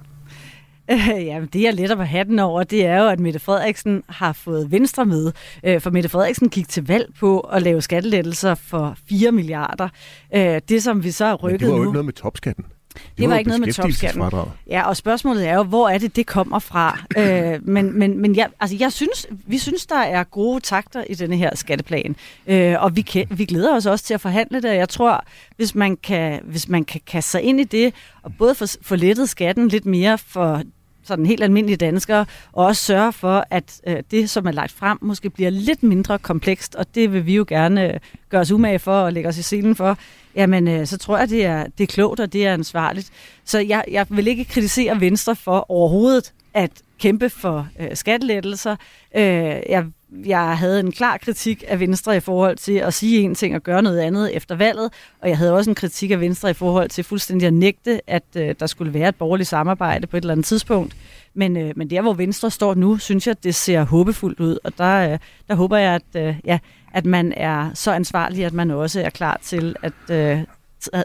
Øh, 0.90 1.24
ja, 1.26 1.40
det 1.52 1.62
jeg 1.62 1.74
letter 1.74 1.96
på 1.96 2.02
hatten 2.02 2.38
over, 2.38 2.64
det 2.64 2.86
er 2.86 3.02
jo, 3.02 3.08
at 3.08 3.20
Mette 3.20 3.38
Frederiksen 3.38 4.02
har 4.08 4.32
fået 4.32 4.70
Venstre 4.70 5.06
med. 5.06 5.32
Øh, 5.64 5.80
for 5.80 5.90
Mette 5.90 6.08
Frederiksen 6.08 6.48
gik 6.48 6.68
til 6.68 6.86
valg 6.86 7.14
på 7.20 7.40
at 7.40 7.62
lave 7.62 7.82
skattelettelser 7.82 8.54
for 8.54 8.96
4 9.08 9.32
milliarder. 9.32 9.88
Øh, 10.34 10.60
det, 10.68 10.82
som 10.82 11.04
vi 11.04 11.10
så 11.10 11.26
har 11.26 11.34
rykket 11.34 11.60
nu... 11.60 11.66
det 11.66 11.72
var 11.72 11.76
jo 11.76 11.82
ikke 11.82 11.92
noget 11.92 12.04
med 12.04 12.12
topskatten. 12.12 12.64
Det, 12.94 13.02
det 13.18 13.28
var, 13.28 13.38
ikke 13.38 13.48
noget 13.48 13.60
med 13.60 13.72
topskatten. 13.72 14.22
Ja, 14.66 14.88
og 14.88 14.96
spørgsmålet 14.96 15.48
er 15.48 15.54
jo, 15.54 15.62
hvor 15.62 15.88
er 15.88 15.98
det, 15.98 16.16
det 16.16 16.26
kommer 16.26 16.58
fra? 16.58 16.98
øh, 17.18 17.60
men 17.74 17.98
men, 17.98 18.18
men 18.18 18.36
jeg, 18.36 18.48
altså, 18.60 18.76
jeg 18.80 18.92
synes, 18.92 19.26
vi 19.46 19.58
synes, 19.58 19.86
der 19.86 19.98
er 19.98 20.24
gode 20.24 20.60
takter 20.60 21.04
i 21.10 21.14
denne 21.14 21.36
her 21.36 21.56
skatteplan. 21.56 22.16
Øh, 22.46 22.82
og 22.82 22.96
vi, 22.96 23.26
vi 23.30 23.44
glæder 23.44 23.76
os 23.76 23.86
også 23.86 24.04
til 24.04 24.14
at 24.14 24.20
forhandle 24.20 24.62
det. 24.62 24.74
Jeg 24.74 24.88
tror, 24.88 25.24
hvis 25.56 25.74
man 25.74 25.96
kan, 25.96 26.40
hvis 26.44 26.68
man 26.68 26.84
kan 26.84 27.00
kaste 27.06 27.30
sig 27.30 27.42
ind 27.42 27.60
i 27.60 27.64
det, 27.64 27.94
og 28.22 28.32
både 28.38 28.54
få, 28.54 28.66
få 28.82 28.96
lettet 28.96 29.28
skatten 29.28 29.68
lidt 29.68 29.86
mere 29.86 30.18
for 30.18 30.62
sådan 31.04 31.26
helt 31.26 31.42
almindelige 31.42 31.76
danskere, 31.76 32.26
og 32.52 32.66
også 32.66 32.84
sørge 32.84 33.12
for, 33.12 33.46
at 33.50 33.80
øh, 33.86 34.02
det, 34.10 34.30
som 34.30 34.46
er 34.46 34.52
lagt 34.52 34.72
frem, 34.72 34.98
måske 35.02 35.30
bliver 35.30 35.50
lidt 35.50 35.82
mindre 35.82 36.18
komplekst, 36.18 36.74
og 36.74 36.94
det 36.94 37.12
vil 37.12 37.26
vi 37.26 37.34
jo 37.34 37.44
gerne 37.48 37.92
øh, 37.94 38.00
gøre 38.28 38.40
os 38.40 38.50
umage 38.50 38.78
for 38.78 38.92
og 38.92 39.12
lægge 39.12 39.28
os 39.28 39.38
i 39.38 39.42
scenen 39.42 39.76
for, 39.76 39.98
jamen 40.36 40.68
øh, 40.68 40.86
så 40.86 40.98
tror 40.98 41.18
jeg, 41.18 41.30
det 41.30 41.44
er, 41.44 41.66
det 41.78 41.84
er 41.84 41.92
klogt, 41.92 42.20
og 42.20 42.32
det 42.32 42.46
er 42.46 42.52
ansvarligt. 42.52 43.10
Så 43.44 43.58
jeg, 43.58 43.84
jeg 43.90 44.06
vil 44.10 44.26
ikke 44.26 44.44
kritisere 44.44 45.00
Venstre 45.00 45.36
for 45.36 45.70
overhovedet 45.70 46.32
at 46.54 46.70
kæmpe 46.98 47.30
for 47.30 47.68
øh, 47.80 47.96
skattelettelser. 47.96 48.76
Øh, 49.16 49.22
jeg, 49.68 49.84
Mm. 50.14 50.22
jeg 50.26 50.58
havde 50.58 50.80
en 50.80 50.92
klar 50.92 51.18
kritik 51.18 51.64
af 51.68 51.80
Venstre 51.80 52.16
i 52.16 52.20
forhold 52.20 52.56
til 52.56 52.72
at 52.72 52.94
sige 52.94 53.20
en 53.20 53.34
ting 53.34 53.54
og 53.54 53.62
gøre 53.62 53.82
noget 53.82 53.98
andet 53.98 54.36
efter 54.36 54.54
valget, 54.56 54.92
og 55.20 55.28
jeg 55.28 55.38
havde 55.38 55.54
også 55.54 55.70
en 55.70 55.74
kritik 55.74 56.10
af 56.10 56.20
Venstre 56.20 56.50
i 56.50 56.54
forhold 56.54 56.88
til 56.88 57.04
fuldstændig 57.04 57.46
at 57.46 57.54
nægte, 57.54 58.10
at 58.10 58.24
øh, 58.36 58.54
der 58.60 58.66
skulle 58.66 58.94
være 58.94 59.08
et 59.08 59.16
borgerligt 59.16 59.48
samarbejde 59.48 60.06
på 60.06 60.16
et 60.16 60.20
eller 60.20 60.32
andet 60.32 60.46
tidspunkt. 60.46 60.96
Men, 61.34 61.56
øh, 61.56 61.72
men 61.76 61.90
der, 61.90 62.02
hvor 62.02 62.12
Venstre 62.12 62.50
står 62.50 62.74
nu, 62.74 62.98
synes 62.98 63.26
jeg, 63.26 63.44
det 63.44 63.54
ser 63.54 63.84
håbefuldt 63.84 64.40
ud, 64.40 64.58
og 64.64 64.78
der, 64.78 65.12
øh, 65.12 65.18
der 65.48 65.54
håber 65.54 65.76
jeg, 65.76 65.94
at, 65.94 66.26
øh, 66.28 66.36
ja, 66.44 66.58
at 66.94 67.06
man 67.06 67.32
er 67.36 67.70
så 67.74 67.92
ansvarlig, 67.92 68.44
at 68.44 68.52
man 68.52 68.70
også 68.70 69.00
er 69.00 69.10
klar 69.10 69.38
til 69.42 69.76
at 69.82 70.10
øh, 70.10 70.40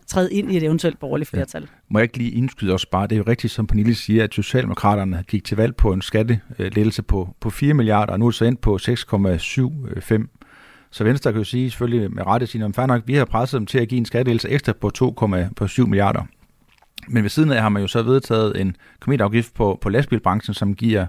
træde 0.07 0.33
ind 0.33 0.51
i 0.51 0.57
et 0.57 0.63
eventuelt 0.63 0.99
borgerligt 0.99 1.29
flertal. 1.29 1.61
Ja. 1.61 1.67
Må 1.89 1.99
jeg 1.99 2.03
ikke 2.03 2.17
lige 2.17 2.31
indskyde 2.31 2.73
også 2.73 2.89
bare, 2.91 3.07
det 3.07 3.11
er 3.11 3.17
jo 3.17 3.23
rigtigt, 3.27 3.53
som 3.53 3.67
Pernille 3.67 3.95
siger, 3.95 4.23
at 4.23 4.33
Socialdemokraterne 4.33 5.23
gik 5.27 5.43
til 5.43 5.57
valg 5.57 5.75
på 5.75 5.93
en 5.93 6.01
skattelettelse 6.01 7.03
på, 7.03 7.35
på 7.39 7.49
4 7.49 7.73
milliarder, 7.73 8.13
og 8.13 8.19
nu 8.19 8.25
er 8.25 8.29
det 8.29 8.35
så 8.35 8.45
endt 8.45 8.61
på 8.61 8.79
6,75. 8.81 10.39
Så 10.91 11.03
Venstre 11.03 11.31
kan 11.31 11.39
jo 11.39 11.43
sige 11.43 11.69
selvfølgelig 11.69 12.11
med 12.11 12.25
rette 12.27 12.47
sige, 12.47 12.65
at 12.65 12.87
nok, 12.87 13.01
vi 13.05 13.13
har 13.13 13.25
presset 13.25 13.59
dem 13.59 13.65
til 13.65 13.79
at 13.79 13.87
give 13.87 13.97
en 13.97 14.05
skattelettelse 14.05 14.49
ekstra 14.49 14.73
på 14.73 14.91
2,7 15.67 15.85
milliarder. 15.85 16.23
Men 17.07 17.23
ved 17.23 17.29
siden 17.29 17.51
af 17.51 17.61
har 17.61 17.69
man 17.69 17.81
jo 17.81 17.87
så 17.87 18.03
vedtaget 18.03 18.61
en 18.61 18.75
kometafgift 18.99 19.53
på, 19.53 19.77
på 19.81 19.89
lastbilbranchen, 19.89 20.53
som 20.53 20.75
giver 20.75 21.05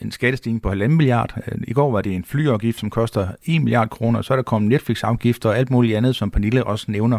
en 0.00 0.10
skattestigning 0.10 0.62
på 0.62 0.72
1,5 0.72 0.88
milliard. 0.88 1.38
I 1.68 1.72
går 1.72 1.92
var 1.92 2.02
det 2.02 2.14
en 2.14 2.24
flyafgift, 2.24 2.78
som 2.78 2.90
koster 2.90 3.28
1 3.44 3.62
milliard 3.62 3.90
kroner, 3.90 4.22
så 4.22 4.34
er 4.34 4.36
der 4.36 4.42
kommet 4.42 4.68
Netflix-afgifter 4.68 5.48
og 5.48 5.58
alt 5.58 5.70
muligt 5.70 5.96
andet, 5.96 6.16
som 6.16 6.30
Pernille 6.30 6.64
også 6.64 6.90
nævner. 6.90 7.18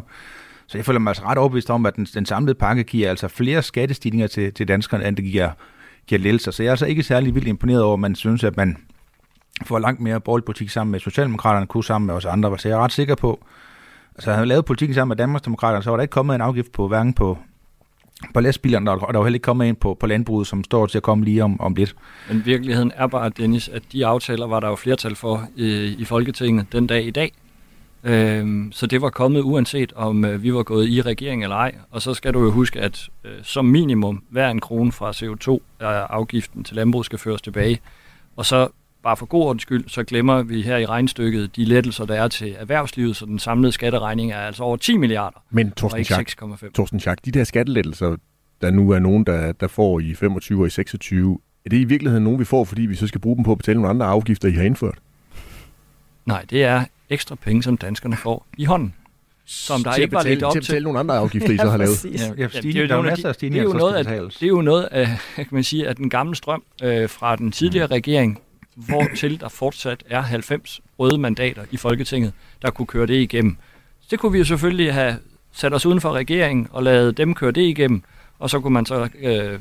Så 0.72 0.78
jeg 0.78 0.86
føler 0.86 1.00
mig 1.00 1.12
altså 1.12 1.24
ret 1.24 1.38
overbevist 1.38 1.70
om, 1.70 1.86
at 1.86 1.96
den, 1.96 2.06
den 2.06 2.26
samlede 2.26 2.56
pakke 2.56 2.84
giver 2.84 3.10
altså 3.10 3.28
flere 3.28 3.62
skattestigninger 3.62 4.28
til, 4.28 4.54
til 4.54 4.68
danskerne, 4.68 5.08
end 5.08 5.16
det 5.16 5.26
giver, 5.26 5.50
giver 6.08 6.22
lettelser. 6.22 6.52
Så 6.52 6.64
jeg 6.64 6.68
er 6.68 6.72
altså 6.72 6.86
ikke 6.86 7.04
særlig 7.04 7.36
vildt 7.36 7.48
imponeret 7.48 7.84
over, 7.84 7.94
at 7.94 8.00
man 8.00 8.16
synes, 8.16 8.44
at 8.44 8.58
man 8.58 8.78
får 9.66 9.80
langt 9.80 10.02
mere 10.02 10.20
borgerlig 10.20 10.46
politik 10.46 10.70
sammen 10.70 10.92
med 10.92 11.00
Socialdemokraterne, 11.00 11.68
kunne 11.68 11.84
sammen 11.84 12.06
med 12.06 12.16
os 12.16 12.26
andre. 12.26 12.60
Så 12.60 12.68
jeg 12.68 12.76
er 12.76 12.80
ret 12.80 12.92
sikker 12.92 13.16
på, 13.16 13.46
altså 14.16 14.30
jeg 14.30 14.36
havde 14.36 14.48
lavet 14.48 14.66
politikken 14.66 14.96
sammen 14.96 15.10
med 15.10 15.16
Danmarksdemokraterne, 15.16 15.84
så 15.84 15.90
var 15.90 15.98
der 15.98 16.02
ikke 16.02 16.12
kommet 16.12 16.36
en 16.36 16.42
afgift 16.42 16.72
på 16.72 16.88
hverken 16.88 17.14
på, 17.14 17.38
på 18.34 18.40
lastbilerne, 18.40 18.92
og 18.92 19.14
der 19.14 19.20
var 19.20 19.26
heller 19.26 19.36
ikke 19.36 19.44
kommet 19.44 19.66
ind 19.66 19.78
på, 19.78 19.98
på 20.00 20.08
landbruget, 20.08 20.48
som 20.48 20.64
står 20.64 20.86
til 20.86 20.98
at 20.98 21.04
komme 21.04 21.26
lige 21.26 21.44
om, 21.44 21.62
om 21.62 21.76
lidt. 21.76 21.96
Men 22.30 22.46
virkeligheden 22.46 22.92
er 22.96 23.08
bare, 23.08 23.30
Dennis, 23.30 23.70
at 23.70 23.84
de 23.92 24.06
aftaler 24.06 24.48
var 24.48 24.60
der 24.60 24.68
jo 24.68 24.76
flertal 24.76 25.16
for 25.16 25.48
øh, 25.58 25.84
i 25.84 26.06
Folketinget 26.06 26.66
den 26.72 26.88
dag 26.88 27.06
i 27.06 27.12
dag. 27.12 27.34
Øh, 28.04 28.66
så 28.72 28.88
det 28.88 29.02
var 29.02 29.10
kommet 29.10 29.42
uanset 29.42 29.94
om 29.94 30.26
øh, 30.26 30.44
vi 30.44 30.54
var 30.54 30.64
gået 30.64 30.90
i 30.90 31.02
regering 31.02 31.44
eller 31.44 31.56
ej. 31.56 31.76
Og 31.92 32.02
så 32.02 32.14
skal 32.14 32.34
du 32.34 32.44
jo 32.44 32.52
huske, 32.52 32.80
at 32.80 33.10
øh, 33.24 33.32
som 33.44 33.66
minimum 33.66 34.24
hver 34.30 34.50
en 34.50 34.60
krone 34.60 34.92
fra 34.92 35.12
CO2-afgiften 35.12 36.64
til 36.64 36.76
landbrug 36.76 37.06
skal 37.06 37.20
føres 37.20 37.42
tilbage. 37.42 37.80
Og 38.36 38.46
så 38.46 38.68
bare 39.04 39.18
for 39.18 39.26
god 39.26 39.46
ordens 39.46 39.62
skyld, 39.62 39.84
så 39.88 40.04
glemmer 40.04 40.42
vi 40.42 40.62
her 40.62 40.78
i 40.78 40.86
regnstykket 40.86 41.56
de 41.56 41.66
lettelser, 41.66 42.06
der 42.06 42.16
er 42.16 42.28
til 42.28 42.56
erhvervslivet, 42.60 43.16
så 43.16 43.26
den 43.26 43.40
samlede 43.40 43.72
skatteregning 43.72 44.32
er 44.32 44.40
altså 44.40 44.64
over 44.64 44.78
10 44.78 44.98
milliarder, 44.98 45.44
Men 45.50 45.72
Torsten 45.72 46.04
Schack, 46.04 46.44
6,5. 46.44 46.72
Torsten 46.72 47.00
Schack, 47.00 47.26
de 47.26 47.32
der 47.32 47.44
skattelettelser, 47.44 48.16
der 48.62 48.72
nu 48.72 48.90
er 48.90 49.00
nogen, 49.00 49.24
der, 49.24 49.52
der 49.52 49.68
får 49.68 50.00
i 50.00 50.14
25 50.14 50.62
og 50.62 50.68
i 50.68 50.70
26, 50.70 51.40
er 51.66 51.70
det 51.70 51.78
i 51.78 51.84
virkeligheden 51.84 52.24
nogen, 52.24 52.40
vi 52.40 52.46
får, 52.46 52.64
fordi 52.64 52.82
vi 52.82 52.96
så 52.96 53.08
skal 53.08 53.22
bruge 53.22 53.36
dem 53.36 53.44
på 53.44 53.52
at 53.52 53.58
betale 53.58 53.76
nogle 53.76 53.90
andre 53.90 54.06
afgifter, 54.06 54.48
I 54.48 54.52
har 54.52 54.64
indført? 54.64 54.98
Nej, 56.26 56.46
det 56.50 56.64
er 56.64 56.86
ekstra 57.12 57.36
penge, 57.36 57.64
som 57.64 57.78
danskerne 57.78 58.18
får 58.18 58.48
i 58.58 58.66
hånden. 58.66 58.94
Som 59.46 59.84
der 59.84 59.94
til 59.94 60.02
ikke 60.02 60.14
var 60.14 60.20
betale, 60.20 60.36
lidt 60.36 60.44
op 60.44 60.52
til. 60.52 60.60
at 60.60 60.64
betale 60.64 60.84
nogle 60.84 61.00
andre 61.00 61.18
afgifter, 61.18 61.50
I 61.50 61.58
så 61.58 61.70
har 61.70 61.78
lavet. 61.78 61.90
præcis. 61.90 62.22
Ja, 62.22 62.34
Ja, 62.38 62.48
stigning, 62.48 62.74
det 62.76 62.92
er 62.92 62.96
jo 62.96 63.02
er 63.02 63.06
masser 63.10 63.30
af 63.30 63.36
stigninger, 63.36 63.68
det 63.68 63.76
er 63.76 63.80
jo 63.80 63.80
noget 63.80 64.08
af-. 64.08 64.32
Det 64.40 64.44
er 64.44 64.48
jo 64.48 64.62
noget 64.62 64.84
af, 64.84 65.08
kan 65.36 65.48
man 65.52 65.64
sige, 65.64 65.88
af 65.88 65.96
den 65.96 66.10
gamle 66.10 66.36
strøm 66.36 66.64
øh, 66.84 67.10
fra 67.10 67.36
den 67.36 67.52
tidligere 67.52 67.88
regering, 67.88 68.40
hvor 68.76 69.06
til 69.16 69.40
der 69.40 69.50
fortsat 69.50 70.04
er 70.10 70.22
90 70.22 70.82
røde 71.00 71.18
mandater 71.18 71.64
i 71.72 71.78
Folketinget, 71.78 72.34
der 72.62 72.72
kunne 72.72 72.86
køre 72.86 73.08
det 73.08 73.22
igennem. 73.22 73.58
Så 74.02 74.08
det 74.12 74.20
kunne 74.20 74.32
vi 74.32 74.38
jo 74.38 74.46
selvfølgelig 74.46 74.94
have 74.94 75.18
sat 75.54 75.74
os 75.74 75.86
uden 75.86 76.02
for 76.02 76.12
regeringen 76.12 76.68
og 76.72 76.84
lavet 76.84 77.18
dem 77.18 77.34
køre 77.34 77.52
det 77.52 77.62
igennem, 77.62 78.04
og 78.40 78.50
så 78.50 78.60
kunne 78.60 78.74
man 78.74 78.86
så 78.86 79.10
øh, 79.20 79.60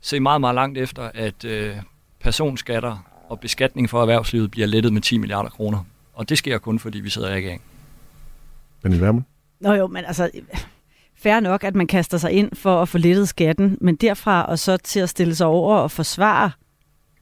se 0.00 0.20
meget, 0.20 0.40
meget 0.40 0.54
langt 0.54 0.78
efter, 0.78 1.10
at 1.14 1.44
øh, 1.44 1.74
personskatter 2.20 3.04
og 3.28 3.40
beskatning 3.40 3.90
for 3.90 4.00
erhvervslivet 4.00 4.50
bliver 4.50 4.66
lettet 4.66 4.92
med 4.92 5.02
10 5.02 5.18
milliarder 5.18 5.50
kroner. 5.50 5.84
Og 6.18 6.28
det 6.28 6.38
sker 6.38 6.58
kun, 6.58 6.78
fordi 6.78 7.00
vi 7.00 7.10
sidder 7.10 7.28
i 7.28 7.34
regering. 7.34 7.62
Pernille 8.82 9.04
Vermund? 9.04 9.24
Nå 9.60 9.72
jo, 9.72 9.86
men 9.86 10.04
altså, 10.04 10.30
fair 11.16 11.40
nok, 11.40 11.64
at 11.64 11.74
man 11.74 11.86
kaster 11.86 12.18
sig 12.18 12.32
ind 12.32 12.50
for 12.54 12.82
at 12.82 12.88
få 12.88 12.98
lettet 12.98 13.28
skatten, 13.28 13.78
men 13.80 13.96
derfra 13.96 14.44
og 14.44 14.58
så 14.58 14.76
til 14.76 15.00
at 15.00 15.08
stille 15.08 15.34
sig 15.34 15.46
over 15.46 15.76
og 15.76 15.90
forsvare 15.90 16.50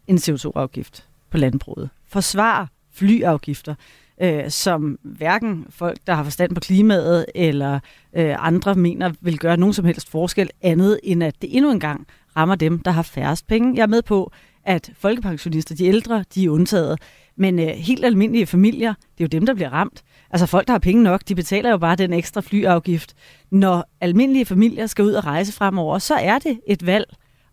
en 0.06 0.16
CO2-afgift 0.16 1.04
på 1.30 1.36
landbruget. 1.38 1.90
Forsvare 2.08 2.66
flyafgifter, 2.92 3.74
øh, 4.22 4.50
som 4.50 4.98
hverken 5.02 5.66
folk, 5.70 5.98
der 6.06 6.14
har 6.14 6.24
forstand 6.24 6.54
på 6.54 6.60
klimaet, 6.60 7.26
eller 7.34 7.80
øh, 8.16 8.34
andre 8.38 8.74
mener 8.74 9.12
vil 9.20 9.38
gøre 9.38 9.56
nogen 9.56 9.72
som 9.72 9.84
helst 9.84 10.10
forskel 10.10 10.50
andet, 10.62 11.00
end 11.02 11.24
at 11.24 11.42
det 11.42 11.56
endnu 11.56 11.70
engang 11.70 12.06
rammer 12.36 12.54
dem, 12.54 12.78
der 12.78 12.90
har 12.90 13.02
færrest 13.02 13.46
penge. 13.46 13.76
Jeg 13.76 13.82
er 13.82 13.86
med 13.86 14.02
på, 14.02 14.32
at 14.64 14.90
folkepensionister, 14.98 15.74
de 15.74 15.86
ældre, 15.86 16.24
de 16.34 16.44
er 16.44 16.50
undtaget. 16.50 16.98
Men 17.36 17.58
øh, 17.58 17.66
helt 17.66 18.04
almindelige 18.04 18.46
familier, 18.46 18.94
det 18.94 19.20
er 19.20 19.24
jo 19.24 19.38
dem, 19.38 19.46
der 19.46 19.54
bliver 19.54 19.70
ramt. 19.70 20.02
Altså 20.30 20.46
folk, 20.46 20.66
der 20.66 20.72
har 20.72 20.78
penge 20.78 21.02
nok, 21.02 21.20
de 21.28 21.34
betaler 21.34 21.70
jo 21.70 21.78
bare 21.78 21.96
den 21.96 22.12
ekstra 22.12 22.40
flyafgift. 22.40 23.14
Når 23.50 23.90
almindelige 24.00 24.44
familier 24.44 24.86
skal 24.86 25.04
ud 25.04 25.12
og 25.12 25.26
rejse 25.26 25.52
fremover, 25.52 25.98
så 25.98 26.14
er 26.14 26.38
det 26.38 26.60
et 26.66 26.86
valg, 26.86 27.06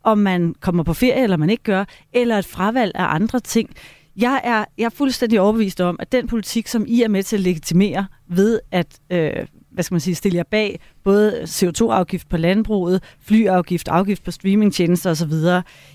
om 0.04 0.18
man 0.18 0.56
kommer 0.60 0.84
på 0.84 0.94
ferie, 0.94 1.24
eller 1.24 1.38
man 1.38 1.50
ikke 1.50 1.64
gør, 1.64 1.86
eller 2.14 2.38
et 2.38 2.46
fravalg 2.46 2.92
af 2.96 3.16
andre 3.16 3.40
ting. 3.40 3.70
Jeg 4.16 4.42
er, 4.44 4.66
jeg 4.78 4.86
er 4.86 4.90
fuldstændig 4.90 5.42
overbevist 5.42 5.82
om, 5.82 5.96
at 6.00 6.12
den 6.12 6.28
politik, 6.28 6.68
som 6.68 6.86
I 6.88 7.02
er 7.02 7.08
med 7.08 7.24
til 7.24 7.36
at 7.36 7.42
legitimere 7.42 8.06
ved 8.28 8.60
at 8.72 9.00
øh, 9.10 9.48
hvad 9.74 9.84
skal 9.84 9.94
man 9.96 10.02
sige, 10.02 10.16
stille 10.16 10.36
jer 10.38 10.44
bag 10.52 10.80
både 11.04 11.42
CO2-afgift 11.44 12.30
på 12.30 12.38
landbruget, 12.38 13.04
flyafgift, 13.22 13.88
afgift 13.88 14.24
på 14.24 14.32
streamingtjenester 14.32 15.10
osv., 15.10 15.34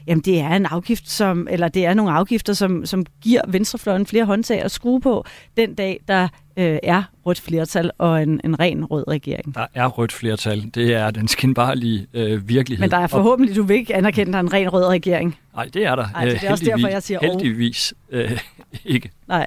jamen 0.07 0.23
det 0.23 0.41
er 0.41 0.51
en 0.51 0.67
afgift, 0.67 1.11
som, 1.11 1.49
eller 1.51 1.69
det 1.69 1.87
er 1.87 1.95
nogle 1.95 2.13
afgifter, 2.13 2.53
som, 2.53 2.87
som 2.87 3.07
giver 3.23 3.41
venstrefløjen 3.49 4.07
flere 4.07 4.25
håndtag 4.25 4.63
at 4.63 4.71
skrue 4.71 5.01
på 5.01 5.25
den 5.57 5.75
dag, 5.75 6.01
der 6.09 6.29
øh, 6.57 6.79
er 6.83 7.03
rødt 7.27 7.41
flertal 7.41 7.91
og 7.99 8.23
en, 8.23 8.41
en 8.45 8.61
ren 8.61 8.85
rød 8.85 9.09
regering. 9.09 9.55
Der 9.55 9.67
er 9.75 9.87
rødt 9.87 10.13
flertal. 10.13 10.71
Det 10.75 10.95
er 10.95 11.11
den 11.11 11.29
skinbarlige 11.29 12.07
øh, 12.15 12.49
virkelighed. 12.49 12.83
Men 12.83 12.91
der 12.91 12.99
er 12.99 13.07
forhåbentlig, 13.07 13.57
du 13.57 13.63
vil 13.63 13.77
ikke 13.77 13.95
anerkende, 13.95 14.29
at 14.29 14.33
der 14.33 14.39
er 14.39 14.43
en 14.43 14.53
ren 14.53 14.69
rød 14.73 14.85
regering. 14.87 15.37
Nej, 15.55 15.65
det 15.75 15.85
er 15.87 15.95
der. 15.95 16.07
Ej, 16.15 16.25
det 16.25 16.35
er 16.35 16.45
Øh, 16.45 16.53
også 16.53 16.65
derfor, 16.65 16.89
jeg 16.89 17.03
siger. 17.03 17.19
Heldigvis 17.23 17.95
øh, 18.11 18.39
ikke. 18.85 19.11
Nej. 19.29 19.47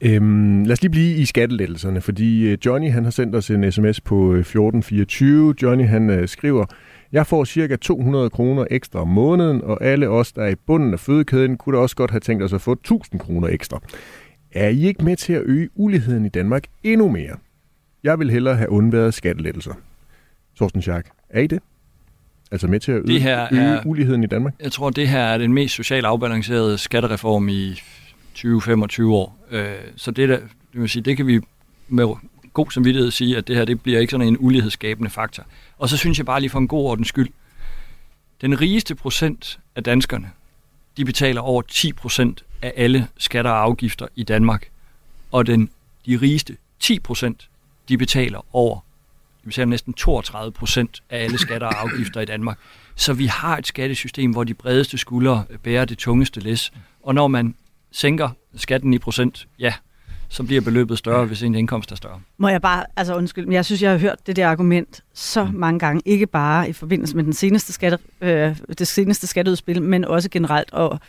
Øhm, 0.00 0.64
lad 0.64 0.72
os 0.72 0.82
lige 0.82 0.90
blive 0.90 1.16
i 1.16 1.24
skattelettelserne, 1.24 2.00
fordi 2.00 2.48
øh, 2.52 2.58
Johnny 2.66 2.90
han 2.90 3.04
har 3.04 3.10
sendt 3.10 3.34
os 3.34 3.50
en 3.50 3.72
sms 3.72 4.00
på 4.00 4.32
øh, 4.32 4.40
1424. 4.40 5.54
Johnny 5.62 5.84
han 5.86 6.10
øh, 6.10 6.28
skriver, 6.28 6.64
jeg 7.12 7.26
får 7.26 7.44
cirka 7.44 7.76
200 7.76 8.30
kroner 8.30 8.64
ekstra 8.70 9.00
om 9.00 9.08
måneden, 9.08 9.62
og 9.62 9.84
alle 9.84 10.08
os, 10.08 10.32
der 10.32 10.42
er 10.42 10.48
i 10.48 10.54
bunden 10.66 10.92
af 10.92 11.00
fødekæden, 11.00 11.56
kunne 11.56 11.76
da 11.76 11.82
også 11.82 11.96
godt 11.96 12.10
have 12.10 12.20
tænkt 12.20 12.42
os 12.42 12.52
at 12.52 12.60
få 12.60 12.72
1000 12.72 13.20
kroner 13.20 13.48
ekstra. 13.48 13.80
Er 14.52 14.68
I 14.68 14.80
ikke 14.86 15.04
med 15.04 15.16
til 15.16 15.32
at 15.32 15.42
øge 15.44 15.68
uligheden 15.74 16.26
i 16.26 16.28
Danmark 16.28 16.62
endnu 16.82 17.08
mere? 17.08 17.36
Jeg 18.04 18.18
vil 18.18 18.30
hellere 18.30 18.56
have 18.56 18.70
undværet 18.70 19.14
skattelettelser. 19.14 19.72
Torsten 20.58 20.82
Schack, 20.82 21.06
er 21.30 21.40
I 21.40 21.46
det? 21.46 21.58
Altså 22.50 22.66
med 22.68 22.80
til 22.80 22.92
at 22.92 22.98
øge, 22.98 23.06
Det 23.06 23.22
her 23.22 23.46
øge 23.52 23.62
er- 23.62 23.82
uligheden 23.86 24.24
i 24.24 24.26
Danmark? 24.26 24.54
Jeg 24.62 24.72
tror, 24.72 24.90
det 24.90 25.08
her 25.08 25.20
er 25.20 25.38
den 25.38 25.52
mest 25.52 25.74
socialt 25.74 26.06
afbalancerede 26.06 26.78
skattereform 26.78 27.48
i 27.48 27.80
20-25 28.38 29.04
år. 29.04 29.38
Øh, 29.50 29.74
så 29.96 30.10
det, 30.10 30.28
der, 30.28 30.38
det, 30.72 30.80
vil 30.80 30.88
sige, 30.88 31.02
det 31.02 31.16
kan 31.16 31.26
vi 31.26 31.40
med 31.88 32.14
god 32.52 32.70
samvittighed 32.70 33.10
sige, 33.10 33.36
at 33.36 33.48
det 33.48 33.56
her 33.56 33.64
det 33.64 33.80
bliver 33.80 34.00
ikke 34.00 34.10
sådan 34.10 34.26
en 34.26 34.36
ulighedsskabende 34.40 35.10
faktor. 35.10 35.44
Og 35.78 35.88
så 35.88 35.96
synes 35.96 36.18
jeg 36.18 36.26
bare 36.26 36.40
lige 36.40 36.50
for 36.50 36.58
en 36.58 36.68
god 36.68 36.84
ordens 36.84 37.08
skyld, 37.08 37.28
den 38.40 38.60
rigeste 38.60 38.94
procent 38.94 39.58
af 39.76 39.84
danskerne, 39.84 40.30
de 40.96 41.04
betaler 41.04 41.40
over 41.40 41.62
10 41.62 41.92
procent 41.92 42.44
af 42.62 42.72
alle 42.76 43.08
skatter 43.18 43.50
og 43.50 43.62
afgifter 43.62 44.06
i 44.16 44.22
Danmark. 44.22 44.68
Og 45.32 45.46
den, 45.46 45.70
de 46.06 46.16
rigeste 46.16 46.56
10 46.80 47.00
procent, 47.00 47.48
de 47.88 47.98
betaler 47.98 48.46
over 48.52 48.80
de 49.46 49.48
betaler 49.48 49.66
næsten 49.66 49.94
32 49.94 50.52
procent 50.52 51.02
af 51.10 51.24
alle 51.24 51.38
skatter 51.38 51.66
og 51.66 51.80
afgifter 51.80 52.20
i 52.20 52.24
Danmark. 52.24 52.58
Så 52.96 53.12
vi 53.12 53.26
har 53.26 53.58
et 53.58 53.66
skattesystem, 53.66 54.30
hvor 54.30 54.44
de 54.44 54.54
bredeste 54.54 54.98
skuldre 54.98 55.44
bærer 55.62 55.84
det 55.84 55.98
tungeste 55.98 56.40
læs. 56.40 56.72
Og 57.02 57.14
når 57.14 57.28
man 57.28 57.54
sænker 57.92 58.28
skatten 58.56 58.94
i 58.94 58.98
procent, 58.98 59.46
ja, 59.58 59.72
så 60.28 60.42
bliver 60.42 60.60
beløbet 60.60 60.98
større, 60.98 61.24
hvis 61.24 61.42
en 61.42 61.54
indkomst 61.54 61.92
er 61.92 61.96
større. 61.96 62.20
Må 62.38 62.48
jeg 62.48 62.62
bare, 62.62 62.84
altså 62.96 63.16
undskyld, 63.16 63.46
men 63.46 63.52
jeg 63.52 63.64
synes, 63.64 63.82
jeg 63.82 63.90
har 63.90 63.98
hørt 63.98 64.26
det 64.26 64.36
der 64.36 64.48
argument 64.48 65.04
så 65.14 65.48
mange 65.52 65.78
gange, 65.78 66.02
ikke 66.04 66.26
bare 66.26 66.68
i 66.68 66.72
forbindelse 66.72 67.16
med 67.16 67.24
den 67.24 67.32
seneste 67.32 67.72
skatte, 67.72 67.98
øh, 68.20 68.56
det 68.78 68.88
seneste 68.88 69.26
skatteudspil, 69.26 69.82
men 69.82 70.04
også 70.04 70.30
generelt, 70.30 70.72
og, 70.72 71.00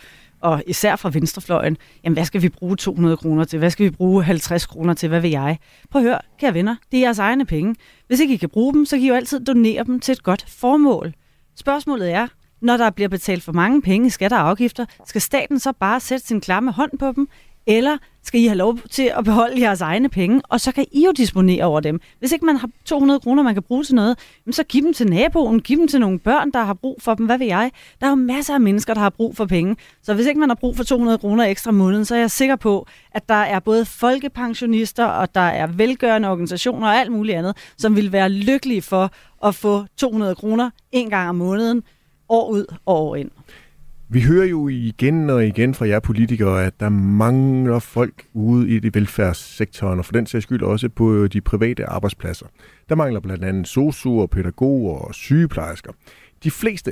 og 0.42 0.64
især 0.68 0.96
fra 0.96 1.10
venstrefløjen. 1.14 1.78
Jamen, 2.04 2.14
hvad 2.14 2.26
skal 2.26 2.42
vi 2.42 2.50
bruge 2.50 2.76
200 2.76 3.18
kroner 3.18 3.44
til? 3.44 3.60
Hvad 3.60 3.70
skal 3.70 3.86
vi 3.86 3.90
bruge 3.90 4.24
50 4.24 4.66
kroner 4.66 4.94
til? 4.94 5.10
Hvad 5.10 5.22
vil 5.22 5.32
jeg? 5.32 5.58
Prøv 5.92 6.02
at 6.02 6.08
høre, 6.08 6.20
kære 6.40 6.54
venner, 6.54 6.76
det 6.92 6.98
er 6.98 7.02
jeres 7.02 7.20
egne 7.20 7.46
penge. 7.46 7.76
Hvis 8.08 8.20
ikke 8.20 8.34
I 8.34 8.38
kan 8.38 8.50
bruge 8.50 8.74
dem, 8.74 8.86
så 8.86 8.96
kan 8.96 9.04
I 9.04 9.08
jo 9.08 9.16
altid 9.16 9.46
donere 9.46 9.84
dem 9.84 10.00
til 10.00 10.12
et 10.12 10.24
godt 10.24 10.46
formål. 10.50 11.14
Spørgsmålet 11.56 12.12
er, 12.12 12.28
når 12.62 12.78
der 12.78 12.90
bliver 12.90 13.10
betalt 13.10 13.44
for 13.44 13.52
mange 13.52 13.82
penge 13.82 14.08
i 14.08 14.10
skatter 14.10 14.38
og 14.38 14.50
afgifter, 14.50 14.86
skal 15.06 15.22
staten 15.22 15.60
så 15.60 15.72
bare 15.72 16.00
sætte 16.00 16.28
sin 16.28 16.42
klamme 16.42 16.72
hånd 16.72 16.98
på 17.00 17.12
dem, 17.12 17.28
eller 17.68 17.98
skal 18.24 18.42
I 18.42 18.46
have 18.46 18.58
lov 18.58 18.78
til 18.92 19.12
at 19.18 19.24
beholde 19.24 19.62
jeres 19.62 19.82
egne 19.82 20.10
penge, 20.10 20.42
og 20.50 20.62
så 20.62 20.72
kan 20.72 20.86
I 20.92 21.06
jo 21.06 21.12
disponere 21.12 21.64
over 21.64 21.80
dem. 21.80 22.00
Hvis 22.20 22.32
ikke 22.32 22.46
man 22.46 22.56
har 22.56 22.70
200 22.86 23.20
kroner, 23.20 23.44
man 23.44 23.54
kan 23.54 23.64
bruge 23.64 23.84
til 23.84 23.96
noget, 23.96 24.18
så 24.52 24.64
giv 24.64 24.84
dem 24.84 24.94
til 24.94 25.10
naboen, 25.10 25.60
giv 25.60 25.78
dem 25.78 25.88
til 25.88 26.00
nogle 26.00 26.20
børn, 26.20 26.52
der 26.52 26.64
har 26.64 26.74
brug 26.74 26.98
for 27.02 27.14
dem, 27.14 27.26
hvad 27.26 27.38
ved 27.38 27.48
jeg. 27.48 27.72
Der 28.00 28.06
er 28.06 28.10
jo 28.10 28.16
masser 28.16 28.54
af 28.54 28.62
mennesker, 28.62 28.94
der 28.94 29.02
har 29.02 29.10
brug 29.10 29.36
for 29.36 29.46
penge. 29.46 29.76
Så 30.04 30.14
hvis 30.14 30.26
ikke 30.26 30.40
man 30.40 30.50
har 30.50 30.56
brug 30.56 30.78
for 30.78 30.84
200 30.84 31.18
kroner 31.18 31.44
ekstra 31.44 31.70
om 31.70 31.76
måneden, 31.76 32.06
så 32.06 32.16
er 32.16 32.20
jeg 32.20 32.32
sikker 32.32 32.56
på, 32.56 32.88
at 33.12 33.30
der 33.30 33.36
er 33.36 33.60
både 33.60 33.86
folkepensionister, 33.86 35.06
og 35.06 35.36
der 35.36 35.42
er 35.42 35.68
velgørende 35.68 36.30
organisationer 36.30 36.88
og 36.88 36.96
alt 36.96 37.12
muligt 37.12 37.38
andet, 37.38 37.58
som 37.78 37.96
vil 37.96 38.12
være 38.12 38.30
lykkelige 38.30 38.82
for 38.82 39.12
at 39.44 39.56
få 39.56 39.86
200 39.98 40.36
kroner 40.36 40.70
en 40.92 41.10
gang 41.10 41.30
om 41.30 41.36
måneden, 41.36 41.84
år 42.30 42.50
ud 42.50 42.66
og 42.86 42.96
år 42.96 43.16
ind. 43.16 43.32
Vi 44.10 44.22
hører 44.22 44.46
jo 44.46 44.68
igen 44.68 45.30
og 45.30 45.46
igen 45.46 45.74
fra 45.74 45.88
jer 45.88 46.00
politikere, 46.00 46.66
at 46.66 46.80
der 46.80 46.90
mangler 46.90 47.80
folk 47.80 48.26
ude 48.34 48.70
i 48.70 48.80
det 48.80 48.96
velfærdssektoren, 48.96 50.00
og 50.00 50.06
for 50.06 50.14
den 50.14 50.26
sags 50.26 50.44
skyld 50.44 50.64
også 50.64 50.90
på 50.90 51.28
de 51.28 51.42
private 51.42 51.86
arbejdspladser. 51.86 52.46
Der 52.90 52.96
mangler 52.96 53.20
blandt 53.20 53.44
andet 53.44 53.68
sosuer, 53.68 54.26
pædagoger 54.26 54.98
og 55.00 55.16
sygeplejersker. 55.16 55.92
De 56.44 56.52
fleste 56.52 56.92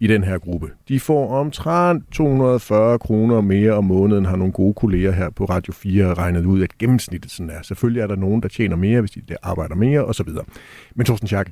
i 0.00 0.06
den 0.06 0.24
her 0.24 0.38
gruppe, 0.38 0.70
de 0.88 1.00
får 1.00 1.34
omtrent 1.34 2.04
240 2.12 2.98
kroner 2.98 3.40
mere 3.40 3.72
om 3.72 3.84
måneden, 3.84 4.24
har 4.24 4.36
nogle 4.36 4.52
gode 4.52 4.74
kolleger 4.74 5.12
her 5.12 5.30
på 5.30 5.44
Radio 5.44 5.72
4 5.72 6.14
regnet 6.14 6.44
ud, 6.44 6.62
at 6.62 6.78
gennemsnittet 6.78 7.30
sådan 7.30 7.50
er. 7.50 7.62
Selvfølgelig 7.62 8.00
er 8.00 8.06
der 8.06 8.16
nogen, 8.16 8.42
der 8.42 8.48
tjener 8.48 8.76
mere, 8.76 9.00
hvis 9.00 9.10
de 9.10 9.22
arbejder 9.42 9.74
mere 9.74 10.04
osv. 10.04 10.28
Men 10.94 11.06
Thorsten 11.06 11.26
Schack, 11.26 11.50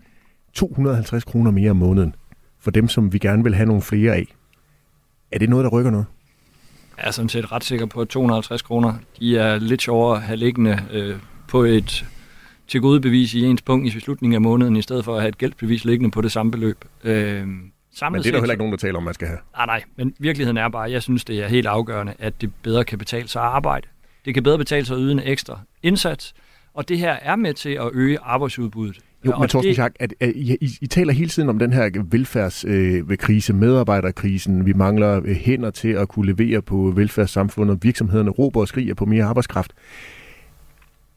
250 0.52 1.24
kroner 1.24 1.50
mere 1.50 1.70
om 1.70 1.76
måneden 1.76 2.14
for 2.62 2.70
dem, 2.70 2.88
som 2.88 3.12
vi 3.12 3.18
gerne 3.18 3.42
vil 3.44 3.54
have 3.54 3.66
nogle 3.66 3.82
flere 3.82 4.14
af. 4.14 4.34
Er 5.32 5.38
det 5.38 5.48
noget, 5.48 5.64
der 5.64 5.70
rykker 5.70 5.90
noget? 5.90 6.06
Jeg 6.98 7.06
er 7.06 7.10
sådan 7.10 7.28
set 7.28 7.52
ret 7.52 7.64
sikker 7.64 7.86
på, 7.86 8.00
at 8.00 8.08
250 8.08 8.62
kroner, 8.62 8.94
de 9.20 9.38
er 9.38 9.58
lidt 9.58 9.82
sjovere 9.82 10.16
at 10.16 10.22
have 10.22 10.36
liggende 10.36 10.82
øh, 10.92 11.16
på 11.48 11.62
et 11.62 12.04
til 12.68 12.80
gode 12.80 13.00
bevis 13.00 13.34
i 13.34 13.44
ens 13.44 13.62
punkt 13.62 13.86
i 13.86 14.00
slutningen 14.00 14.34
af 14.34 14.40
måneden, 14.40 14.76
i 14.76 14.82
stedet 14.82 15.04
for 15.04 15.14
at 15.14 15.20
have 15.22 15.28
et 15.28 15.38
gældsbevis 15.38 15.84
liggende 15.84 16.10
på 16.10 16.20
det 16.20 16.32
samme 16.32 16.52
beløb. 16.52 16.84
Øh, 17.04 17.12
samlet 17.12 17.48
Men 17.48 17.52
det 17.52 17.68
er 18.04 18.12
der 18.12 18.22
set- 18.22 18.32
heller 18.32 18.52
ikke 18.52 18.58
nogen, 18.60 18.72
der 18.72 18.78
taler 18.78 18.96
om, 18.96 19.02
man 19.02 19.14
skal 19.14 19.28
have. 19.28 19.38
Nej, 19.56 19.66
nej, 19.66 19.82
men 19.96 20.14
virkeligheden 20.18 20.56
er 20.56 20.68
bare, 20.68 20.86
at 20.86 20.92
jeg 20.92 21.02
synes, 21.02 21.24
det 21.24 21.38
er 21.42 21.48
helt 21.48 21.66
afgørende, 21.66 22.14
at 22.18 22.40
det 22.40 22.52
bedre 22.62 22.84
kan 22.84 22.98
betale 22.98 23.28
sig 23.28 23.42
at 23.42 23.48
arbejde. 23.48 23.86
Det 24.24 24.34
kan 24.34 24.42
bedre 24.42 24.58
betale 24.58 24.86
sig 24.86 24.94
at 24.96 25.00
yde 25.02 25.12
en 25.12 25.20
ekstra 25.24 25.60
indsats, 25.82 26.34
og 26.74 26.88
det 26.88 26.98
her 26.98 27.12
er 27.12 27.36
med 27.36 27.54
til 27.54 27.70
at 27.70 27.90
øge 27.92 28.18
arbejdsudbuddet. 28.22 28.98
Jo, 29.26 29.38
men 29.38 29.48
Torsten 29.48 29.74
Schack, 29.74 29.96
at, 30.00 30.14
at, 30.20 30.28
at 30.28 30.34
I, 30.36 30.78
I 30.80 30.86
taler 30.86 31.12
hele 31.12 31.28
tiden 31.28 31.48
om 31.48 31.58
den 31.58 31.72
her 31.72 32.04
velfærdskrise, 32.04 33.52
øh, 33.52 33.58
medarbejderkrisen. 33.58 34.66
Vi 34.66 34.72
mangler 34.72 35.20
øh, 35.24 35.36
hænder 35.36 35.70
til 35.70 35.88
at 35.88 36.08
kunne 36.08 36.26
levere 36.26 36.62
på 36.62 36.92
velfærdssamfundet. 36.96 37.78
Virksomhederne 37.84 38.30
råber 38.30 38.60
og 38.60 38.68
skriger 38.68 38.94
på 38.94 39.04
mere 39.04 39.24
arbejdskraft. 39.24 39.72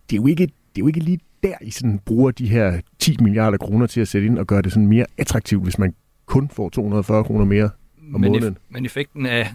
Det 0.10 0.18
er 0.18 0.22
jo 0.22 0.28
ikke, 0.28 0.44
det 0.44 0.52
er 0.76 0.80
jo 0.80 0.88
ikke 0.88 1.00
lige 1.00 1.20
der, 1.44 1.56
I 1.62 1.72
sådan 1.72 2.00
bruger 2.06 2.32
de 2.32 2.48
her 2.48 2.82
10 3.00 3.18
milliarder 3.22 3.58
kroner 3.58 3.88
til 3.88 4.02
at 4.02 4.08
sætte 4.08 4.28
ind 4.28 4.40
og 4.40 4.48
gøre 4.48 4.62
det 4.62 4.72
sådan 4.72 4.88
mere 4.88 5.06
attraktivt, 5.18 5.64
hvis 5.64 5.80
man 5.80 5.94
kun 6.26 6.50
får 6.50 6.70
240 6.70 7.24
kroner 7.24 7.46
mere 7.46 7.70
om 8.14 8.22
men 8.22 8.32
måneden. 8.32 8.54
Ef- 8.54 8.68
men 8.70 8.86
effekten 8.86 9.26
af 9.26 9.54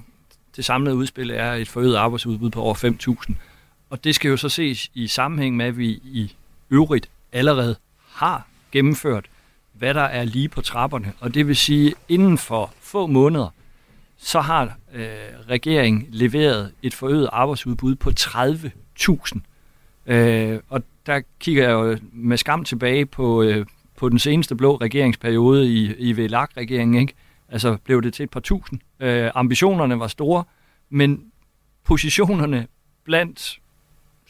det 0.57 0.65
samlede 0.65 0.97
udspil 0.97 1.31
er 1.31 1.53
et 1.53 1.69
forøget 1.69 1.97
arbejdsudbud 1.97 2.51
på 2.51 2.61
over 2.61 2.75
5.000. 3.29 3.35
Og 3.91 4.05
det 4.05 4.15
skal 4.15 4.29
jo 4.29 4.37
så 4.37 4.49
ses 4.49 4.91
i 4.95 5.07
sammenhæng 5.07 5.57
med, 5.57 5.67
at 5.67 5.79
vi 5.79 5.89
i 5.89 6.35
øvrigt 6.71 7.11
allerede 7.33 7.77
har 8.13 8.47
gennemført, 8.73 9.31
hvad 9.73 9.95
der 9.95 10.03
er 10.03 10.25
lige 10.25 10.49
på 10.49 10.61
trapperne. 10.61 11.13
Og 11.21 11.35
det 11.35 11.47
vil 11.47 11.57
sige, 11.57 11.95
inden 12.09 12.39
for 12.39 12.73
få 12.81 13.07
måneder, 13.07 13.49
så 14.17 14.41
har 14.41 14.77
øh, 14.95 15.07
regeringen 15.49 16.07
leveret 16.09 16.73
et 16.83 16.95
forøget 16.95 17.29
arbejdsudbud 17.33 17.95
på 17.95 18.11
30.000. 18.21 19.41
Øh, 20.07 20.61
og 20.69 20.83
der 21.07 21.21
kigger 21.41 21.63
jeg 21.63 21.73
jo 21.73 21.99
med 22.13 22.37
skam 22.37 22.65
tilbage 22.65 23.07
på, 23.07 23.43
øh, 23.43 23.67
på 23.97 24.09
den 24.09 24.19
seneste 24.19 24.57
blå 24.57 24.77
regeringsperiode 24.77 25.69
i, 25.69 25.95
i 25.99 26.13
VLAG-regeringen. 26.13 27.01
Ikke? 27.01 27.15
Altså 27.49 27.77
blev 27.85 28.03
det 28.03 28.15
til 28.15 28.23
et 28.23 28.31
par 28.31 28.41
tusind. 28.41 28.81
Øh, 29.01 29.31
ambitionerne 29.35 30.01
var 30.01 30.07
store, 30.07 30.45
men 30.91 31.25
positionerne 31.85 32.67
blandt 33.05 33.61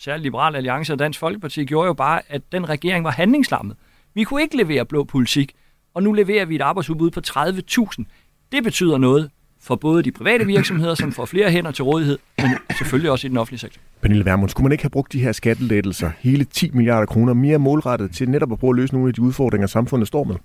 særligt 0.00 0.22
Liberal 0.22 0.56
Alliance 0.56 0.92
og 0.92 0.98
Dansk 0.98 1.18
Folkeparti 1.18 1.64
gjorde 1.64 1.86
jo 1.86 1.92
bare, 1.92 2.20
at 2.28 2.42
den 2.52 2.68
regering 2.68 3.04
var 3.04 3.10
handlingslammet. 3.10 3.76
Vi 4.14 4.24
kunne 4.24 4.42
ikke 4.42 4.56
levere 4.56 4.84
blå 4.84 5.04
politik, 5.04 5.52
og 5.94 6.02
nu 6.02 6.12
leverer 6.12 6.44
vi 6.44 6.54
et 6.54 6.60
arbejdsudbud 6.60 7.10
på 7.10 7.20
30.000. 7.26 8.04
Det 8.52 8.64
betyder 8.64 8.98
noget 8.98 9.30
for 9.60 9.76
både 9.76 10.02
de 10.02 10.12
private 10.12 10.46
virksomheder, 10.46 10.94
som 10.94 11.12
får 11.12 11.24
flere 11.24 11.50
hænder 11.50 11.70
til 11.70 11.84
rådighed, 11.84 12.18
men 12.38 12.50
selvfølgelig 12.78 13.10
også 13.10 13.26
i 13.26 13.28
den 13.28 13.36
offentlige 13.36 13.58
sektor. 13.58 13.80
Pernille 14.00 14.24
Vermund, 14.24 14.50
skulle 14.50 14.64
man 14.64 14.72
ikke 14.72 14.84
have 14.84 14.90
brugt 14.90 15.12
de 15.12 15.20
her 15.20 15.32
skattelettelser, 15.32 16.10
hele 16.18 16.44
10 16.44 16.70
milliarder 16.70 17.06
kroner, 17.06 17.34
mere 17.34 17.58
målrettet 17.58 18.14
til 18.14 18.30
netop 18.30 18.52
at 18.52 18.58
prøve 18.58 18.70
at 18.70 18.76
løse 18.76 18.94
nogle 18.94 19.08
af 19.08 19.14
de 19.14 19.20
udfordringer, 19.22 19.66
samfundet 19.66 20.08
står 20.08 20.24
med? 20.24 20.36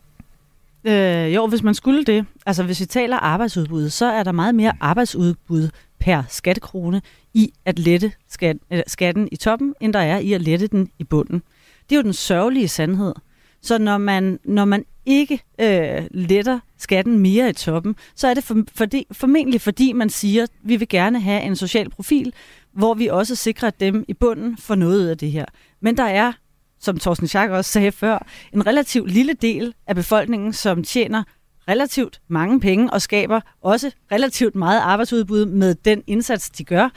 Øh, 0.88 1.36
jo, 1.36 1.48
hvis 1.48 1.64
man 1.64 1.74
skulle 1.74 2.04
det, 2.04 2.26
altså 2.46 2.64
hvis 2.64 2.80
vi 2.80 2.86
taler 2.86 3.18
arbejdsudbud, 3.18 3.90
så 3.90 4.06
er 4.06 4.24
der 4.24 4.32
meget 4.32 4.56
mere 4.56 4.72
arbejdsudbud 4.80 5.70
per 6.00 6.24
skattekrone 6.30 7.02
i 7.34 7.54
at 7.66 7.80
lette 7.80 8.12
skat, 8.30 8.58
øh, 8.72 8.84
skatten 8.88 9.30
i 9.32 9.36
toppen, 9.36 9.76
end 9.82 9.94
der 9.94 10.00
er 10.00 10.20
i 10.20 10.34
at 10.34 10.42
lette 10.42 10.68
den 10.68 10.90
i 11.00 11.04
bunden. 11.04 11.42
Det 11.90 11.96
er 11.96 12.00
jo 12.00 12.04
den 12.04 12.14
sørgelige 12.14 12.68
sandhed. 12.68 13.14
Så 13.62 13.78
når 13.78 13.98
man, 13.98 14.40
når 14.44 14.66
man 14.66 14.86
ikke 15.06 15.42
øh, 15.60 16.04
letter 16.12 16.60
skatten 16.78 17.20
mere 17.20 17.50
i 17.50 17.54
toppen, 17.54 17.96
så 18.16 18.28
er 18.28 18.34
det 18.34 18.44
for, 18.44 18.64
for 18.76 18.86
det, 18.86 19.04
formentlig 19.12 19.62
fordi 19.62 19.94
man 19.94 20.10
siger, 20.10 20.44
at 20.44 20.50
vi 20.64 20.76
vil 20.76 20.88
gerne 20.88 21.20
have 21.20 21.42
en 21.42 21.56
social 21.56 21.90
profil, 21.90 22.34
hvor 22.72 22.94
vi 22.94 23.08
også 23.08 23.36
sikrer, 23.36 23.68
at 23.68 23.80
dem 23.80 24.06
i 24.08 24.14
bunden 24.14 24.58
får 24.58 24.76
noget 24.76 25.10
af 25.10 25.18
det 25.18 25.32
her. 25.32 25.46
Men 25.82 25.98
der 25.98 26.04
er, 26.04 26.34
som 26.80 27.00
Thorsten 27.00 27.28
Schack 27.28 27.52
også 27.52 27.72
sagde 27.72 27.92
før, 27.92 28.28
en 28.54 28.68
relativt 28.68 29.12
lille 29.12 29.34
del 29.34 29.74
af 29.88 29.96
befolkningen, 29.96 30.54
som 30.54 30.84
tjener 30.84 31.24
relativt 31.70 32.22
mange 32.28 32.60
penge 32.60 32.94
og 32.94 33.02
skaber 33.02 33.42
også 33.62 33.92
relativt 34.12 34.56
meget 34.56 34.80
arbejdsudbud 34.80 35.46
med 35.46 35.76
den 35.76 36.04
indsats, 36.08 36.50
de 36.50 36.64
gør. 36.64 36.90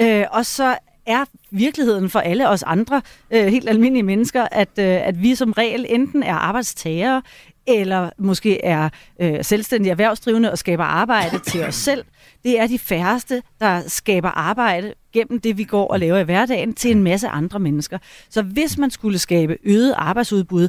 Øh, 0.00 0.24
og 0.30 0.46
så 0.46 0.76
er 1.06 1.24
virkeligheden 1.50 2.10
for 2.10 2.20
alle 2.20 2.48
os 2.48 2.62
andre 2.62 3.02
øh, 3.30 3.46
helt 3.46 3.68
almindelige 3.68 4.02
mennesker, 4.02 4.48
at, 4.52 4.78
øh, 4.78 5.06
at 5.06 5.22
vi 5.22 5.34
som 5.34 5.52
regel 5.52 5.86
enten 5.88 6.22
er 6.22 6.34
arbejdstagere, 6.34 7.22
eller 7.66 8.10
måske 8.18 8.64
er 8.64 8.88
øh, 9.20 9.44
selvstændige 9.44 9.90
erhvervsdrivende 9.90 10.52
og 10.52 10.58
skaber 10.58 10.84
arbejde 10.84 11.38
til 11.38 11.64
os 11.64 11.74
selv. 11.74 12.04
Det 12.44 12.60
er 12.60 12.66
de 12.66 12.78
færreste, 12.78 13.42
der 13.60 13.82
skaber 13.86 14.28
arbejde 14.28 14.94
gennem 15.12 15.40
det, 15.40 15.58
vi 15.58 15.64
går 15.64 15.88
og 15.88 16.00
laver 16.00 16.18
i 16.18 16.22
hverdagen, 16.22 16.74
til 16.74 16.90
en 16.90 17.02
masse 17.02 17.28
andre 17.28 17.58
mennesker. 17.58 17.98
Så 18.30 18.42
hvis 18.42 18.78
man 18.78 18.90
skulle 18.90 19.18
skabe 19.18 19.58
øget 19.64 19.94
arbejdsudbud, 19.96 20.68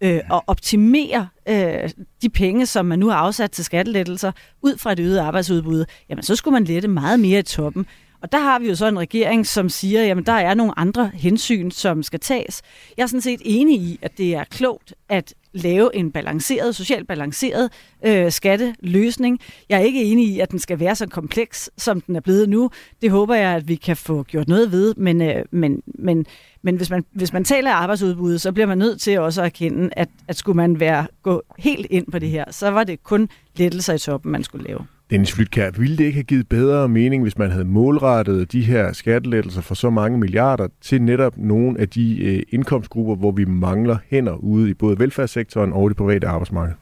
øh, 0.00 0.20
og 0.30 0.44
optimere 0.46 1.28
øh, 1.48 1.90
de 2.22 2.28
penge, 2.28 2.66
som 2.66 2.86
man 2.86 2.98
nu 2.98 3.08
har 3.08 3.16
afsat 3.16 3.50
til 3.50 3.64
skattelettelser, 3.64 4.32
ud 4.62 4.76
fra 4.78 4.92
et 4.92 5.00
øget 5.00 5.18
arbejdsudbud, 5.18 5.84
jamen 6.10 6.22
så 6.22 6.36
skulle 6.36 6.52
man 6.52 6.64
lette 6.64 6.88
meget 6.88 7.20
mere 7.20 7.38
i 7.38 7.42
toppen. 7.42 7.86
Og 8.22 8.32
der 8.32 8.38
har 8.38 8.58
vi 8.58 8.68
jo 8.68 8.74
så 8.74 8.86
en 8.86 8.98
regering, 8.98 9.46
som 9.46 9.68
siger, 9.68 10.04
jamen 10.04 10.26
der 10.26 10.32
er 10.32 10.54
nogle 10.54 10.78
andre 10.78 11.10
hensyn, 11.14 11.70
som 11.70 12.02
skal 12.02 12.20
tages. 12.20 12.62
Jeg 12.96 13.02
er 13.02 13.06
sådan 13.06 13.20
set 13.20 13.40
enig 13.44 13.80
i, 13.80 13.98
at 14.02 14.18
det 14.18 14.34
er 14.34 14.44
klogt 14.44 14.94
at 15.08 15.34
lave 15.52 15.96
en 15.96 16.12
balanceret, 16.12 16.76
socialt 16.76 17.08
balanceret 17.08 17.70
øh, 18.04 18.32
skatteløsning. 18.32 19.40
Jeg 19.68 19.76
er 19.76 19.84
ikke 19.84 20.04
enig 20.04 20.28
i, 20.28 20.40
at 20.40 20.50
den 20.50 20.58
skal 20.58 20.80
være 20.80 20.96
så 20.96 21.06
kompleks, 21.06 21.70
som 21.76 22.00
den 22.00 22.16
er 22.16 22.20
blevet 22.20 22.48
nu. 22.48 22.70
Det 23.02 23.10
håber 23.10 23.34
jeg, 23.34 23.56
at 23.56 23.68
vi 23.68 23.74
kan 23.74 23.96
få 23.96 24.22
gjort 24.22 24.48
noget 24.48 24.72
ved, 24.72 24.94
men, 24.94 25.22
øh, 25.22 25.44
men, 25.50 25.82
men, 25.86 26.26
men 26.62 26.76
hvis, 26.76 26.90
man, 26.90 27.04
hvis 27.12 27.32
man 27.32 27.44
taler 27.44 27.70
arbejdsudbud, 27.70 28.38
så 28.38 28.52
bliver 28.52 28.66
man 28.66 28.78
nødt 28.78 29.00
til 29.00 29.18
også 29.18 29.40
at 29.40 29.46
erkende, 29.46 29.90
at, 29.92 30.08
at 30.28 30.36
skulle 30.36 30.56
man 30.56 30.80
være 30.80 31.06
gå 31.22 31.42
helt 31.58 31.86
ind 31.90 32.12
på 32.12 32.18
det 32.18 32.28
her, 32.28 32.44
så 32.50 32.70
var 32.70 32.84
det 32.84 33.02
kun 33.02 33.28
lettelser 33.56 33.94
i 33.94 33.98
toppen, 33.98 34.32
man 34.32 34.44
skulle 34.44 34.66
lave. 34.66 34.86
Dennis 35.10 35.32
Flytkær, 35.32 35.70
ville 35.70 35.96
det 35.96 36.04
ikke 36.04 36.16
have 36.16 36.24
givet 36.24 36.48
bedre 36.48 36.88
mening, 36.88 37.22
hvis 37.22 37.38
man 37.38 37.50
havde 37.50 37.64
målrettet 37.64 38.52
de 38.52 38.62
her 38.62 38.92
skattelettelser 38.92 39.60
for 39.60 39.74
så 39.74 39.90
mange 39.90 40.18
milliarder 40.18 40.68
til 40.80 41.02
netop 41.02 41.36
nogle 41.36 41.80
af 41.80 41.88
de 41.88 42.24
øh, 42.24 42.42
indkomstgrupper, 42.48 43.14
hvor 43.14 43.30
vi 43.30 43.44
mangler 43.44 43.96
hænder 44.10 44.36
ude 44.36 44.70
i 44.70 44.74
både 44.74 44.98
velfærdssektoren 44.98 45.72
og 45.72 45.90
det 45.90 45.96
private 45.96 46.26
arbejdsmarked? 46.26 46.74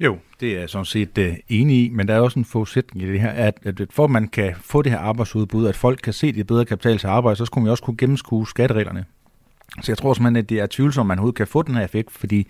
Jo, 0.00 0.18
det 0.40 0.54
er 0.54 0.60
jeg 0.60 0.68
sådan 0.68 0.84
set 0.84 1.18
øh, 1.18 1.34
enig 1.48 1.84
i, 1.84 1.88
men 1.88 2.08
der 2.08 2.14
er 2.14 2.20
også 2.20 2.38
en 2.38 2.44
forudsætning 2.44 3.08
i 3.08 3.12
det 3.12 3.20
her, 3.20 3.30
at, 3.30 3.54
at 3.64 3.80
for 3.90 4.04
at 4.04 4.10
man 4.10 4.28
kan 4.28 4.52
få 4.60 4.82
det 4.82 4.92
her 4.92 4.98
arbejdsudbud, 4.98 5.66
at 5.66 5.76
folk 5.76 6.00
kan 6.02 6.12
se, 6.12 6.26
at 6.26 6.34
det 6.34 6.46
bedre 6.46 6.64
kapital 6.64 6.98
til 6.98 7.06
arbejde, 7.06 7.36
så 7.36 7.44
skulle 7.44 7.62
man 7.62 7.70
også 7.70 7.82
kunne 7.82 7.96
gennemskue 7.96 8.48
skattereglerne. 8.48 9.04
Så 9.82 9.92
jeg 9.92 9.98
tror 9.98 10.14
simpelthen, 10.14 10.36
at 10.36 10.48
det 10.48 10.60
er 10.60 10.66
tvivlsomt, 10.70 11.04
at 11.04 11.08
man 11.08 11.18
overhovedet 11.18 11.36
kan 11.36 11.46
få 11.46 11.62
den 11.62 11.74
her 11.74 11.84
effekt, 11.84 12.10
fordi 12.10 12.46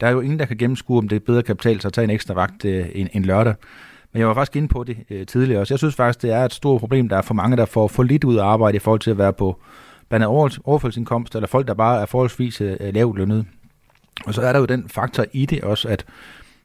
der 0.00 0.06
er 0.06 0.10
jo 0.10 0.20
ingen, 0.20 0.38
der 0.38 0.44
kan 0.44 0.56
gennemskue, 0.56 0.98
om 0.98 1.08
det 1.08 1.16
er 1.16 1.20
bedre 1.20 1.42
kapital 1.42 1.80
så 1.80 1.88
at 1.88 1.92
tage 1.92 2.04
en 2.04 2.10
ekstra 2.10 2.34
vagt 2.34 2.64
øh, 2.64 2.86
en, 2.94 3.08
en 3.12 3.24
lørdag. 3.24 3.54
Men 4.14 4.20
jeg 4.20 4.28
var 4.28 4.34
faktisk 4.34 4.56
inde 4.56 4.68
på 4.68 4.84
det 4.84 4.96
øh, 5.10 5.26
tidligere 5.26 5.60
også. 5.60 5.74
Jeg 5.74 5.78
synes 5.78 5.94
faktisk, 5.94 6.22
det 6.22 6.32
er 6.32 6.44
et 6.44 6.54
stort 6.54 6.80
problem, 6.80 7.08
der 7.08 7.16
er 7.16 7.22
for 7.22 7.34
mange, 7.34 7.56
der 7.56 7.64
får 7.64 7.88
for 7.88 8.02
lidt 8.02 8.24
ud 8.24 8.36
af 8.36 8.44
arbejde 8.44 8.76
i 8.76 8.78
forhold 8.78 9.00
til 9.00 9.10
at 9.10 9.18
være 9.18 9.32
på 9.32 9.60
blandt 10.08 10.24
andet 10.26 10.58
overførselsindkomst, 10.64 11.34
eller 11.34 11.46
folk, 11.46 11.66
der 11.66 11.74
bare 11.74 12.02
er 12.02 12.06
forholdsvis 12.06 12.60
øh, 12.60 12.76
øh, 12.80 12.94
lavt 12.94 13.18
lønnet. 13.18 13.46
Og 14.26 14.34
så 14.34 14.42
er 14.42 14.52
der 14.52 14.60
jo 14.60 14.64
den 14.64 14.88
faktor 14.88 15.24
i 15.32 15.46
det 15.46 15.64
også, 15.64 15.88
at, 15.88 16.04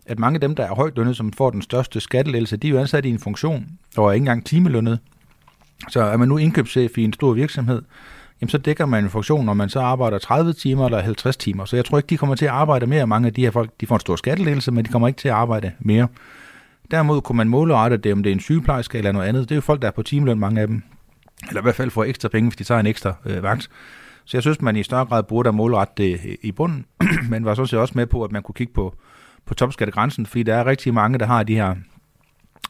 at 0.06 0.20
mange 0.20 0.36
af 0.36 0.42
dem, 0.42 0.56
der 0.56 0.64
er 0.64 0.76
højt 0.76 0.98
lønnet, 0.98 1.18
som 1.18 1.34
får 1.34 1.50
den 1.50 1.62
største 1.62 2.00
skattelettelse, 2.00 2.58
de 2.58 2.68
er 2.68 2.72
jo 2.72 2.80
ansat 2.80 3.06
i 3.06 3.10
en 3.10 3.20
funktion, 3.20 3.66
og 3.98 4.08
er 4.08 4.12
ikke 4.12 4.22
engang 4.22 4.46
timelønnet. 4.46 5.00
Så 5.90 6.02
er 6.02 6.18
man 6.18 6.28
nu 6.28 6.38
indkøbschef 6.38 6.98
i 6.98 7.04
en 7.04 7.14
stor 7.14 7.34
virksomhed, 7.34 7.82
jamen 8.42 8.50
så 8.50 8.58
dækker 8.58 8.86
man 8.86 9.04
en 9.04 9.10
funktion, 9.10 9.46
når 9.46 9.54
man 9.54 9.70
så 9.70 9.80
arbejder 9.80 10.18
30 10.18 10.54
timer 10.54 10.86
eller 10.86 11.02
50 11.02 11.38
timer. 11.38 11.66
Så 11.66 11.76
jeg 11.76 11.86
tror 11.86 11.98
ikke, 11.98 12.08
de 12.08 12.18
kommer 12.18 12.36
til 12.36 12.46
at 12.46 12.52
arbejde 12.52 12.88
mere. 12.88 13.08
Mange 13.08 13.28
af 13.28 13.34
de 13.34 13.42
her 13.42 13.52
folk, 13.52 13.72
de 13.82 13.88
får 13.88 13.96
en 13.96 14.02
stor 14.02 14.16
skattelettelse, 14.16 14.72
men 14.72 14.86
de 14.86 14.90
kommer 14.90 15.08
ikke 15.08 15.18
til 15.18 15.28
at 15.28 15.36
arbejde 15.36 15.72
mere. 15.80 16.08
Derimod 16.92 17.22
kunne 17.22 17.38
man 17.38 17.50
målrette 17.50 17.98
det, 17.98 18.14
om 18.14 18.24
det 18.24 18.30
er 18.30 18.34
en 18.34 18.40
sygeplejerske 18.40 18.98
eller 18.98 19.12
noget 19.12 19.28
andet. 19.28 19.44
Det 19.44 19.52
er 19.52 19.56
jo 19.56 19.62
folk, 19.62 19.82
der 19.82 19.88
er 19.88 19.92
på 19.92 20.04
timeløn, 20.04 20.40
mange 20.40 20.62
af 20.62 20.68
dem. 20.68 20.84
Eller 21.48 21.62
i 21.62 21.64
hvert 21.64 21.76
fald 21.76 21.92
får 21.92 22.04
ekstra 22.04 22.30
penge, 22.30 22.50
hvis 22.50 22.58
de 22.58 22.64
tager 22.64 22.80
en 22.80 22.86
ekstra 22.86 23.14
øh, 23.26 23.44
vagt. 23.44 23.70
Så 24.26 24.38
jeg 24.38 24.42
synes, 24.42 24.62
man 24.62 24.76
i 24.76 24.84
større 24.84 25.06
grad 25.06 25.24
burde 25.24 25.48
have 25.48 25.58
målrette 25.58 25.94
det 25.98 26.20
øh, 26.26 26.36
i 26.42 26.52
bunden, 26.52 26.86
men 27.32 27.46
var 27.46 27.56
så 27.56 27.66
set 27.66 27.80
også 27.80 27.94
med 27.96 28.06
på, 28.06 28.24
at 28.24 28.32
man 28.32 28.44
kunne 28.44 28.56
kigge 28.56 28.74
på, 28.74 28.96
på 29.46 29.54
topskattegrænsen, 29.54 30.26
fordi 30.26 30.44
der 30.44 30.56
er 30.56 30.66
rigtig 30.66 30.94
mange, 30.94 31.20
der 31.20 31.26
har 31.26 31.44
de 31.44 31.56
her 31.56 31.76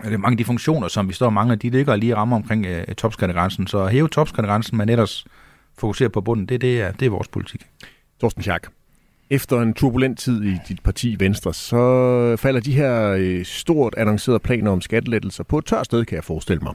eller 0.04 0.18
mange 0.18 0.34
af 0.34 0.38
de 0.38 0.46
funktioner, 0.46 0.88
som 0.88 1.08
vi 1.08 1.14
står 1.14 1.26
og 1.26 1.34
mangler, 1.34 1.56
de 1.56 1.70
ligger 1.70 1.96
lige 1.96 2.16
rammer 2.16 2.36
omkring 2.36 2.66
øh, 2.66 2.86
topskattegrænsen. 2.86 3.68
Så 3.68 3.84
at 3.84 3.92
hæve 3.92 4.08
topskattegrænsen, 4.08 4.78
men 4.78 4.90
ellers 4.90 5.26
fokusere 5.78 6.10
på 6.10 6.22
bunden, 6.22 6.46
det, 6.46 6.62
det, 6.62 6.82
er, 6.82 6.92
det 6.92 7.06
er 7.06 7.10
vores 7.10 7.28
politik. 7.28 7.66
Torsten 8.22 8.42
Schack, 8.42 8.70
efter 9.30 9.62
en 9.62 9.74
turbulent 9.74 10.20
tid 10.20 10.44
i 10.44 10.58
dit 10.68 10.84
parti 10.84 11.16
Venstre, 11.20 11.54
så 11.54 12.36
falder 12.40 12.60
de 12.60 12.74
her 12.74 13.16
øh, 13.20 13.46
stort 13.46 13.94
annoncerede 13.98 14.40
planer 14.40 14.72
om 14.72 14.82
skattelettelser 14.82 15.44
på 15.44 15.58
et 15.58 15.66
tørt 15.66 15.86
sted, 15.86 16.06
kan 16.06 16.16
jeg 16.16 16.24
forestille 16.24 16.62
mig. 16.64 16.74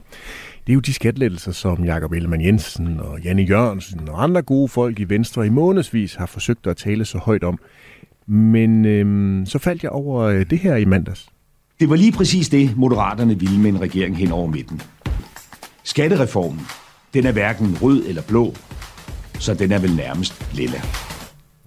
Det 0.67 0.71
er 0.71 0.73
jo 0.73 0.79
de 0.79 0.93
skattelettelser, 0.93 1.51
som 1.51 1.83
Jakob 1.85 2.11
Ellemann 2.11 2.45
Jensen 2.45 2.99
og 2.99 3.19
Janne 3.19 3.41
Jørgensen 3.41 4.09
og 4.09 4.23
andre 4.23 4.41
gode 4.41 4.67
folk 4.67 4.99
i 4.99 5.03
Venstre 5.03 5.45
i 5.45 5.49
månedsvis 5.49 6.15
har 6.15 6.25
forsøgt 6.25 6.67
at 6.67 6.77
tale 6.77 7.05
så 7.05 7.17
højt 7.17 7.43
om. 7.43 7.59
Men 8.27 8.85
øhm, 8.85 9.45
så 9.45 9.59
faldt 9.59 9.83
jeg 9.83 9.91
over 9.91 10.21
øh, 10.21 10.45
det 10.49 10.59
her 10.59 10.75
i 10.75 10.85
mandags. 10.85 11.29
Det 11.79 11.89
var 11.89 11.95
lige 11.95 12.11
præcis 12.11 12.49
det, 12.49 12.77
Moderaterne 12.77 13.39
ville 13.39 13.59
med 13.59 13.69
en 13.69 13.81
regering 13.81 14.17
hen 14.17 14.31
over 14.31 14.47
midten. 14.47 14.81
Skattereformen, 15.83 16.61
den 17.13 17.25
er 17.25 17.31
hverken 17.31 17.77
rød 17.81 18.05
eller 18.07 18.21
blå, 18.21 18.53
så 19.39 19.53
den 19.53 19.71
er 19.71 19.79
vel 19.79 19.95
nærmest 19.95 20.55
lilla. 20.55 20.81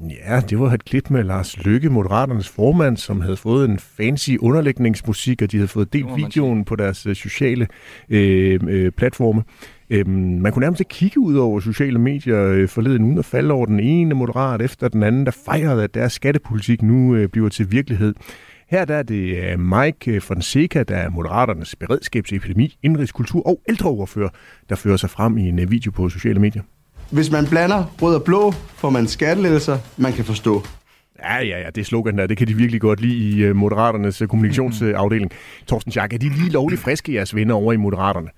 Ja, 0.01 0.41
det 0.41 0.59
var 0.59 0.73
et 0.73 0.85
klip 0.85 1.11
med 1.11 1.25
Lars 1.25 1.65
Lykke, 1.65 1.91
Moderaternes 1.91 2.49
formand, 2.49 2.97
som 2.97 3.21
havde 3.21 3.37
fået 3.37 3.71
en 3.71 3.79
fancy 3.79 4.31
underlægningsmusik, 4.41 5.43
og 5.43 5.53
de 5.53 5.57
havde 5.57 5.69
fået 5.69 5.93
delt 5.93 6.17
videoen 6.17 6.65
på 6.65 6.77
deres 6.77 7.07
øh, 7.07 7.15
sociale 7.15 7.67
øh, 8.09 8.61
øh, 8.69 8.93
platforme. 8.93 9.43
Øhm, 9.91 10.11
man 10.11 10.53
kunne 10.53 10.61
nærmest 10.61 10.81
ikke 10.81 10.91
kigge 10.91 11.21
ud 11.21 11.37
over 11.37 11.61
sociale 11.61 11.99
medier 11.99 12.45
øh, 12.45 12.69
forleden 12.69 13.05
uden 13.05 13.19
at 13.19 13.25
falde 13.25 13.55
over 13.55 13.67
den 13.67 13.81
ene 13.81 14.15
moderat 14.15 14.63
efter 14.63 14.89
den 14.89 15.03
anden, 15.03 15.27
der 15.27 15.33
fejrede, 15.45 15.85
at 15.85 15.95
deres 15.95 16.13
skattepolitik 16.13 16.83
nu 16.83 17.15
øh, 17.15 17.29
bliver 17.29 17.49
til 17.49 17.73
virkelighed. 17.73 18.15
Her 18.69 18.85
der 18.85 18.95
er 18.95 19.03
det 19.03 19.37
øh, 19.37 19.61
Mike 19.61 20.21
Fonseca, 20.21 20.83
der 20.83 20.97
er 20.97 21.11
Moderaternes 21.11 21.77
beredskabsepidemi, 21.77 22.79
indrigskultur 22.83 23.47
og 23.47 23.61
ældreoverfører, 23.69 24.31
der 24.69 24.77
fører 24.77 24.97
sig 24.97 25.11
frem 25.11 25.39
i 25.39 25.49
en 25.49 25.59
øh, 25.59 25.71
video 25.71 25.91
på 25.91 26.09
sociale 26.09 26.41
medier. 26.41 26.63
Hvis 27.11 27.31
man 27.31 27.47
blander 27.47 27.85
rød 28.03 28.15
og 28.15 28.23
blå, 28.23 28.53
får 28.53 28.91
man 28.91 29.07
skattelettelser, 29.07 29.79
man 29.97 30.13
kan 30.13 30.25
forstå. 30.25 30.63
Ja, 31.19 31.37
ja, 31.37 31.61
ja, 31.61 31.71
det 31.71 31.87
slogan 31.87 32.19
der, 32.19 32.27
det 32.27 32.37
kan 32.37 32.49
de 32.49 32.55
virkelig 32.55 32.81
godt 32.81 33.01
lide 33.01 33.17
i 33.17 33.51
uh, 33.51 33.57
Moderaternes 33.57 34.23
uh, 34.23 34.29
kommunikationsafdeling. 34.29 35.31
Torsten 35.67 35.93
Schack, 35.93 36.13
er 36.13 36.19
de 36.19 36.29
lige 36.29 36.51
lovligt 36.51 36.81
friske, 36.81 37.15
jeres 37.15 37.35
venner 37.35 37.55
over 37.55 37.73
i 37.73 37.77
Moderaterne? 37.77 38.29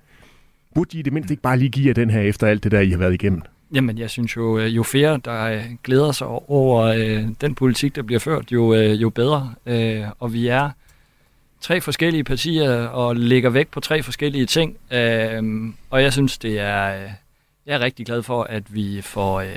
Burde 0.75 0.89
de 0.91 0.99
i 0.99 1.01
det 1.01 1.13
mindste 1.13 1.33
ikke 1.33 1.41
bare 1.41 1.57
lige 1.57 1.69
give 1.69 1.87
jer 1.87 1.93
den 1.93 2.09
her 2.09 2.21
efter 2.21 2.47
alt 2.47 2.63
det 2.63 2.71
der, 2.71 2.79
I 2.79 2.89
har 2.89 2.97
været 2.97 3.13
igennem? 3.13 3.41
Jamen, 3.73 3.97
jeg 3.97 4.09
synes 4.09 4.35
jo, 4.35 4.59
øh, 4.59 4.75
jo 4.75 4.83
flere, 4.83 5.19
der 5.25 5.61
glæder 5.83 6.11
sig 6.11 6.27
over 6.27 6.83
øh, 6.83 7.25
den 7.41 7.55
politik, 7.55 7.95
der 7.95 8.01
bliver 8.01 8.19
ført, 8.19 8.51
jo, 8.51 8.73
øh, 8.73 9.01
jo 9.01 9.09
bedre. 9.09 9.53
Øh, 9.65 10.03
og 10.19 10.33
vi 10.33 10.47
er 10.47 10.69
tre 11.61 11.81
forskellige 11.81 12.23
partier 12.23 12.71
og 12.85 13.15
lægger 13.15 13.49
vægt 13.49 13.71
på 13.71 13.79
tre 13.79 14.03
forskellige 14.03 14.45
ting. 14.45 14.77
Øh, 14.91 15.43
og 15.89 16.01
jeg 16.03 16.13
synes, 16.13 16.37
det 16.37 16.59
er... 16.59 16.93
Jeg 17.65 17.75
er 17.75 17.79
rigtig 17.79 18.05
glad 18.05 18.23
for, 18.23 18.43
at 18.43 18.75
vi 18.75 19.01
får 19.01 19.41
øh, 19.41 19.55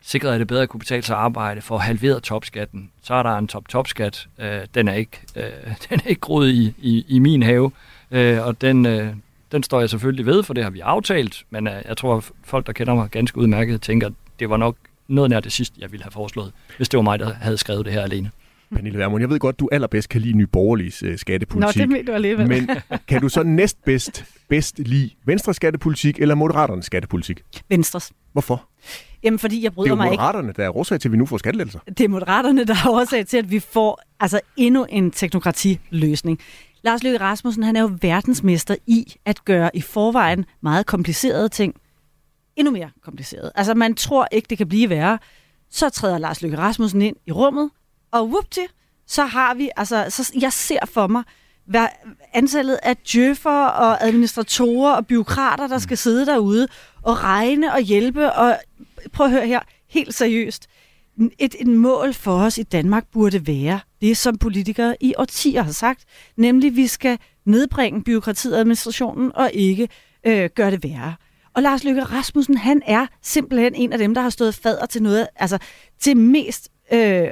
sikret, 0.00 0.32
at 0.32 0.40
det 0.40 0.48
bedre 0.48 0.66
kunne 0.66 0.78
betale 0.78 1.02
sig 1.02 1.16
at 1.16 1.22
arbejde, 1.22 1.60
for 1.60 1.78
halveret 1.78 2.22
topskatten. 2.22 2.90
Så 3.02 3.14
er 3.14 3.22
der 3.22 3.38
en 3.38 3.48
top-topskat. 3.48 4.28
Øh, 4.38 4.60
den, 4.74 4.88
er 4.88 4.94
ikke, 4.94 5.20
øh, 5.36 5.42
den 5.90 6.00
er 6.04 6.06
ikke 6.06 6.20
groet 6.20 6.48
i, 6.50 6.74
i, 6.78 7.04
i 7.08 7.18
min 7.18 7.42
have, 7.42 7.70
øh, 8.10 8.46
og 8.46 8.60
den, 8.60 8.86
øh, 8.86 9.14
den 9.52 9.62
står 9.62 9.80
jeg 9.80 9.90
selvfølgelig 9.90 10.26
ved, 10.26 10.42
for 10.42 10.54
det 10.54 10.64
har 10.64 10.70
vi 10.70 10.80
aftalt. 10.80 11.44
Men 11.50 11.68
øh, 11.68 11.82
jeg 11.88 11.96
tror, 11.96 12.16
at 12.16 12.30
folk, 12.44 12.66
der 12.66 12.72
kender 12.72 12.94
mig 12.94 13.10
ganske 13.10 13.38
udmærket, 13.38 13.82
tænker, 13.82 14.06
at 14.06 14.12
det 14.38 14.50
var 14.50 14.56
nok 14.56 14.76
noget 15.08 15.30
nær 15.30 15.40
det 15.40 15.52
sidste, 15.52 15.76
jeg 15.80 15.92
ville 15.92 16.02
have 16.02 16.12
foreslået, 16.12 16.52
hvis 16.76 16.88
det 16.88 16.96
var 16.98 17.02
mig, 17.02 17.18
der 17.18 17.34
havde 17.34 17.58
skrevet 17.58 17.84
det 17.84 17.92
her 17.92 18.02
alene. 18.02 18.30
Pernille 18.74 18.98
Vermund, 18.98 19.22
jeg 19.22 19.30
ved 19.30 19.38
godt, 19.38 19.60
du 19.60 19.68
allerbedst 19.72 20.08
kan 20.08 20.20
lide 20.20 20.36
Nye 20.36 20.46
Borgerliges 20.46 21.02
uh, 21.02 21.16
skattepolitik. 21.16 21.76
Nå, 21.76 21.82
det 21.82 21.88
mener 21.88 22.04
du 22.04 22.12
alligevel. 22.12 22.48
Men 22.48 22.70
kan 23.08 23.20
du 23.20 23.28
så 23.28 23.42
næstbedst 23.42 24.24
bedst 24.48 24.78
lide 24.78 25.10
Venstres 25.24 25.56
skattepolitik 25.56 26.20
eller 26.20 26.34
Moderaternes 26.34 26.84
skattepolitik? 26.84 27.42
Venstres. 27.68 28.12
Hvorfor? 28.32 28.68
Jamen, 29.22 29.38
fordi 29.38 29.64
jeg 29.64 29.72
bryder 29.72 29.94
mig 29.94 30.04
ikke. 30.04 30.10
Det 30.10 30.18
er 30.18 30.26
Moderaterne, 30.26 30.52
der 30.56 30.64
er 30.64 30.76
årsag 30.76 31.00
til, 31.00 31.08
at 31.08 31.12
vi 31.12 31.16
nu 31.16 31.26
får 31.26 31.38
skattelettelser. 31.38 31.78
Det 31.88 32.00
er 32.00 32.08
Moderaterne, 32.08 32.64
der 32.64 32.74
er 32.74 32.90
årsag 32.90 33.26
til, 33.26 33.36
at 33.36 33.50
vi 33.50 33.58
får 33.58 34.02
altså 34.20 34.40
endnu 34.56 34.86
en 34.88 35.10
teknokratiløsning. 35.10 36.38
Lars 36.82 37.02
Løkke 37.02 37.20
Rasmussen, 37.20 37.62
han 37.62 37.76
er 37.76 37.80
jo 37.80 37.90
verdensmester 38.02 38.74
i 38.86 39.14
at 39.24 39.44
gøre 39.44 39.70
i 39.74 39.80
forvejen 39.80 40.44
meget 40.60 40.86
komplicerede 40.86 41.48
ting 41.48 41.74
endnu 42.56 42.72
mere 42.72 42.90
kompliceret. 43.02 43.52
Altså, 43.54 43.74
man 43.74 43.94
tror 43.94 44.28
ikke, 44.32 44.46
det 44.50 44.58
kan 44.58 44.68
blive 44.68 44.90
værre. 44.90 45.18
Så 45.70 45.88
træder 45.88 46.18
Lars 46.18 46.42
Løkke 46.42 46.58
Rasmussen 46.58 47.02
ind 47.02 47.16
i 47.26 47.32
rummet, 47.32 47.70
og 48.12 48.28
whoopty, 48.28 48.66
så 49.06 49.24
har 49.24 49.54
vi, 49.54 49.70
altså, 49.76 50.06
så 50.08 50.32
jeg 50.40 50.52
ser 50.52 50.86
for 50.86 51.06
mig, 51.06 51.22
hvad 51.66 51.86
antallet 52.32 52.78
af 52.82 52.96
djøffer 52.96 53.64
og 53.66 54.06
administratorer 54.06 54.92
og 54.92 55.06
byråkrater, 55.06 55.66
der 55.66 55.78
skal 55.78 55.96
sidde 55.96 56.26
derude 56.26 56.68
og 57.02 57.22
regne 57.22 57.72
og 57.72 57.80
hjælpe. 57.80 58.32
Og 58.32 58.56
prøv 59.12 59.26
at 59.26 59.32
høre 59.32 59.46
her, 59.46 59.60
helt 59.88 60.14
seriøst. 60.14 60.66
Et, 61.38 61.54
et 61.60 61.66
mål 61.66 62.14
for 62.14 62.32
os 62.32 62.58
i 62.58 62.62
Danmark 62.62 63.04
burde 63.12 63.46
være 63.46 63.80
det, 64.00 64.16
som 64.16 64.38
politikere 64.38 64.96
i 65.00 65.14
årtier 65.18 65.62
har 65.62 65.72
sagt, 65.72 66.04
nemlig 66.36 66.68
at 66.68 66.76
vi 66.76 66.86
skal 66.86 67.18
nedbringe 67.44 68.02
byråkratiet 68.02 68.54
og 68.54 68.60
administrationen 68.60 69.32
og 69.34 69.50
ikke 69.54 69.88
øh, 70.26 70.50
gøre 70.54 70.70
det 70.70 70.84
værre. 70.84 71.14
Og 71.54 71.62
Lars 71.62 71.84
Løkke 71.84 72.02
Rasmussen, 72.02 72.56
han 72.56 72.82
er 72.86 73.06
simpelthen 73.22 73.74
en 73.74 73.92
af 73.92 73.98
dem, 73.98 74.14
der 74.14 74.22
har 74.22 74.30
stået 74.30 74.54
fader 74.54 74.86
til 74.86 75.02
noget, 75.02 75.28
altså 75.36 75.58
til 76.00 76.16
mest 76.16 76.68
øh, 76.92 77.28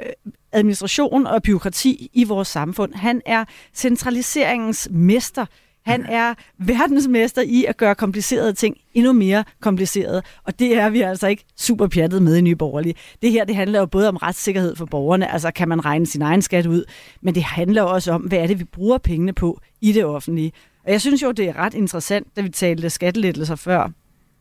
administration 0.51 1.27
og 1.27 1.43
byråkrati 1.43 2.09
i 2.13 2.23
vores 2.23 2.47
samfund. 2.47 2.93
Han 2.93 3.21
er 3.25 3.45
centraliseringens 3.73 4.87
mester. 4.91 5.45
Han 5.85 6.05
er 6.05 6.33
verdensmester 6.57 7.41
i 7.41 7.65
at 7.65 7.77
gøre 7.77 7.95
komplicerede 7.95 8.53
ting 8.53 8.77
endnu 8.93 9.13
mere 9.13 9.43
komplicerede, 9.61 10.21
og 10.43 10.59
det 10.59 10.77
er 10.77 10.89
vi 10.89 11.01
altså 11.01 11.27
ikke 11.27 11.43
super 11.57 11.87
pjattet 11.87 12.21
med 12.21 12.35
i 12.35 12.41
Nye 12.41 12.55
Borgerlige. 12.55 12.95
Det 13.21 13.31
her 13.31 13.45
det 13.45 13.55
handler 13.55 13.79
jo 13.79 13.85
både 13.85 14.09
om 14.09 14.17
retssikkerhed 14.17 14.75
for 14.75 14.85
borgerne, 14.85 15.31
altså 15.31 15.51
kan 15.51 15.69
man 15.69 15.85
regne 15.85 16.05
sin 16.05 16.21
egen 16.21 16.41
skat 16.41 16.65
ud, 16.65 16.83
men 17.21 17.35
det 17.35 17.43
handler 17.43 17.81
også 17.81 18.11
om, 18.11 18.21
hvad 18.21 18.39
er 18.39 18.47
det, 18.47 18.59
vi 18.59 18.63
bruger 18.63 18.97
pengene 18.97 19.33
på 19.33 19.59
i 19.81 19.91
det 19.91 20.05
offentlige. 20.05 20.51
Og 20.85 20.91
jeg 20.91 21.01
synes 21.01 21.23
jo, 21.23 21.31
det 21.31 21.49
er 21.49 21.57
ret 21.57 21.73
interessant, 21.73 22.27
da 22.35 22.41
vi 22.41 22.49
talte 22.49 22.89
skattelettelser 22.89 23.55
før, 23.55 23.91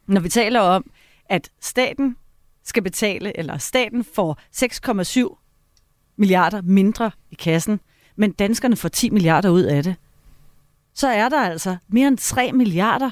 når 0.09 0.21
vi 0.21 0.29
taler 0.29 0.61
om, 0.61 0.91
at 1.29 1.51
staten 1.61 2.17
skal 2.69 2.83
betale, 2.83 3.39
eller 3.39 3.59
staten 3.59 4.05
får 4.15 4.39
6,7 4.57 6.15
milliarder 6.17 6.63
mindre 6.63 7.11
i 7.31 7.35
kassen, 7.35 7.81
men 8.17 8.33
danskerne 8.33 8.77
får 8.77 8.89
10 8.89 9.11
milliarder 9.11 9.49
ud 9.49 9.63
af 9.63 9.83
det, 9.83 9.97
så 10.95 11.09
er 11.09 11.29
der 11.29 11.41
altså 11.41 11.77
mere 11.89 12.09
end 12.09 12.19
3 12.19 12.53
milliarder, 12.53 13.11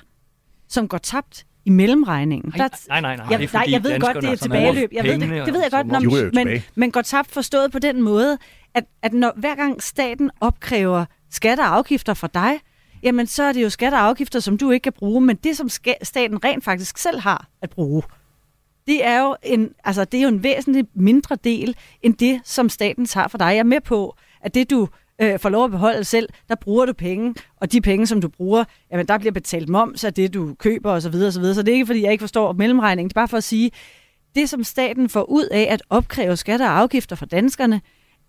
som 0.68 0.88
går 0.88 0.98
tabt 0.98 1.46
i 1.64 1.70
mellemregningen. 1.70 2.52
Nej, 2.56 2.70
nej, 2.88 3.00
nej. 3.00 3.16
nej. 3.16 3.26
Jeg, 3.30 3.48
nej, 3.52 3.66
jeg 3.68 3.84
ved 3.84 4.00
godt, 4.00 4.16
det 4.16 4.30
er 4.30 4.36
tilbageløb. 4.36 4.90
Jeg 4.92 5.04
ved 5.04 5.12
det, 5.12 5.46
det 5.46 5.54
ved 5.54 5.62
jeg 5.62 5.70
godt, 5.70 5.86
når, 5.86 6.44
men, 6.44 6.62
men 6.74 6.90
går 6.90 7.02
tabt 7.02 7.30
forstået 7.30 7.72
på 7.72 7.78
den 7.78 8.02
måde, 8.02 8.38
at, 8.74 8.84
at 9.02 9.12
når, 9.12 9.32
hver 9.36 9.54
gang 9.54 9.82
staten 9.82 10.30
opkræver 10.40 11.04
skatter 11.30 11.64
og 11.64 11.76
afgifter 11.76 12.14
fra 12.14 12.28
dig, 12.34 12.60
jamen 13.02 13.26
så 13.26 13.42
er 13.42 13.52
det 13.52 13.62
jo 13.62 13.70
skatter 13.70 13.98
og 13.98 14.04
afgifter, 14.04 14.40
som 14.40 14.58
du 14.58 14.70
ikke 14.70 14.84
kan 14.84 14.92
bruge, 14.92 15.20
men 15.20 15.36
det, 15.36 15.56
som 15.56 15.68
staten 16.02 16.44
rent 16.44 16.64
faktisk 16.64 16.98
selv 16.98 17.20
har 17.20 17.48
at 17.62 17.70
bruge 17.70 18.02
det 18.86 19.04
er 19.04 19.22
jo 19.22 19.36
en, 19.42 19.70
altså, 19.84 20.04
det 20.04 20.18
er 20.18 20.22
jo 20.22 20.28
en 20.28 20.42
væsentlig 20.42 20.84
mindre 20.94 21.36
del, 21.44 21.76
end 22.02 22.14
det, 22.14 22.40
som 22.44 22.68
staten 22.68 23.06
tager 23.06 23.28
for 23.28 23.38
dig. 23.38 23.46
Jeg 23.46 23.58
er 23.58 23.62
med 23.62 23.80
på, 23.80 24.16
at 24.40 24.54
det 24.54 24.70
du 24.70 24.88
øh, 25.22 25.38
får 25.38 25.48
lov 25.48 25.64
at 25.64 25.70
beholde 25.70 26.04
selv, 26.04 26.28
der 26.48 26.54
bruger 26.54 26.86
du 26.86 26.92
penge, 26.92 27.34
og 27.56 27.72
de 27.72 27.80
penge, 27.80 28.06
som 28.06 28.20
du 28.20 28.28
bruger, 28.28 28.64
jamen 28.92 29.06
der 29.06 29.18
bliver 29.18 29.32
betalt 29.32 29.68
moms 29.68 30.04
af 30.04 30.14
det, 30.14 30.34
du 30.34 30.54
køber 30.54 30.90
osv. 30.90 31.00
Så, 31.00 31.30
så, 31.30 31.40
videre. 31.40 31.54
så 31.54 31.62
det 31.62 31.68
er 31.68 31.74
ikke, 31.74 31.86
fordi 31.86 32.02
jeg 32.02 32.12
ikke 32.12 32.22
forstår 32.22 32.52
mellemregningen, 32.52 33.08
det 33.08 33.12
er 33.16 33.20
bare 33.20 33.28
for 33.28 33.36
at 33.36 33.44
sige, 33.44 33.70
det 34.34 34.48
som 34.48 34.64
staten 34.64 35.08
får 35.08 35.22
ud 35.22 35.44
af 35.44 35.66
at 35.70 35.82
opkræve 35.90 36.36
skatter 36.36 36.66
og 36.66 36.78
afgifter 36.78 37.16
fra 37.16 37.26
danskerne, 37.26 37.80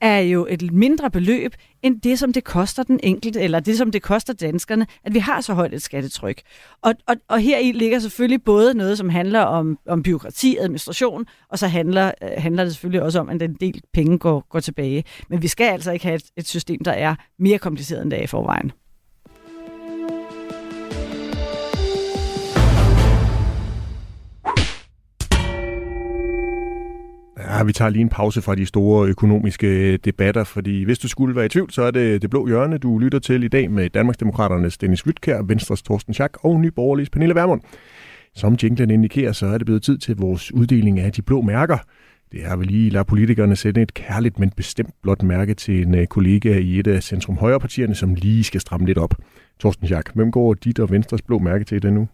er 0.01 0.19
jo 0.19 0.47
et 0.49 0.71
mindre 0.71 1.11
beløb 1.11 1.53
end 1.83 2.01
det, 2.01 2.19
som 2.19 2.33
det 2.33 2.43
koster 2.43 2.83
den 2.83 2.99
enkelte, 3.03 3.41
eller 3.41 3.59
det, 3.59 3.77
som 3.77 3.91
det 3.91 4.01
koster 4.01 4.33
danskerne, 4.33 4.87
at 5.03 5.13
vi 5.13 5.19
har 5.19 5.41
så 5.41 5.53
højt 5.53 5.73
et 5.73 5.81
skattetryk. 5.81 6.41
Og, 6.81 6.93
og, 7.07 7.15
og 7.27 7.39
her 7.39 7.57
i 7.57 7.71
ligger 7.71 7.99
selvfølgelig 7.99 8.43
både 8.43 8.73
noget, 8.73 8.97
som 8.97 9.09
handler 9.09 9.39
om, 9.39 9.79
om 9.87 10.03
byråkrati, 10.03 10.57
administration, 10.57 11.25
og 11.49 11.59
så 11.59 11.67
handler, 11.67 12.11
øh, 12.23 12.29
handler 12.37 12.63
det 12.63 12.73
selvfølgelig 12.73 13.01
også 13.01 13.19
om, 13.19 13.29
at 13.29 13.41
en 13.41 13.53
del 13.53 13.81
penge 13.93 14.17
går, 14.17 14.47
går 14.49 14.59
tilbage. 14.59 15.03
Men 15.29 15.41
vi 15.41 15.47
skal 15.47 15.65
altså 15.65 15.91
ikke 15.91 16.05
have 16.05 16.15
et, 16.15 16.25
et 16.37 16.47
system, 16.47 16.83
der 16.83 16.91
er 16.91 17.15
mere 17.39 17.57
kompliceret 17.57 18.01
end 18.01 18.11
det 18.11 18.19
er 18.19 18.23
i 18.23 18.27
forvejen. 18.27 18.71
Vi 27.67 27.73
tager 27.73 27.89
lige 27.89 28.01
en 28.01 28.09
pause 28.09 28.41
fra 28.41 28.55
de 28.55 28.65
store 28.65 29.07
økonomiske 29.07 29.67
øh, 29.67 29.99
debatter, 30.05 30.43
fordi 30.43 30.83
hvis 30.83 30.99
du 30.99 31.07
skulle 31.07 31.35
være 31.35 31.45
i 31.45 31.49
tvivl, 31.49 31.71
så 31.71 31.81
er 31.81 31.91
det 31.91 32.21
Det 32.21 32.29
Blå 32.29 32.47
Hjørne, 32.47 32.77
du 32.77 32.97
lytter 32.97 33.19
til 33.19 33.43
i 33.43 33.47
dag 33.47 33.71
med 33.71 33.89
Danmarksdemokraternes 33.89 34.77
Dennis 34.77 35.05
Lytkær, 35.05 35.41
Venstres 35.41 35.81
Torsten 35.81 36.13
Schack 36.13 36.37
og 36.41 36.59
Nye 36.59 36.71
Borgerliges 36.71 37.09
Pernille 37.09 37.35
Vermund. 37.35 37.61
Som 38.35 38.57
jinglen 38.63 38.89
indikerer, 38.89 39.31
så 39.31 39.45
er 39.45 39.57
det 39.57 39.65
blevet 39.65 39.83
tid 39.83 39.97
til 39.97 40.15
vores 40.15 40.53
uddeling 40.53 40.99
af 40.99 41.11
de 41.11 41.21
blå 41.21 41.41
mærker. 41.41 41.77
Det 42.31 42.45
er 42.45 42.55
vel 42.55 42.67
lige 42.67 42.89
ladet 42.89 43.07
politikerne 43.07 43.55
sætte 43.55 43.81
et 43.81 43.93
kærligt, 43.93 44.39
men 44.39 44.49
bestemt 44.49 44.93
blåt 45.01 45.23
mærke 45.23 45.53
til 45.53 45.81
en 45.81 45.95
øh, 45.95 46.07
kollega 46.07 46.57
i 46.57 46.79
et 46.79 46.87
af 46.87 47.03
centrum 47.03 47.37
højre 47.37 47.59
partierne, 47.59 47.95
som 47.95 48.13
lige 48.13 48.43
skal 48.43 48.61
stramme 48.61 48.85
lidt 48.85 48.97
op. 48.97 49.13
Torsten 49.59 49.87
Schack, 49.87 50.11
hvem 50.13 50.31
går 50.31 50.53
dit 50.53 50.79
og 50.79 50.91
Venstres 50.91 51.21
blå 51.21 51.39
mærke 51.39 51.65
til 51.65 51.81
det 51.81 51.93
nu? 51.93 52.07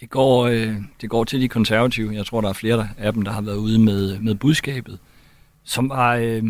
Det 0.00 0.10
går, 0.10 0.46
øh, 0.46 0.74
det 1.00 1.10
går 1.10 1.24
til 1.24 1.40
de 1.40 1.48
konservative. 1.48 2.14
Jeg 2.14 2.26
tror, 2.26 2.40
der 2.40 2.48
er 2.48 2.52
flere 2.52 2.88
af 2.98 3.12
dem, 3.12 3.22
der 3.22 3.32
har 3.32 3.40
været 3.40 3.56
ude 3.56 3.78
med, 3.78 4.18
med 4.18 4.34
budskabet, 4.34 4.98
som 5.64 5.88
var 5.88 6.14
øh, 6.14 6.42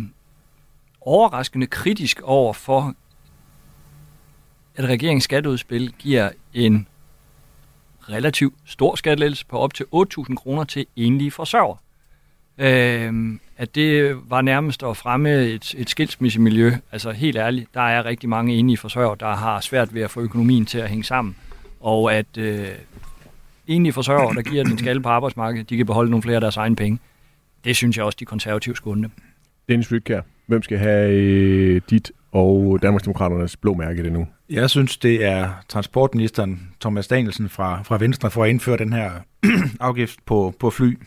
overraskende 1.01 1.67
kritisk 1.67 2.21
over 2.23 2.53
for, 2.53 2.95
at 4.77 4.85
regeringens 4.85 5.25
skatteudspil 5.25 5.93
giver 5.99 6.31
en 6.55 6.87
relativt 8.09 8.55
stor 8.65 8.95
skattelettelse 8.95 9.47
på 9.47 9.59
op 9.59 9.75
til 9.75 9.85
8.000 9.95 10.35
kroner 10.35 10.65
til 10.65 10.87
enlige 10.97 11.31
forsørger. 11.31 11.77
Øh, 12.59 13.39
at 13.57 13.75
det 13.75 14.17
var 14.31 14.41
nærmest 14.41 14.83
at 14.83 14.97
fremme 14.97 15.45
et, 15.45 15.75
et 15.79 15.91
skilsmissemiljø. 15.91 16.73
Altså 16.93 17.11
helt 17.11 17.37
ærligt, 17.37 17.75
der 17.75 17.81
er 17.81 18.05
rigtig 18.05 18.29
mange 18.29 18.55
enlige 18.55 18.77
forsørger, 18.77 19.15
der 19.15 19.35
har 19.35 19.61
svært 19.61 19.95
ved 19.95 20.03
at 20.03 20.11
få 20.11 20.21
økonomien 20.21 20.67
til 20.67 20.79
at 20.79 20.89
hænge 20.89 21.05
sammen. 21.05 21.37
Og 21.81 22.15
at 22.15 22.37
øh, 22.39 22.69
enlige 23.67 23.93
forsørgere, 23.93 24.35
der 24.35 24.43
giver 24.43 24.65
den 24.65 24.79
skalle 24.79 25.03
på 25.03 25.09
arbejdsmarkedet, 25.09 25.71
de 25.71 25.77
kan 25.77 25.87
beholde 25.87 26.11
nogle 26.11 26.23
flere 26.23 26.35
af 26.35 26.41
deres 26.41 26.57
egne 26.57 26.77
penge. 26.77 26.99
det 27.65 27.77
synes 27.77 27.97
jeg 27.97 28.05
også, 28.05 28.17
de 28.21 28.25
konservative 28.25 28.77
skulle 28.77 28.93
undre. 28.93 29.11
Dennis 29.69 29.93
Rytkær, 29.93 30.21
hvem 30.47 30.63
skal 30.63 30.79
have 30.79 31.13
øh, 31.13 31.81
dit 31.91 32.13
og 32.33 32.79
Danmarksdemokraternes 32.83 33.57
blå 33.57 33.75
mærke 33.75 34.03
det 34.03 34.13
nu? 34.13 34.27
Jeg 34.51 34.71
synes, 34.71 34.97
det 34.97 35.25
er 35.25 35.49
transportministeren 35.69 36.69
Thomas 36.81 37.09
Danielsen 37.09 37.49
fra, 37.49 37.83
fra 37.83 37.99
Venstre 37.99 38.31
for 38.31 38.45
at 38.45 38.51
indføre 38.51 38.77
den 38.77 38.93
her 38.93 39.11
afgift 39.81 40.19
på, 40.27 40.55
på 40.61 40.71
fly. 40.71 40.99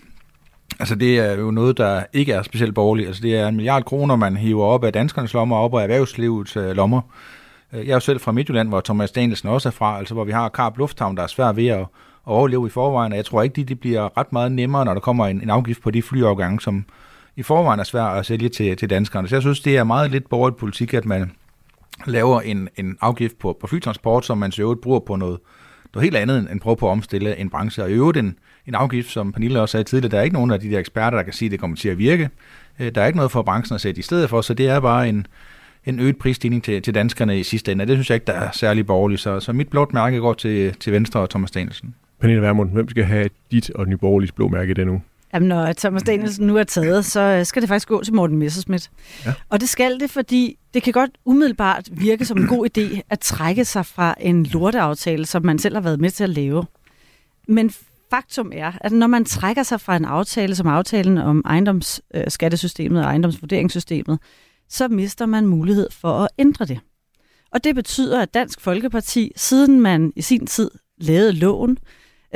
Altså 0.79 0.95
det 0.95 1.19
er 1.19 1.37
jo 1.39 1.51
noget, 1.51 1.77
der 1.77 2.03
ikke 2.13 2.33
er 2.33 2.41
specielt 2.41 2.75
borgerligt. 2.75 3.07
Altså 3.07 3.21
det 3.21 3.35
er 3.35 3.47
en 3.47 3.55
milliard 3.55 3.83
kroner, 3.83 4.15
man 4.15 4.37
hiver 4.37 4.65
op 4.65 4.83
af 4.83 4.93
danskernes 4.93 5.33
lommer 5.33 5.55
og 5.55 5.63
op 5.63 5.75
af 5.75 5.83
erhvervslivets 5.83 6.57
øh, 6.57 6.71
lommer. 6.71 7.01
Øh, 7.73 7.79
jeg 7.79 7.89
er 7.89 7.95
jo 7.95 7.99
selv 7.99 8.19
fra 8.19 8.31
Midtjylland, 8.31 8.69
hvor 8.69 8.81
Thomas 8.81 9.11
Danielsen 9.11 9.49
også 9.49 9.69
er 9.69 9.73
fra, 9.73 9.97
altså 9.97 10.13
hvor 10.13 10.23
vi 10.23 10.31
har 10.31 10.49
Karp 10.49 10.77
Lufthavn, 10.77 11.17
der 11.17 11.23
er 11.23 11.27
svært 11.27 11.55
ved 11.55 11.67
at, 11.67 11.79
at 11.79 11.85
overleve 12.29 12.67
i 12.67 12.69
forvejen, 12.69 13.11
og 13.11 13.17
jeg 13.17 13.25
tror 13.25 13.41
ikke, 13.41 13.55
de, 13.55 13.63
de 13.63 13.75
bliver 13.75 14.17
ret 14.17 14.33
meget 14.33 14.51
nemmere, 14.51 14.85
når 14.85 14.93
der 14.93 15.01
kommer 15.01 15.27
en, 15.27 15.41
en 15.41 15.49
afgift 15.49 15.81
på 15.81 15.91
de 15.91 16.01
flyafgange, 16.01 16.61
som 16.61 16.85
i 17.35 17.43
forvejen 17.43 17.79
er 17.79 17.83
svært 17.83 18.17
at 18.17 18.25
sælge 18.25 18.49
til, 18.49 18.77
til 18.77 18.89
danskerne. 18.89 19.27
Så 19.27 19.35
jeg 19.35 19.41
synes, 19.41 19.59
det 19.59 19.77
er 19.77 19.83
meget 19.83 20.11
lidt 20.11 20.29
borgerligt 20.29 20.59
politik, 20.59 20.93
at 20.93 21.05
man 21.05 21.31
laver 22.05 22.41
en, 22.41 22.69
en 22.77 22.97
afgift 23.01 23.39
på, 23.39 23.57
på 23.61 23.67
flytransport, 23.67 24.25
som 24.25 24.37
man 24.37 24.51
så 24.51 24.61
øvrigt 24.61 24.81
bruger 24.81 24.99
på 24.99 25.15
noget, 25.15 25.39
noget 25.93 26.03
helt 26.03 26.15
andet 26.15 26.51
end 26.51 26.59
prøve 26.59 26.75
på 26.77 26.87
at 26.87 26.91
omstille 26.91 27.37
en 27.37 27.49
branche. 27.49 27.83
Og 27.83 27.89
i 27.89 27.93
øvrigt 27.93 28.17
en, 28.17 28.35
en 28.67 28.75
afgift, 28.75 29.09
som 29.11 29.31
Pernille 29.31 29.61
også 29.61 29.71
sagde 29.71 29.83
tidligere, 29.83 30.11
der 30.11 30.19
er 30.19 30.23
ikke 30.23 30.33
nogen 30.33 30.51
af 30.51 30.59
de 30.59 30.69
der 30.71 30.79
eksperter, 30.79 31.17
der 31.17 31.23
kan 31.23 31.33
sige, 31.33 31.47
at 31.47 31.51
det 31.51 31.59
kommer 31.59 31.77
til 31.77 31.89
at 31.89 31.97
virke. 31.97 32.29
Øh, 32.79 32.95
der 32.95 33.01
er 33.01 33.05
ikke 33.05 33.17
noget 33.17 33.31
for 33.31 33.41
branchen 33.41 33.75
at 33.75 33.81
sætte 33.81 33.99
i 33.99 34.01
stedet 34.01 34.29
for, 34.29 34.41
så 34.41 34.53
det 34.53 34.67
er 34.67 34.79
bare 34.79 35.09
en, 35.09 35.27
en 35.85 35.99
øget 35.99 36.17
prisstigning 36.17 36.63
til, 36.63 36.81
til 36.81 36.95
danskerne 36.95 37.39
i 37.39 37.43
sidste 37.43 37.71
ende. 37.71 37.83
Og 37.83 37.87
det 37.87 37.95
synes 37.95 38.09
jeg 38.09 38.15
ikke, 38.15 38.27
der 38.27 38.33
er 38.33 38.51
særlig 38.51 38.85
borgerligt. 38.85 39.21
Så, 39.21 39.39
så 39.39 39.53
mit 39.53 39.69
blåt 39.69 39.93
mærke 39.93 40.19
går 40.19 40.33
til, 40.33 40.73
til 40.73 40.93
Venstre 40.93 41.19
og 41.19 41.29
Thomas 41.29 41.51
Danielsen. 41.51 41.95
Pernille 42.19 42.41
Vermund, 42.41 42.71
hvem 42.71 42.89
skal 42.89 43.03
have 43.03 43.29
dit 43.51 43.69
og 43.69 43.87
Nyborgerligs 43.87 44.31
blå 44.31 44.47
mærke 44.47 44.73
det 44.73 44.87
nu? 44.87 45.01
Jamen, 45.33 45.49
når 45.49 45.73
Thomas 45.73 46.03
Danielsen 46.03 46.47
nu 46.47 46.57
er 46.57 46.63
taget, 46.63 47.05
så 47.05 47.19
øh, 47.21 47.45
skal 47.45 47.61
det 47.61 47.69
faktisk 47.69 47.87
gå 47.87 48.03
til 48.03 48.13
Morten 48.13 48.37
Messerschmidt. 48.37 48.91
Ja. 49.25 49.33
Og 49.49 49.59
det 49.59 49.69
skal 49.69 49.99
det, 49.99 50.09
fordi 50.09 50.57
det 50.73 50.83
kan 50.83 50.93
godt 50.93 51.11
umiddelbart 51.25 51.89
virke 51.91 52.25
som 52.25 52.37
en 52.37 52.47
god 52.47 52.67
idé 52.77 53.01
at 53.09 53.19
trække 53.19 53.65
sig 53.65 53.85
fra 53.85 54.15
en 54.19 54.45
lorteaftale, 54.45 55.25
som 55.25 55.45
man 55.45 55.59
selv 55.59 55.75
har 55.75 55.81
været 55.81 55.99
med 55.99 56.09
til 56.09 56.23
at 56.23 56.29
lave. 56.29 56.65
Men 57.47 57.71
faktum 58.09 58.51
er, 58.55 58.71
at 58.81 58.91
når 58.91 59.07
man 59.07 59.25
trækker 59.25 59.63
sig 59.63 59.81
fra 59.81 59.95
en 59.95 60.05
aftale 60.05 60.55
som 60.55 60.67
aftalen 60.67 61.17
om 61.17 61.41
ejendomsskattesystemet 61.45 62.99
og 62.99 63.05
ejendomsvurderingssystemet, 63.05 64.19
så 64.69 64.87
mister 64.87 65.25
man 65.25 65.47
mulighed 65.47 65.87
for 65.91 66.11
at 66.11 66.27
ændre 66.37 66.65
det. 66.65 66.79
Og 67.51 67.63
det 67.63 67.75
betyder, 67.75 68.21
at 68.21 68.33
Dansk 68.33 68.61
Folkeparti, 68.61 69.31
siden 69.35 69.81
man 69.81 70.13
i 70.15 70.21
sin 70.21 70.47
tid 70.47 70.71
lavede 70.97 71.33
loven, 71.33 71.77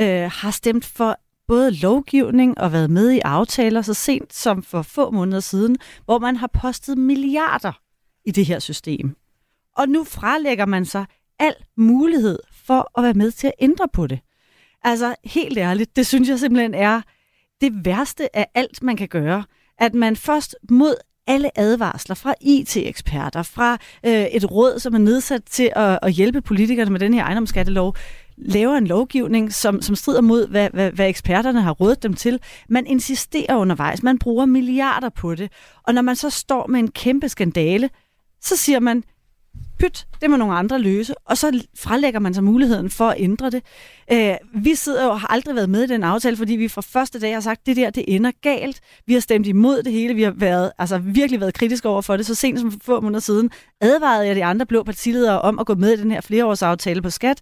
øh, 0.00 0.30
har 0.32 0.50
stemt 0.50 0.84
for 0.84 1.16
både 1.46 1.70
lovgivning 1.70 2.58
og 2.58 2.72
været 2.72 2.90
med 2.90 3.10
i 3.10 3.20
aftaler 3.24 3.82
så 3.82 3.94
sent 3.94 4.34
som 4.34 4.62
for 4.62 4.82
få 4.82 5.10
måneder 5.10 5.40
siden, 5.40 5.76
hvor 6.04 6.18
man 6.18 6.36
har 6.36 6.46
postet 6.46 6.98
milliarder 6.98 7.72
i 8.24 8.30
det 8.30 8.46
her 8.46 8.58
system. 8.58 9.16
Og 9.76 9.88
nu 9.88 10.04
frelægger 10.04 10.66
man 10.66 10.84
sig 10.84 11.06
al 11.38 11.54
mulighed 11.76 12.38
for 12.52 12.98
at 12.98 13.04
være 13.04 13.14
med 13.14 13.30
til 13.30 13.46
at 13.46 13.52
ændre 13.58 13.88
på 13.92 14.06
det. 14.06 14.20
Altså 14.82 15.14
helt 15.24 15.58
ærligt, 15.58 15.96
det 15.96 16.06
synes 16.06 16.28
jeg 16.28 16.38
simpelthen 16.38 16.74
er 16.74 17.00
det 17.60 17.84
værste 17.84 18.36
af 18.36 18.46
alt, 18.54 18.82
man 18.82 18.96
kan 18.96 19.08
gøre. 19.08 19.44
At 19.78 19.94
man 19.94 20.16
først 20.16 20.56
mod 20.70 20.94
alle 21.26 21.58
advarsler 21.58 22.14
fra 22.14 22.34
IT-eksperter, 22.40 23.42
fra 23.42 23.78
øh, 24.06 24.12
et 24.12 24.50
råd, 24.50 24.78
som 24.78 24.94
er 24.94 24.98
nedsat 24.98 25.42
til 25.44 25.72
at, 25.76 25.98
at 26.02 26.12
hjælpe 26.12 26.40
politikerne 26.40 26.90
med 26.90 27.00
den 27.00 27.14
her 27.14 27.24
ejendomsskattelov, 27.24 27.96
laver 28.36 28.76
en 28.76 28.86
lovgivning, 28.86 29.52
som, 29.52 29.82
som 29.82 29.96
strider 29.96 30.20
mod, 30.20 30.48
hvad, 30.48 30.70
hvad, 30.72 30.90
hvad 30.90 31.08
eksperterne 31.08 31.62
har 31.62 31.72
rådet 31.72 32.02
dem 32.02 32.14
til. 32.14 32.40
Man 32.68 32.86
insisterer 32.86 33.56
undervejs, 33.56 34.02
man 34.02 34.18
bruger 34.18 34.46
milliarder 34.46 35.08
på 35.08 35.34
det, 35.34 35.52
og 35.82 35.94
når 35.94 36.02
man 36.02 36.16
så 36.16 36.30
står 36.30 36.66
med 36.66 36.80
en 36.80 36.90
kæmpe 36.90 37.28
skandale, 37.28 37.90
så 38.40 38.56
siger 38.56 38.80
man, 38.80 39.02
pyt, 39.78 40.06
det 40.20 40.30
må 40.30 40.36
nogle 40.36 40.54
andre 40.54 40.78
løse, 40.78 41.14
og 41.24 41.38
så 41.38 41.60
frelægger 41.78 42.20
man 42.20 42.34
sig 42.34 42.44
muligheden 42.44 42.90
for 42.90 43.08
at 43.08 43.16
ændre 43.18 43.50
det. 43.50 43.62
Øh, 44.12 44.34
vi 44.54 44.74
sidder 44.74 45.04
jo 45.04 45.10
og 45.10 45.20
har 45.20 45.28
aldrig 45.28 45.54
været 45.54 45.70
med 45.70 45.82
i 45.82 45.86
den 45.86 46.04
aftale, 46.04 46.36
fordi 46.36 46.52
vi 46.52 46.68
fra 46.68 46.82
første 46.82 47.20
dag 47.20 47.34
har 47.34 47.40
sagt, 47.40 47.66
det 47.66 47.76
der, 47.76 47.90
det 47.90 48.04
ender 48.06 48.30
galt. 48.42 48.80
Vi 49.06 49.12
har 49.12 49.20
stemt 49.20 49.46
imod 49.46 49.82
det 49.82 49.92
hele, 49.92 50.14
vi 50.14 50.22
har 50.22 50.34
været, 50.36 50.72
altså 50.78 50.98
virkelig 50.98 51.40
været 51.40 51.54
kritiske 51.54 51.88
over 51.88 52.02
for 52.02 52.16
det. 52.16 52.26
Så 52.26 52.34
sent 52.34 52.60
som 52.60 52.70
for 52.70 52.78
få 52.82 53.00
måneder 53.00 53.20
siden 53.20 53.50
advarede 53.80 54.26
jeg 54.26 54.36
de 54.36 54.44
andre 54.44 54.66
blå 54.66 54.82
partiledere 54.82 55.40
om 55.40 55.58
at 55.58 55.66
gå 55.66 55.74
med 55.74 55.92
i 55.92 55.96
den 55.96 56.10
her 56.10 56.20
flereårsaftale 56.20 57.02
på 57.02 57.10
skat 57.10 57.40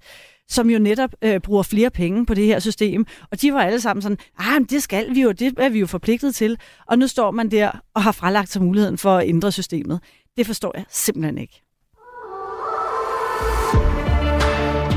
som 0.49 0.71
jo 0.71 0.79
netop 0.79 1.11
øh, 1.23 1.41
bruger 1.41 1.63
flere 1.63 1.91
penge 1.91 2.27
på 2.27 2.35
det 2.35 2.47
her 2.47 2.59
system. 2.59 3.07
Og 3.31 3.41
de 3.41 3.53
var 3.53 3.63
alle 3.63 3.81
sammen 3.81 4.03
sådan, 4.03 4.19
ah, 4.39 4.53
men 4.53 4.65
det 4.65 4.83
skal 4.83 5.15
vi 5.15 5.23
jo, 5.23 5.33
det 5.33 5.55
er 5.59 5.69
vi 5.69 5.79
jo 5.81 5.87
forpligtet 5.87 6.35
til. 6.35 6.59
Og 6.87 6.99
nu 6.99 7.07
står 7.07 7.31
man 7.31 7.51
der 7.51 7.71
og 7.95 8.03
har 8.03 8.13
fralagt 8.13 8.49
sig 8.53 8.63
muligheden 8.63 8.99
for 8.99 9.17
at 9.17 9.29
ændre 9.29 9.53
systemet. 9.53 10.01
Det 10.37 10.47
forstår 10.47 10.73
jeg 10.75 10.85
simpelthen 10.91 11.39
ikke. 11.39 11.63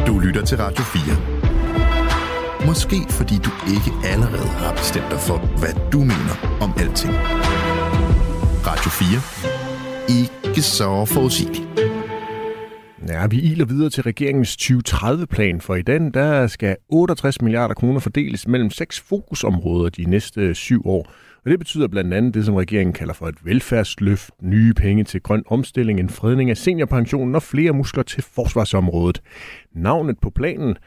Du 0.08 0.20
lytter 0.20 0.46
til 0.46 0.58
Radio 0.58 0.84
4. 0.84 1.46
Måske 2.68 2.96
fordi 3.10 3.36
du 3.36 3.50
ikke 3.74 4.08
allerede 4.08 4.48
har 4.48 4.74
bestemt 4.74 5.12
dig 5.12 5.20
for, 5.20 5.38
hvad 5.60 5.92
du 5.92 6.00
mener 6.00 6.58
om 6.62 6.74
alting. 6.78 7.14
Radio 8.68 8.90
4. 8.90 10.20
Ikke 10.20 10.62
så 10.62 11.06
forudsigeligt. 11.06 12.05
Ja, 13.08 13.28
vi 13.28 13.42
iler 13.42 13.66
videre 13.66 13.90
til 13.90 14.04
regeringens 14.04 14.58
2030-plan, 14.62 15.62
for 15.62 15.76
i 15.76 15.82
den 15.82 16.12
der 16.12 16.48
skal 16.48 16.76
68 16.90 17.42
milliarder 17.42 17.74
kroner 17.74 18.00
fordeles 18.00 18.48
mellem 18.48 18.70
seks 18.70 19.00
fokusområder 19.00 19.90
de 19.90 20.04
næste 20.04 20.56
syv 20.56 20.88
år. 20.88 21.12
Og 21.46 21.52
det 21.52 21.60
betyder 21.60 21.88
blandt 21.88 22.14
andet 22.14 22.34
det, 22.34 22.46
som 22.46 22.56
regeringen 22.56 22.94
kalder 22.94 23.14
for 23.14 23.28
et 23.28 23.46
velfærdsløft, 23.46 24.30
nye 24.42 24.74
penge 24.74 25.04
til 25.04 25.22
grøn 25.22 25.44
omstilling, 25.48 26.00
en 26.00 26.10
fredning 26.10 26.50
af 26.50 26.58
seniorpensionen 26.58 27.36
og 27.36 27.44
flere 27.44 27.72
muskler 27.72 28.04
til 28.04 28.24
forsvarsområdet. 28.24 29.22
Navnet 29.76 30.20
på 30.22 30.30
planen, 30.30 30.78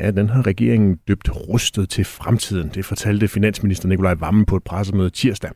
ja, 0.00 0.10
den 0.10 0.28
har 0.28 0.46
regeringen 0.46 0.98
døbt 1.08 1.30
rustet 1.48 1.88
til 1.88 2.04
fremtiden. 2.04 2.70
Det 2.74 2.84
fortalte 2.84 3.28
finansminister 3.28 3.88
Nikolaj 3.88 4.14
Vammen 4.14 4.46
på 4.46 4.56
et 4.56 4.64
pressemøde 4.64 5.10
tirsdag. 5.10 5.50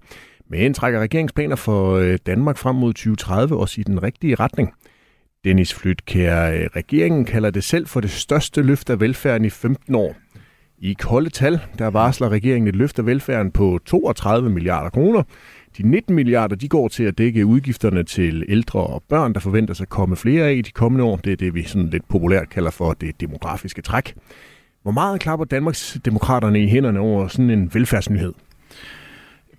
Men 0.51 0.75
trækker 0.75 1.01
regeringsplaner 1.01 1.57
for 1.57 1.95
øh, 1.95 2.19
Danmark 2.27 2.57
frem 2.57 2.77
mod 2.77 2.93
2030 2.93 3.57
også 3.57 3.81
i 3.81 3.85
den 3.85 4.03
rigtige 4.03 4.35
retning. 4.35 4.73
Dennis 5.45 5.74
Flytkær, 5.74 6.51
øh, 6.51 6.66
regeringen 6.76 7.24
kalder 7.24 7.51
det 7.51 7.64
selv 7.64 7.86
for 7.86 8.01
det 8.01 8.11
største 8.11 8.62
løft 8.62 8.91
af 8.91 9.01
velfærden 9.01 9.45
i 9.45 9.51
15 9.51 9.95
år. 9.95 10.14
I 10.78 10.93
kolde 10.93 11.30
tal, 11.30 11.61
der 11.78 11.86
varsler 11.86 12.28
regeringen 12.28 12.68
et 12.68 12.76
løft 12.76 12.99
af 12.99 13.07
velfærden 13.07 13.51
på 13.51 13.78
32 13.86 14.51
milliarder 14.51 14.91
kroner. 14.91 15.22
De 15.78 15.82
19 15.82 16.14
milliarder 16.14 16.57
de 16.57 16.68
går 16.68 16.88
til 16.88 17.05
at 17.05 17.18
dække 17.18 17.47
udgifterne 17.47 18.03
til 18.03 18.45
ældre 18.49 18.80
og 18.80 19.03
børn, 19.09 19.32
der 19.32 19.41
forventer 19.41 19.74
sig 19.74 19.84
at 19.84 19.88
komme 19.88 20.16
flere 20.16 20.45
af 20.45 20.53
i 20.53 20.62
de 20.62 20.70
kommende 20.70 21.05
år. 21.05 21.16
Det 21.16 21.32
er 21.32 21.36
det, 21.36 21.55
vi 21.55 21.62
sådan 21.62 21.91
lidt 21.91 22.09
populært 22.09 22.49
kalder 22.51 22.70
for 22.70 22.93
det 22.93 23.20
demografiske 23.20 23.82
træk. 23.82 24.14
Hvor 24.82 24.93
meget 24.93 25.20
klapper 25.20 25.47
Danmarks 25.47 25.99
demokraterne 26.05 26.62
i 26.62 26.68
hænderne 26.68 27.01
over 27.01 27.28
sådan 27.28 27.51
en 27.51 27.70
velfærdsnyhed? 27.74 28.32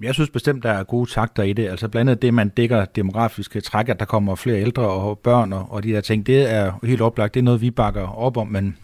Jeg 0.01 0.13
synes 0.13 0.29
bestemt, 0.29 0.63
der 0.63 0.71
er 0.71 0.83
gode 0.83 1.09
takter 1.09 1.43
i 1.43 1.53
det. 1.53 1.67
Altså 1.67 1.87
blandt 1.87 2.09
andet 2.11 2.21
det, 2.21 2.33
man 2.33 2.49
dækker 2.49 2.85
demografiske 2.85 3.61
træk, 3.61 3.89
at 3.89 3.99
der 3.99 4.05
kommer 4.05 4.35
flere 4.35 4.61
ældre 4.61 4.83
og 4.83 5.19
børn 5.19 5.53
og, 5.53 5.67
og 5.69 5.83
de 5.83 5.91
der 5.91 6.01
ting, 6.01 6.25
det 6.25 6.51
er 6.51 6.73
helt 6.83 7.01
oplagt. 7.01 7.33
Det 7.33 7.39
er 7.39 7.43
noget, 7.43 7.61
vi 7.61 7.71
bakker 7.71 8.07
op 8.07 8.37
om, 8.37 8.47
men 8.47 8.77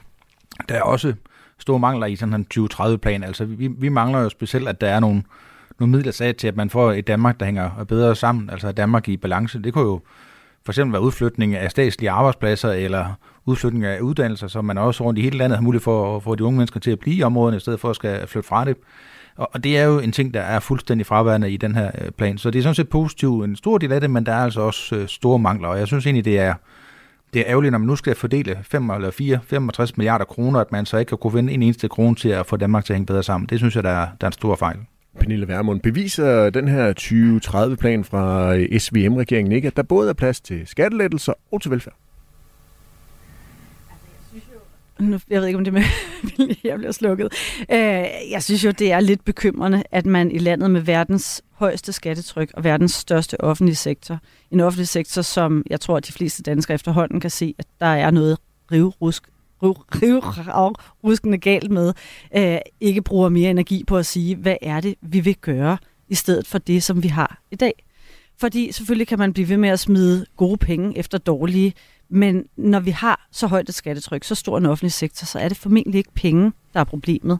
der 0.70 0.76
er 0.76 0.82
også 0.82 1.14
store 1.60 1.80
mangler 1.80 2.08
i 2.08 2.16
sådan 2.16 2.34
en 2.34 2.46
2030-plan. 2.54 3.24
Altså 3.24 3.46
vi, 3.46 3.68
vi 3.68 3.90
mangler 3.90 4.20
jo 4.20 4.30
specielt, 4.30 4.68
at 4.68 4.82
der 4.82 4.88
er 4.88 5.00
nogle, 5.00 5.24
nogle 5.80 5.92
midler 5.92 6.12
sat 6.12 6.38
til, 6.38 6.48
at 6.48 6.56
man 6.56 6.70
får 6.70 6.92
et 6.92 7.08
Danmark, 7.08 7.40
der 7.40 7.46
hænger 7.46 7.86
bedre 7.88 8.16
sammen, 8.16 8.50
altså 8.50 8.72
Danmark 8.72 9.10
i 9.10 9.18
balance. 9.18 9.60
Det 9.60 9.74
kunne 9.74 9.86
jo 9.86 10.02
for 10.66 10.72
eksempel 10.72 10.94
være 10.94 11.02
udflytning 11.02 11.56
af 11.56 11.72
statslige 11.72 12.12
arbejdspladser, 12.12 12.72
eller 12.72 13.14
udflytning 13.46 13.86
af 13.86 14.00
uddannelser, 14.00 14.48
så 14.48 14.62
man 14.62 14.78
også 14.78 15.04
rundt 15.04 15.20
i 15.20 15.22
hele 15.22 15.38
landet 15.38 15.58
har 15.58 15.64
mulighed 15.64 15.84
for 15.84 16.16
at 16.16 16.24
få 16.24 16.36
de 16.36 16.44
unge 16.44 16.58
mennesker 16.58 16.80
til 16.80 16.92
at 16.92 17.00
blive 17.00 17.16
i 17.16 17.24
områderne, 17.24 17.58
i 17.58 17.60
stedet 17.60 17.80
for 17.80 17.90
at 17.90 17.96
skal 17.96 18.28
flytte 18.28 18.48
fra 18.48 18.66
det. 18.66 18.78
Og 19.38 19.50
og 19.54 19.64
det 19.64 19.78
er 19.78 19.84
jo 19.84 20.00
en 20.00 20.12
ting, 20.12 20.34
der 20.34 20.42
er 20.42 20.60
fuldstændig 20.60 21.06
fraværende 21.06 21.52
i 21.52 21.58
den 21.58 21.76
her 21.76 21.92
øh, 22.02 22.12
plan. 22.12 22.38
Så 22.38 22.52
det 22.52 22.60
er 22.60 22.64
sådan 22.64 22.76
set 22.76 22.90
positivt 22.90 23.46
en 23.46 23.56
stor 23.56 23.78
del 23.78 23.92
af 23.92 24.02
det, 24.02 24.10
men 24.10 24.26
der 24.26 24.32
er 24.32 24.44
altså 24.44 24.62
også 24.62 24.96
øh, 24.96 25.08
store 25.08 25.40
mangler. 25.40 25.68
Og 25.68 25.80
jeg 25.80 25.88
synes 25.88 26.06
egentlig, 26.06 26.26
det 26.26 26.40
er, 26.40 26.54
det 27.34 27.40
er 27.40 27.46
ærgerligt, 27.48 27.72
når 27.72 27.78
man 27.78 27.88
nu 27.88 27.96
skal 27.96 28.16
fordele 28.16 28.60
5 28.64 28.90
eller 28.90 29.12
4, 29.12 29.40
65 29.44 29.98
milliarder 29.98 30.26
kroner, 30.26 30.60
at 30.60 30.72
man 30.72 30.86
så 30.86 30.98
ikke 30.98 31.10
kan 31.10 31.18
kunne 31.18 31.34
finde 31.34 31.54
en 31.54 31.64
eneste 31.64 31.88
krone 31.88 32.16
til 32.16 32.30
at 32.30 32.46
få 32.46 32.58
Danmark 32.58 32.86
til 32.86 32.94
at 32.94 32.98
hænge 32.98 33.06
bedre 33.06 33.24
sammen. 33.24 33.48
Det 33.50 33.60
synes 33.60 33.76
jeg, 33.76 33.84
der 33.84 33.90
er, 33.90 34.08
der 34.22 34.28
er 34.28 34.30
en 34.30 34.34
stor 34.34 34.56
fejl. 34.56 34.78
Pernille 35.20 35.48
Vermund, 35.48 35.82
beviser 35.82 36.50
den 36.50 36.68
her 36.68 36.94
2030-plan 37.00 38.04
fra 38.04 38.56
øh, 38.56 38.80
SVM-regeringen 38.80 39.52
ikke, 39.52 39.68
at 39.68 39.78
der 39.78 39.84
både 39.84 40.10
er 40.10 40.14
plads 40.14 40.42
til 40.42 40.68
skattelettelser 40.68 41.34
og 41.52 41.62
til 41.62 41.72
velfærd? 41.72 41.94
Nu, 45.00 45.20
jeg 45.30 45.42
ved 45.42 45.48
ikke, 45.48 45.58
om 45.58 45.64
det 45.64 45.74
med, 45.74 45.84
jeg 46.64 46.78
bliver 46.78 46.92
slukket. 46.92 47.34
Øh, 47.72 48.06
jeg 48.32 48.44
synes 48.44 48.66
jo, 48.66 48.72
det 48.72 48.92
er 48.92 49.00
lidt 49.00 49.26
bekymrende, 49.26 49.84
at 49.92 50.06
man 50.06 50.32
i 50.32 50.38
landet 50.38 50.72
med 50.72 50.82
verdens 50.82 51.42
højeste 51.52 51.94
skattetryk 51.94 52.52
og 52.54 52.64
verdens 52.64 52.94
største 52.94 53.42
offentlige 53.42 53.76
sektor, 53.76 54.20
en 54.52 54.60
offentlig 54.60 54.88
sektor, 54.88 55.22
som 55.22 55.64
jeg 55.70 55.80
tror, 55.80 55.98
at 55.98 56.08
de 56.08 56.12
fleste 56.12 56.44
danskere 56.44 56.76
efterhånden 56.76 57.20
kan 57.20 57.30
se, 57.30 57.56
at 57.58 57.66
der 57.80 57.86
er 57.86 58.12
noget 58.12 58.38
rivrusk 58.72 59.24
rivruskende 59.64 61.38
galt 61.38 61.72
med, 61.72 61.94
øh, 62.36 62.58
ikke 62.82 63.02
bruger 63.02 63.30
mere 63.30 63.50
energi 63.50 63.84
på 63.88 63.98
at 63.98 64.06
sige, 64.06 64.36
hvad 64.36 64.56
er 64.62 64.80
det, 64.80 64.96
vi 65.02 65.20
vil 65.20 65.36
gøre 65.36 65.78
i 66.08 66.16
stedet 66.16 66.48
for 66.48 66.58
det, 66.58 66.84
som 66.84 67.04
vi 67.04 67.08
har 67.08 67.42
i 67.52 67.56
dag. 67.56 67.87
Fordi 68.40 68.72
selvfølgelig 68.72 69.08
kan 69.08 69.20
man 69.20 69.34
blive 69.34 69.50
ved 69.50 69.58
med 69.58 69.70
at 69.70 69.80
smide 69.80 70.26
gode 70.38 70.58
penge 70.58 70.98
efter 70.98 71.18
dårlige, 71.18 71.74
men 72.10 72.46
når 72.58 72.80
vi 72.80 72.92
har 72.92 73.28
så 73.32 73.48
højt 73.48 73.70
et 73.70 73.76
skattetryk, 73.76 74.24
så 74.24 74.36
stor 74.36 74.58
en 74.58 74.66
offentlig 74.66 74.92
sektor, 74.92 75.26
så 75.26 75.40
er 75.40 75.48
det 75.48 75.58
formentlig 75.58 75.98
ikke 75.98 76.14
penge, 76.14 76.52
der 76.74 76.80
er 76.80 76.84
problemet. 76.84 77.40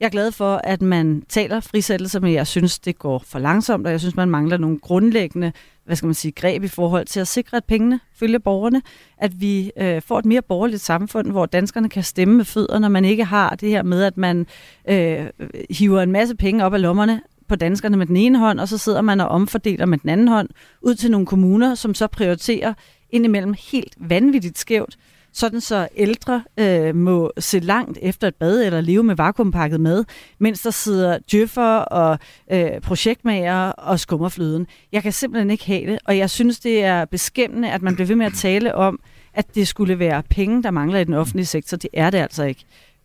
Jeg 0.00 0.06
er 0.06 0.10
glad 0.10 0.32
for, 0.32 0.56
at 0.56 0.82
man 0.82 1.22
taler 1.28 1.60
frisættelse, 1.60 2.20
men 2.20 2.32
jeg 2.32 2.46
synes, 2.46 2.78
det 2.78 2.98
går 2.98 3.22
for 3.26 3.38
langsomt, 3.38 3.86
og 3.86 3.92
jeg 3.92 4.00
synes, 4.00 4.16
man 4.16 4.30
mangler 4.30 4.56
nogle 4.56 4.78
grundlæggende 4.78 5.52
hvad 5.88 5.96
skal 5.96 6.06
man 6.06 6.14
sige, 6.14 6.32
greb 6.32 6.64
i 6.64 6.68
forhold 6.68 7.06
til 7.06 7.20
at 7.20 7.28
sikre, 7.28 7.56
at 7.56 7.64
pengene 7.64 8.00
følger 8.14 8.38
borgerne. 8.38 8.82
At 9.18 9.40
vi 9.40 9.72
øh, 9.76 10.02
får 10.02 10.18
et 10.18 10.24
mere 10.24 10.42
borgerligt 10.42 10.82
samfund, 10.82 11.30
hvor 11.30 11.46
danskerne 11.46 11.88
kan 11.88 12.02
stemme 12.02 12.36
med 12.36 12.44
fødderne, 12.44 12.80
når 12.80 12.88
man 12.88 13.04
ikke 13.04 13.24
har 13.24 13.50
det 13.50 13.68
her 13.68 13.82
med, 13.82 14.02
at 14.02 14.16
man 14.16 14.46
øh, 14.88 15.26
hiver 15.70 16.02
en 16.02 16.12
masse 16.12 16.36
penge 16.36 16.64
op 16.64 16.74
af 16.74 16.82
lommerne 16.82 17.20
på 17.48 17.56
danskerne 17.56 17.96
med 17.96 18.06
den 18.06 18.16
ene 18.16 18.38
hånd, 18.38 18.60
og 18.60 18.68
så 18.68 18.78
sidder 18.78 19.00
man 19.00 19.20
og 19.20 19.28
omfordeler 19.28 19.86
med 19.86 19.98
den 19.98 20.10
anden 20.10 20.28
hånd 20.28 20.48
ud 20.82 20.94
til 20.94 21.10
nogle 21.10 21.26
kommuner, 21.26 21.74
som 21.74 21.94
så 21.94 22.06
prioriterer 22.06 22.74
indimellem 23.10 23.54
helt 23.72 23.94
vanvittigt 23.98 24.58
skævt, 24.58 24.96
sådan 25.32 25.60
så 25.60 25.88
ældre 25.96 26.44
øh, 26.56 26.94
må 26.94 27.32
se 27.38 27.58
langt 27.58 27.98
efter 28.02 28.28
et 28.28 28.34
bad 28.34 28.62
eller 28.66 28.80
leve 28.80 29.02
med 29.02 29.16
vakuumpakket 29.16 29.80
med, 29.80 30.04
mens 30.38 30.62
der 30.62 30.70
sidder 30.70 31.18
djøffer 31.32 31.78
og 31.78 32.18
øh, 32.52 32.80
projektmager 32.80 33.70
og 33.70 34.00
skummer 34.00 34.28
fløden. 34.28 34.66
Jeg 34.92 35.02
kan 35.02 35.12
simpelthen 35.12 35.50
ikke 35.50 35.66
have 35.66 35.92
det, 35.92 35.98
og 36.04 36.18
jeg 36.18 36.30
synes, 36.30 36.60
det 36.60 36.84
er 36.84 37.04
beskæmmende, 37.04 37.70
at 37.70 37.82
man 37.82 37.94
bliver 37.94 38.06
ved 38.06 38.16
med 38.16 38.26
at 38.26 38.34
tale 38.34 38.74
om, 38.74 39.00
at 39.34 39.54
det 39.54 39.68
skulle 39.68 39.98
være 39.98 40.22
penge, 40.30 40.62
der 40.62 40.70
mangler 40.70 40.98
i 40.98 41.04
den 41.04 41.14
offentlige 41.14 41.46
sektor. 41.46 41.76
Det 41.76 41.90
er 41.92 42.10
det 42.10 42.18
altså 42.18 42.44
ikke. 42.44 42.64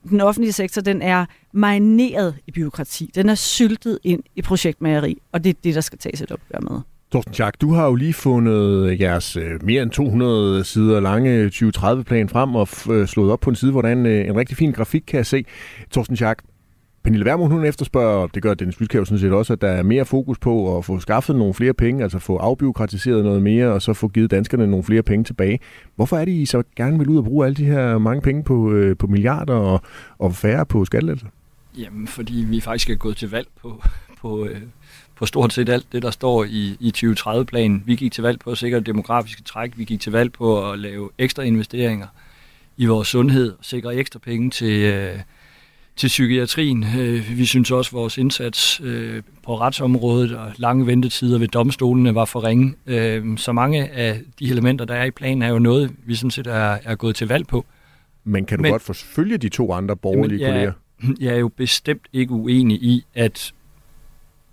Den 0.09 0.21
offentlige 0.21 0.53
sektor, 0.53 0.81
den 0.81 1.01
er 1.01 1.25
marineret 1.53 2.35
i 2.47 2.51
byråkrati. 2.51 3.11
Den 3.15 3.29
er 3.29 3.35
syltet 3.35 3.99
ind 4.03 4.23
i 4.35 4.41
projektmageri, 4.41 5.17
og 5.31 5.43
det 5.43 5.49
er 5.49 5.53
det, 5.63 5.75
der 5.75 5.81
skal 5.81 5.99
tages 5.99 6.21
et 6.21 6.31
opgør 6.31 6.59
med. 6.71 6.81
Torsten 7.11 7.33
Schack, 7.33 7.61
du 7.61 7.73
har 7.73 7.85
jo 7.85 7.95
lige 7.95 8.13
fundet 8.13 8.99
jeres 8.99 9.37
øh, 9.37 9.63
mere 9.63 9.83
end 9.83 9.91
200 9.91 10.63
sider 10.63 10.99
lange 10.99 11.47
2030-plan 11.47 12.29
frem 12.29 12.55
og 12.55 12.67
øh, 12.89 13.07
slået 13.07 13.31
op 13.31 13.39
på 13.39 13.49
en 13.49 13.55
side, 13.55 13.71
hvordan 13.71 14.05
øh, 14.05 14.27
en 14.27 14.35
rigtig 14.35 14.57
fin 14.57 14.71
grafik 14.71 15.03
kan 15.07 15.17
jeg 15.17 15.25
se. 15.25 15.45
Torsten 15.91 16.15
Schack, 16.15 16.41
Pernille 17.03 17.25
Vermund, 17.25 17.53
hun 17.53 17.65
efterspørger, 17.65 18.27
det 18.27 18.43
gør 18.43 18.53
Dennis 18.53 18.75
Byskæv 18.75 19.05
sådan 19.05 19.19
set 19.19 19.31
også, 19.31 19.53
at 19.53 19.61
der 19.61 19.67
er 19.67 19.83
mere 19.83 20.05
fokus 20.05 20.37
på 20.37 20.77
at 20.77 20.85
få 20.85 20.99
skaffet 20.99 21.35
nogle 21.35 21.53
flere 21.53 21.73
penge, 21.73 22.03
altså 22.03 22.19
få 22.19 22.37
afbiokratiseret 22.37 23.23
noget 23.23 23.41
mere, 23.41 23.67
og 23.67 23.81
så 23.81 23.93
få 23.93 24.07
givet 24.07 24.31
danskerne 24.31 24.67
nogle 24.67 24.83
flere 24.83 25.03
penge 25.03 25.23
tilbage. 25.23 25.59
Hvorfor 25.95 26.17
er 26.17 26.25
det, 26.25 26.31
I 26.31 26.45
så 26.45 26.63
gerne 26.75 26.97
vil 26.97 27.09
ud 27.09 27.17
og 27.17 27.23
bruge 27.23 27.45
alle 27.45 27.55
de 27.55 27.65
her 27.65 27.97
mange 27.97 28.21
penge 28.21 28.43
på, 28.43 28.71
øh, 28.71 28.97
på 28.97 29.07
milliarder 29.07 29.53
og, 29.53 29.81
og 30.19 30.35
færre 30.35 30.65
på 30.65 30.85
skattelettelser? 30.85 31.27
Jamen, 31.77 32.07
fordi 32.07 32.45
vi 32.47 32.59
faktisk 32.59 32.89
er 32.89 32.95
gået 32.95 33.17
til 33.17 33.29
valg 33.31 33.47
på, 33.61 33.83
på, 34.21 34.45
øh, 34.45 34.61
på 35.15 35.25
stort 35.25 35.53
set 35.53 35.69
alt 35.69 35.87
det, 35.91 36.03
der 36.03 36.11
står 36.11 36.43
i, 36.43 36.77
i 36.79 36.93
2030-planen. 36.97 37.83
Vi 37.85 37.95
gik 37.95 38.11
til 38.11 38.23
valg 38.23 38.39
på 38.39 38.51
at 38.51 38.57
sikre 38.57 38.77
det 38.77 38.85
demografiske 38.85 39.43
træk, 39.43 39.71
vi 39.75 39.83
gik 39.83 40.01
til 40.01 40.11
valg 40.11 40.31
på 40.31 40.71
at 40.71 40.79
lave 40.79 41.09
ekstra 41.17 41.43
investeringer 41.43 42.07
i 42.77 42.85
vores 42.85 43.07
sundhed, 43.07 43.53
sikre 43.61 43.95
ekstra 43.95 44.19
penge 44.19 44.49
til, 44.49 44.81
øh, 44.81 45.19
til 45.95 46.07
psykiatrien. 46.07 46.85
Øh, 46.97 47.37
vi 47.37 47.45
synes 47.45 47.71
også, 47.71 47.89
at 47.89 47.93
vores 47.93 48.17
indsats 48.17 48.81
øh, 48.83 49.23
på 49.43 49.59
retsområdet 49.59 50.35
og 50.35 50.51
lange 50.57 50.87
ventetider 50.87 51.39
ved 51.39 51.47
domstolene 51.47 52.15
var 52.15 52.25
for 52.25 52.43
ringe. 52.43 52.73
Øh, 52.87 53.37
så 53.37 53.51
mange 53.51 53.89
af 53.89 54.21
de 54.39 54.45
elementer, 54.45 54.85
der 54.85 54.95
er 54.95 55.03
i 55.03 55.11
planen, 55.11 55.41
er 55.41 55.49
jo 55.49 55.59
noget, 55.59 55.91
vi 56.05 56.15
sådan 56.15 56.31
set 56.31 56.47
er, 56.47 56.77
er 56.83 56.95
gået 56.95 57.15
til 57.15 57.27
valg 57.27 57.47
på. 57.47 57.65
Men 58.23 58.45
kan 58.45 58.57
du 58.57 58.61
Men, 58.61 58.71
godt 58.71 58.81
forfølge 58.81 59.37
de 59.37 59.49
to 59.49 59.73
andre 59.73 59.95
borgerlige 59.95 60.39
jamen, 60.39 60.53
kolleger? 60.53 60.73
Jeg 61.25 61.33
er 61.33 61.39
jo 61.39 61.47
bestemt 61.47 62.07
ikke 62.13 62.33
uenig 62.33 62.83
i, 62.83 63.05
at 63.15 63.53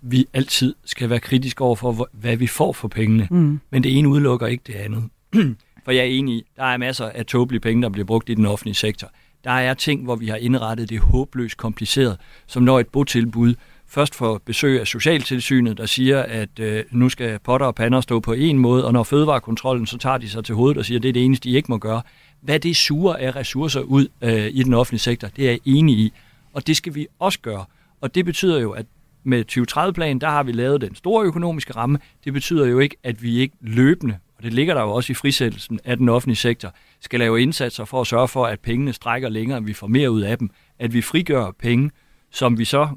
vi 0.01 0.25
altid 0.33 0.75
skal 0.85 1.09
være 1.09 1.19
kritiske 1.19 1.63
over 1.63 1.75
for, 1.75 2.09
hvad 2.11 2.37
vi 2.37 2.47
får 2.47 2.73
for 2.73 2.87
pengene. 2.87 3.27
Mm. 3.31 3.59
Men 3.69 3.83
det 3.83 3.97
ene 3.97 4.09
udelukker 4.09 4.47
ikke 4.47 4.63
det 4.67 4.75
andet. 4.75 5.03
for 5.85 5.91
jeg 5.91 6.01
er 6.01 6.09
enig 6.09 6.35
i, 6.35 6.45
der 6.55 6.63
er 6.63 6.77
masser 6.77 7.05
af 7.05 7.25
tåbelige 7.25 7.61
penge, 7.61 7.83
der 7.83 7.89
bliver 7.89 8.05
brugt 8.05 8.29
i 8.29 8.33
den 8.33 8.45
offentlige 8.45 8.75
sektor. 8.75 9.11
Der 9.43 9.51
er 9.51 9.73
ting, 9.73 10.03
hvor 10.03 10.15
vi 10.15 10.27
har 10.27 10.35
indrettet 10.35 10.89
det 10.89 10.99
håbløst 10.99 11.57
kompliceret, 11.57 12.17
som 12.47 12.63
når 12.63 12.79
et 12.79 12.87
botilbud 12.87 13.55
først 13.87 14.15
får 14.15 14.41
besøg 14.45 14.79
af 14.79 14.87
Socialtilsynet, 14.87 15.77
der 15.77 15.85
siger, 15.85 16.21
at 16.21 16.59
øh, 16.59 16.83
nu 16.91 17.09
skal 17.09 17.39
potter 17.39 17.67
og 17.67 17.75
pander 17.75 18.01
stå 18.01 18.19
på 18.19 18.33
en 18.33 18.57
måde, 18.57 18.85
og 18.85 18.93
når 18.93 19.03
fødevarekontrollen, 19.03 19.85
så 19.85 19.97
tager 19.97 20.17
de 20.17 20.29
sig 20.29 20.45
til 20.45 20.55
hovedet 20.55 20.77
og 20.77 20.85
siger, 20.85 20.99
at 20.99 21.03
det 21.03 21.09
er 21.09 21.13
det 21.13 21.25
eneste, 21.25 21.49
de 21.49 21.55
ikke 21.55 21.71
må 21.71 21.77
gøre. 21.77 22.01
Hvad 22.41 22.59
det 22.59 22.75
suger 22.75 23.13
af 23.13 23.35
ressourcer 23.35 23.81
ud 23.81 24.07
øh, 24.21 24.47
i 24.53 24.63
den 24.63 24.73
offentlige 24.73 24.99
sektor, 24.99 25.27
det 25.27 25.45
er 25.45 25.49
jeg 25.49 25.59
enig 25.65 25.97
i. 25.97 26.13
Og 26.53 26.67
det 26.67 26.77
skal 26.77 26.95
vi 26.95 27.07
også 27.19 27.39
gøre. 27.39 27.65
Og 28.01 28.15
det 28.15 28.25
betyder 28.25 28.59
jo, 28.59 28.71
at 28.71 28.85
med 29.23 29.45
2030-planen, 29.51 30.21
der 30.21 30.29
har 30.29 30.43
vi 30.43 30.51
lavet 30.51 30.81
den 30.81 30.95
store 30.95 31.25
økonomiske 31.25 31.75
ramme. 31.75 31.99
Det 32.23 32.33
betyder 32.33 32.65
jo 32.65 32.79
ikke, 32.79 32.95
at 33.03 33.23
vi 33.23 33.39
ikke 33.39 33.55
løbende, 33.61 34.17
og 34.37 34.43
det 34.43 34.53
ligger 34.53 34.73
der 34.73 34.81
jo 34.81 34.91
også 34.91 35.11
i 35.11 35.13
frisættelsen 35.13 35.79
af 35.85 35.97
den 35.97 36.09
offentlige 36.09 36.37
sektor, 36.37 36.73
skal 36.99 37.19
lave 37.19 37.41
indsatser 37.41 37.85
for 37.85 38.01
at 38.01 38.07
sørge 38.07 38.27
for, 38.27 38.45
at 38.45 38.59
pengene 38.59 38.93
strækker 38.93 39.29
længere, 39.29 39.57
end 39.57 39.65
vi 39.65 39.73
får 39.73 39.87
mere 39.87 40.11
ud 40.11 40.21
af 40.21 40.37
dem. 40.37 40.49
At 40.79 40.93
vi 40.93 41.01
frigør 41.01 41.51
penge, 41.59 41.91
som 42.31 42.57
vi 42.57 42.65
så 42.65 42.87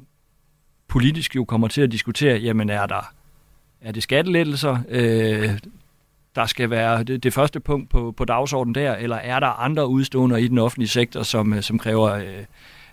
politisk 0.88 1.36
jo 1.36 1.44
kommer 1.44 1.68
til 1.68 1.82
at 1.82 1.92
diskutere, 1.92 2.38
jamen 2.38 2.70
er 2.70 2.86
der 2.86 3.14
er 3.84 3.92
det 3.92 4.02
skattelettelser, 4.02 4.78
øh, 4.88 5.58
der 6.34 6.46
skal 6.46 6.70
være 6.70 7.02
det, 7.02 7.22
det 7.22 7.32
første 7.32 7.60
punkt 7.60 7.90
på, 7.90 8.14
på 8.16 8.24
dagsordenen 8.24 8.74
der, 8.74 8.94
eller 8.94 9.16
er 9.16 9.40
der 9.40 9.46
andre 9.46 9.88
udstående 9.88 10.42
i 10.42 10.48
den 10.48 10.58
offentlige 10.58 10.88
sektor, 10.88 11.22
som, 11.22 11.52
øh, 11.52 11.62
som 11.62 11.78
kræver 11.78 12.12
øh, 12.12 12.44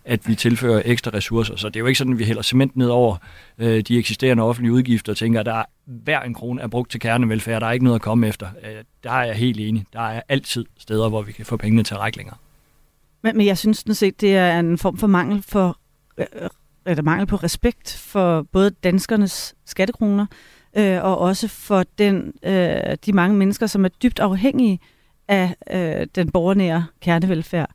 at 0.05 0.27
vi 0.27 0.35
tilfører 0.35 0.81
ekstra 0.85 1.11
ressourcer. 1.13 1.55
Så 1.55 1.67
det 1.69 1.75
er 1.75 1.79
jo 1.79 1.85
ikke 1.85 1.97
sådan, 1.97 2.13
at 2.13 2.19
vi 2.19 2.23
hælder 2.23 2.41
cement 2.41 2.75
ned 2.75 2.87
over 2.87 3.17
øh, 3.57 3.81
de 3.81 3.97
eksisterende 3.97 4.43
offentlige 4.43 4.73
udgifter 4.73 5.13
og 5.13 5.17
tænker, 5.17 5.39
at 5.39 5.45
der 5.45 5.53
er, 5.53 5.65
hver 5.85 6.19
en 6.21 6.33
krone 6.33 6.61
er 6.61 6.67
brugt 6.67 6.91
til 6.91 6.99
kernevelfærd, 6.99 7.61
der 7.61 7.67
er 7.67 7.71
ikke 7.71 7.85
noget 7.85 7.95
at 7.95 8.01
komme 8.01 8.27
efter. 8.27 8.47
Øh, 8.63 8.83
der 9.03 9.11
er 9.11 9.23
jeg 9.23 9.35
helt 9.35 9.59
enig. 9.59 9.85
Der 9.93 10.01
er 10.01 10.21
altid 10.29 10.65
steder, 10.77 11.09
hvor 11.09 11.21
vi 11.21 11.31
kan 11.31 11.45
få 11.45 11.57
pengene 11.57 11.83
til 11.83 11.93
at 11.93 11.99
række 11.99 12.17
længere. 12.17 12.37
Men, 13.21 13.37
men 13.37 13.45
jeg 13.45 13.57
synes 13.57 13.77
sådan 13.77 13.95
set, 13.95 14.21
det 14.21 14.35
er 14.35 14.59
en 14.59 14.77
form 14.77 14.97
for 14.97 15.07
mangel 15.07 15.43
for 15.47 15.77
øh, 16.17 16.25
øh 16.35 16.49
eller 16.85 17.03
mangel 17.03 17.27
på 17.27 17.35
respekt 17.35 17.97
for 17.97 18.41
både 18.41 18.69
danskernes 18.69 19.55
skattekroner 19.65 20.25
øh, 20.77 21.03
og 21.03 21.17
også 21.17 21.47
for 21.47 21.83
den, 21.97 22.33
øh, 22.43 22.97
de 23.05 23.13
mange 23.13 23.37
mennesker, 23.37 23.67
som 23.67 23.85
er 23.85 23.89
dybt 23.89 24.19
afhængige 24.19 24.79
af 25.27 25.55
øh, 25.71 26.07
den 26.15 26.31
borgernære 26.31 26.85
kernevelfærd. 27.01 27.71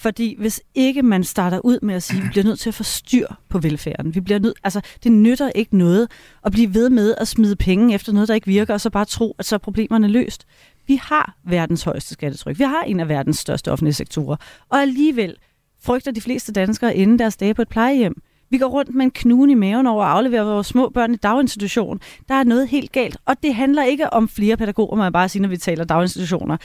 Fordi 0.00 0.36
hvis 0.38 0.60
ikke 0.74 1.02
man 1.02 1.24
starter 1.24 1.60
ud 1.64 1.78
med 1.82 1.94
at 1.94 2.02
sige, 2.02 2.18
at 2.18 2.24
vi 2.24 2.28
bliver 2.28 2.44
nødt 2.44 2.58
til 2.58 2.68
at 2.68 2.74
få 2.74 2.82
styr 2.82 3.26
på 3.48 3.58
velfærden, 3.58 4.14
vi 4.14 4.20
bliver 4.20 4.38
nødt, 4.38 4.58
altså 4.64 4.80
det 5.04 5.12
nytter 5.12 5.50
ikke 5.54 5.76
noget 5.76 6.10
at 6.44 6.52
blive 6.52 6.74
ved 6.74 6.90
med 6.90 7.14
at 7.18 7.28
smide 7.28 7.56
penge 7.56 7.94
efter 7.94 8.12
noget, 8.12 8.28
der 8.28 8.34
ikke 8.34 8.46
virker, 8.46 8.74
og 8.74 8.80
så 8.80 8.90
bare 8.90 9.04
tro, 9.04 9.36
at 9.38 9.44
så 9.44 9.56
er 9.56 9.58
problemerne 9.58 10.08
løst. 10.08 10.46
Vi 10.86 11.00
har 11.02 11.36
verdens 11.44 11.82
højeste 11.82 12.14
skattetryk. 12.14 12.58
Vi 12.58 12.64
har 12.64 12.82
en 12.82 13.00
af 13.00 13.08
verdens 13.08 13.38
største 13.38 13.72
offentlige 13.72 13.94
sektorer. 13.94 14.36
Og 14.68 14.78
alligevel 14.78 15.36
frygter 15.82 16.10
de 16.10 16.20
fleste 16.20 16.52
danskere 16.52 16.96
inden 16.96 17.18
deres 17.18 17.36
dage 17.36 17.54
på 17.54 17.62
et 17.62 17.68
plejehjem. 17.68 18.22
Vi 18.50 18.58
går 18.58 18.66
rundt 18.66 18.94
med 18.94 19.04
en 19.04 19.10
knude 19.10 19.52
i 19.52 19.54
maven 19.54 19.86
over 19.86 20.04
at 20.04 20.10
aflevere 20.10 20.44
vores 20.44 20.66
små 20.66 20.88
børn 20.88 21.14
i 21.14 21.16
daginstitution. 21.16 22.00
Der 22.28 22.34
er 22.34 22.44
noget 22.44 22.68
helt 22.68 22.92
galt, 22.92 23.16
og 23.24 23.42
det 23.42 23.54
handler 23.54 23.84
ikke 23.84 24.12
om 24.12 24.28
flere 24.28 24.56
pædagoger, 24.56 24.96
må 24.96 25.02
jeg 25.02 25.12
bare 25.12 25.28
sige, 25.28 25.42
når 25.42 25.48
vi 25.48 25.56
taler 25.56 25.84
daginstitutioner. 25.84 26.56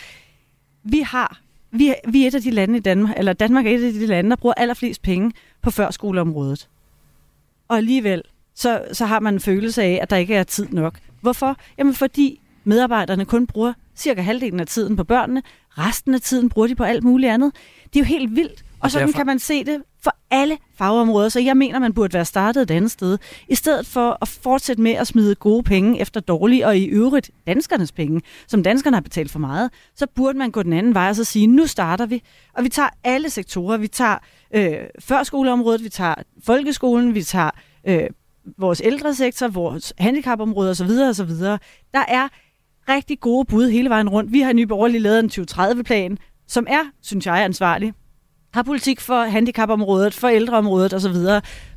Vi 0.84 1.00
har 1.00 1.44
vi, 1.74 1.94
vi 2.08 2.24
er 2.24 2.28
et 2.28 2.36
af 2.36 2.42
de 2.42 2.52
lande 2.52 2.78
i 2.78 2.82
Danmark, 2.82 3.18
eller 3.18 3.34
Danmark 3.34 3.66
er 3.66 3.70
et 3.70 3.84
af 3.84 3.94
de 3.94 4.06
lande, 4.06 4.30
der 4.30 4.36
bruger 4.36 4.54
allerflest 4.58 5.02
penge 5.02 5.32
på 5.62 5.72
førskoleområdet. 5.72 6.70
Og 7.68 7.78
alligevel, 7.78 8.22
så, 8.56 8.86
så 8.92 9.06
har 9.06 9.20
man 9.20 9.34
en 9.34 9.40
følelse 9.40 9.84
af, 9.84 10.00
at 10.02 10.10
der 10.10 10.16
ikke 10.16 10.36
er 10.36 10.44
tid 10.44 10.68
nok. 10.72 11.00
Hvorfor? 11.22 11.58
Jamen 11.78 11.94
fordi 11.94 12.42
medarbejderne 12.64 13.26
kun 13.26 13.48
bruger 13.48 13.74
cirka 13.96 14.22
halvdelen 14.22 14.60
af 14.60 14.68
tiden 14.68 14.96
på 14.96 15.04
børnene, 15.04 15.42
resten 15.70 16.14
af 16.14 16.22
tiden 16.22 16.50
bruger 16.50 16.68
de 16.68 16.76
på 16.76 16.84
alt 16.84 17.04
muligt 17.04 17.32
andet. 17.32 17.52
Det 17.86 17.96
er 17.96 18.00
jo 18.00 18.06
helt 18.06 18.36
vildt. 18.36 18.66
Og 18.80 18.92
sådan 18.92 19.08
derfor... 19.08 19.18
kan 19.18 19.26
man 19.26 19.40
se 19.40 19.64
det 19.64 19.84
for 20.02 20.16
alle 20.34 20.58
fagområder, 20.78 21.30
så 21.30 21.40
jeg 21.40 21.58
mener, 21.58 21.80
man 21.80 21.94
burde 21.94 22.14
være 22.14 22.26
startet 22.26 22.62
et 22.62 22.72
andet 22.72 22.92
sted. 22.92 23.18
I 23.50 23.56
stedet 23.56 23.88
for 23.88 24.18
at 24.22 24.28
fortsætte 24.28 24.82
med 24.82 24.92
at 24.92 25.08
smide 25.08 25.36
gode 25.36 25.64
penge 25.64 26.00
efter 26.00 26.20
dårlige, 26.20 26.68
og 26.68 26.78
i 26.78 26.86
øvrigt 26.86 27.32
danskernes 27.48 27.92
penge, 27.92 28.22
som 28.48 28.64
danskerne 28.64 28.96
har 28.96 29.02
betalt 29.02 29.32
for 29.32 29.40
meget, 29.40 29.72
så 29.96 30.08
burde 30.16 30.38
man 30.38 30.52
gå 30.52 30.64
den 30.64 30.74
anden 30.74 30.94
vej 30.94 31.10
og 31.10 31.16
så 31.16 31.24
sige, 31.24 31.48
nu 31.48 31.68
starter 31.68 32.06
vi. 32.06 32.22
Og 32.54 32.64
vi 32.64 32.70
tager 32.70 32.90
alle 33.04 33.30
sektorer. 33.30 33.78
Vi 33.78 33.88
tager 33.88 34.18
øh, 34.56 34.78
førskoleområdet, 35.00 35.84
vi 35.84 35.90
tager 35.90 36.16
folkeskolen, 36.46 37.16
vi 37.16 37.24
tager 37.24 37.50
øh, 37.88 38.04
vores 38.58 38.82
ældresektor, 38.86 39.48
vores 39.48 39.94
handicapområde 39.98 40.70
osv. 40.70 40.90
osv. 41.10 41.30
Der 41.94 42.06
er 42.08 42.28
rigtig 42.90 43.20
gode 43.20 43.46
bud 43.46 43.70
hele 43.70 43.90
vejen 43.90 44.10
rundt. 44.10 44.32
Vi 44.32 44.40
har 44.40 44.50
i 44.50 44.54
Nye 44.54 44.68
Borgerlige 44.68 45.02
lavet 45.02 45.20
en 45.20 45.32
2030-plan, 45.34 46.18
som 46.48 46.68
er, 46.70 46.84
synes 47.02 47.26
jeg, 47.26 47.44
ansvarlig 47.44 47.94
har 48.54 48.64
politik 48.64 49.02
for 49.02 49.24
handicapområdet, 49.24 50.14
for 50.14 50.28
ældreområdet 50.28 50.94
osv., 50.94 51.16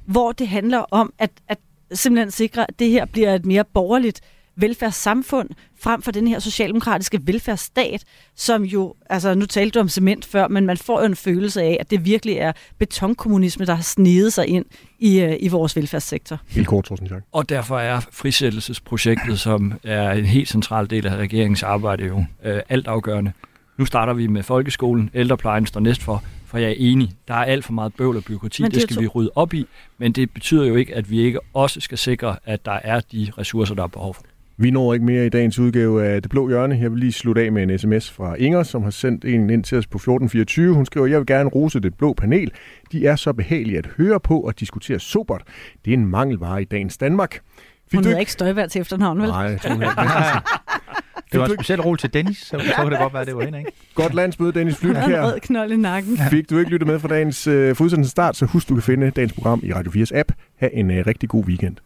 hvor 0.04 0.32
det 0.32 0.48
handler 0.48 0.78
om 0.78 1.12
at, 1.18 1.30
at 1.48 1.58
simpelthen 1.92 2.30
sikre, 2.30 2.62
at 2.68 2.78
det 2.78 2.90
her 2.90 3.04
bliver 3.04 3.34
et 3.34 3.46
mere 3.46 3.64
borgerligt 3.64 4.20
velfærdssamfund, 4.56 5.48
frem 5.80 6.02
for 6.02 6.10
den 6.10 6.26
her 6.28 6.38
socialdemokratiske 6.38 7.20
velfærdsstat, 7.22 8.04
som 8.34 8.62
jo, 8.62 8.94
altså 9.10 9.34
nu 9.34 9.46
talte 9.46 9.78
du 9.78 9.80
om 9.80 9.88
cement 9.88 10.24
før, 10.24 10.48
men 10.48 10.66
man 10.66 10.76
får 10.76 11.00
jo 11.00 11.06
en 11.06 11.16
følelse 11.16 11.62
af, 11.62 11.76
at 11.80 11.90
det 11.90 12.04
virkelig 12.04 12.36
er 12.36 12.52
betonkommunisme, 12.78 13.66
der 13.66 13.74
har 13.74 13.82
snedet 13.82 14.32
sig 14.32 14.46
ind 14.46 14.64
i, 14.98 15.20
øh, 15.20 15.36
i 15.40 15.48
vores 15.48 15.76
velfærdssektor. 15.76 16.40
Helt 16.48 16.66
kort, 16.66 16.84
Thorsten 16.84 17.08
Schack. 17.08 17.24
Og 17.32 17.48
derfor 17.48 17.78
er 17.78 18.00
frisættelsesprojektet, 18.12 19.40
som 19.40 19.72
er 19.84 20.10
en 20.10 20.24
helt 20.24 20.48
central 20.48 20.90
del 20.90 21.06
af 21.06 21.16
regeringens 21.16 21.62
arbejde, 21.62 22.04
jo 22.04 22.24
øh, 22.44 22.60
altafgørende. 22.68 23.32
Nu 23.78 23.84
starter 23.84 24.12
vi 24.12 24.26
med 24.26 24.42
folkeskolen, 24.42 25.10
ældreplejen 25.14 25.66
står 25.66 25.80
næst 25.80 26.02
for, 26.02 26.22
for 26.56 26.60
jeg 26.60 26.70
er 26.70 26.74
enig, 26.78 27.10
der 27.28 27.34
er 27.34 27.44
alt 27.44 27.64
for 27.64 27.72
meget 27.72 27.94
bøvl 27.94 28.16
og 28.16 28.24
byråkrati, 28.24 28.62
det, 28.62 28.74
det 28.74 28.82
skal 28.82 28.94
to- 28.96 29.00
vi 29.00 29.06
rydde 29.06 29.30
op 29.34 29.54
i, 29.54 29.66
men 29.98 30.12
det 30.12 30.30
betyder 30.30 30.64
jo 30.66 30.74
ikke, 30.76 30.94
at 30.94 31.10
vi 31.10 31.20
ikke 31.20 31.38
også 31.54 31.80
skal 31.80 31.98
sikre, 31.98 32.36
at 32.44 32.64
der 32.66 32.78
er 32.84 33.00
de 33.12 33.28
ressourcer, 33.38 33.74
der 33.74 33.82
er 33.82 33.86
behov 33.86 34.14
for. 34.14 34.22
Vi 34.58 34.70
når 34.70 34.94
ikke 34.94 35.06
mere 35.06 35.26
i 35.26 35.28
dagens 35.28 35.58
udgave 35.58 36.04
af 36.06 36.22
Det 36.22 36.30
Blå 36.30 36.48
Hjørne. 36.48 36.78
Jeg 36.82 36.90
vil 36.92 37.00
lige 37.00 37.12
slutte 37.12 37.42
af 37.42 37.52
med 37.52 37.62
en 37.62 37.78
sms 37.78 38.10
fra 38.10 38.34
Inger, 38.34 38.62
som 38.62 38.82
har 38.82 38.90
sendt 38.90 39.24
en 39.24 39.50
ind 39.50 39.64
til 39.64 39.78
os 39.78 39.86
på 39.86 39.96
1424. 39.96 40.74
Hun 40.74 40.86
skriver, 40.86 41.06
jeg 41.06 41.18
vil 41.18 41.26
gerne 41.26 41.48
rose 41.50 41.80
det 41.80 41.94
blå 41.94 42.12
panel. 42.14 42.50
De 42.92 43.06
er 43.06 43.16
så 43.16 43.32
behagelige 43.32 43.78
at 43.78 43.86
høre 43.96 44.20
på 44.20 44.40
og 44.40 44.60
diskutere 44.60 44.98
sobert. 44.98 45.42
Det 45.84 45.90
er 45.90 45.96
en 45.96 46.06
mangelvare 46.06 46.62
i 46.62 46.64
dagens 46.64 46.96
Danmark. 46.98 47.32
Fik 47.90 47.96
Hun 47.96 48.02
du 48.02 48.08
hedder 48.08 48.20
ikke 48.20 48.32
Støjværd 48.32 48.68
til 48.70 48.80
efternavn, 48.80 49.20
vel? 49.20 49.28
Nej, 49.28 49.38
jeg 49.38 49.60
tror, 49.60 49.70
hun 49.70 49.82
Det 51.32 51.40
var 51.40 51.46
en 51.46 51.54
speciel 51.54 51.80
rolle 51.80 51.98
til 51.98 52.12
Dennis, 52.14 52.38
så, 52.38 52.46
så 52.46 52.74
kan 52.76 52.90
det 52.90 52.98
godt 52.98 53.12
være, 53.14 53.24
det 53.24 53.36
var 53.36 53.44
hende, 53.44 53.58
ikke? 53.58 53.72
Godt 53.94 54.14
landsmøde, 54.14 54.52
Dennis 54.52 54.80
Han 54.80 54.90
en 54.90 54.96
Flytkær. 54.96 55.24
rød 55.24 55.40
knold 55.40 55.72
i 55.72 55.76
nakken. 55.76 56.18
Fik 56.30 56.50
du 56.50 56.58
ikke 56.58 56.70
lyttet 56.70 56.86
med 56.86 56.98
fra 57.00 57.08
dagens 57.08 57.46
øh, 57.46 58.04
start, 58.04 58.36
så 58.36 58.46
husk, 58.46 58.68
du 58.68 58.74
kan 58.74 58.82
finde 58.82 59.10
dagens 59.10 59.32
program 59.32 59.60
i 59.64 59.72
Radio 59.72 59.92
4's 59.92 60.18
app. 60.18 60.32
Ha' 60.60 60.68
en 60.72 60.90
øh, 60.90 61.06
rigtig 61.06 61.28
god 61.28 61.44
weekend. 61.44 61.76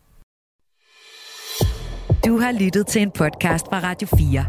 Du 2.26 2.38
har 2.38 2.52
lyttet 2.60 2.86
til 2.86 3.02
en 3.02 3.10
podcast 3.10 3.66
fra 3.66 3.80
Radio 3.82 4.08
4. 4.18 4.44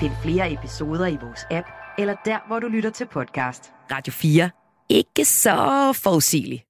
Find 0.00 0.12
flere 0.22 0.52
episoder 0.52 1.06
i 1.06 1.16
vores 1.22 1.40
app, 1.50 1.66
eller 1.98 2.14
der, 2.24 2.38
hvor 2.46 2.58
du 2.58 2.68
lytter 2.68 2.90
til 2.90 3.06
podcast. 3.12 3.64
Radio 3.92 4.12
4. 4.12 4.50
Ikke 4.88 5.24
så 5.24 5.92
forudsigeligt. 6.02 6.62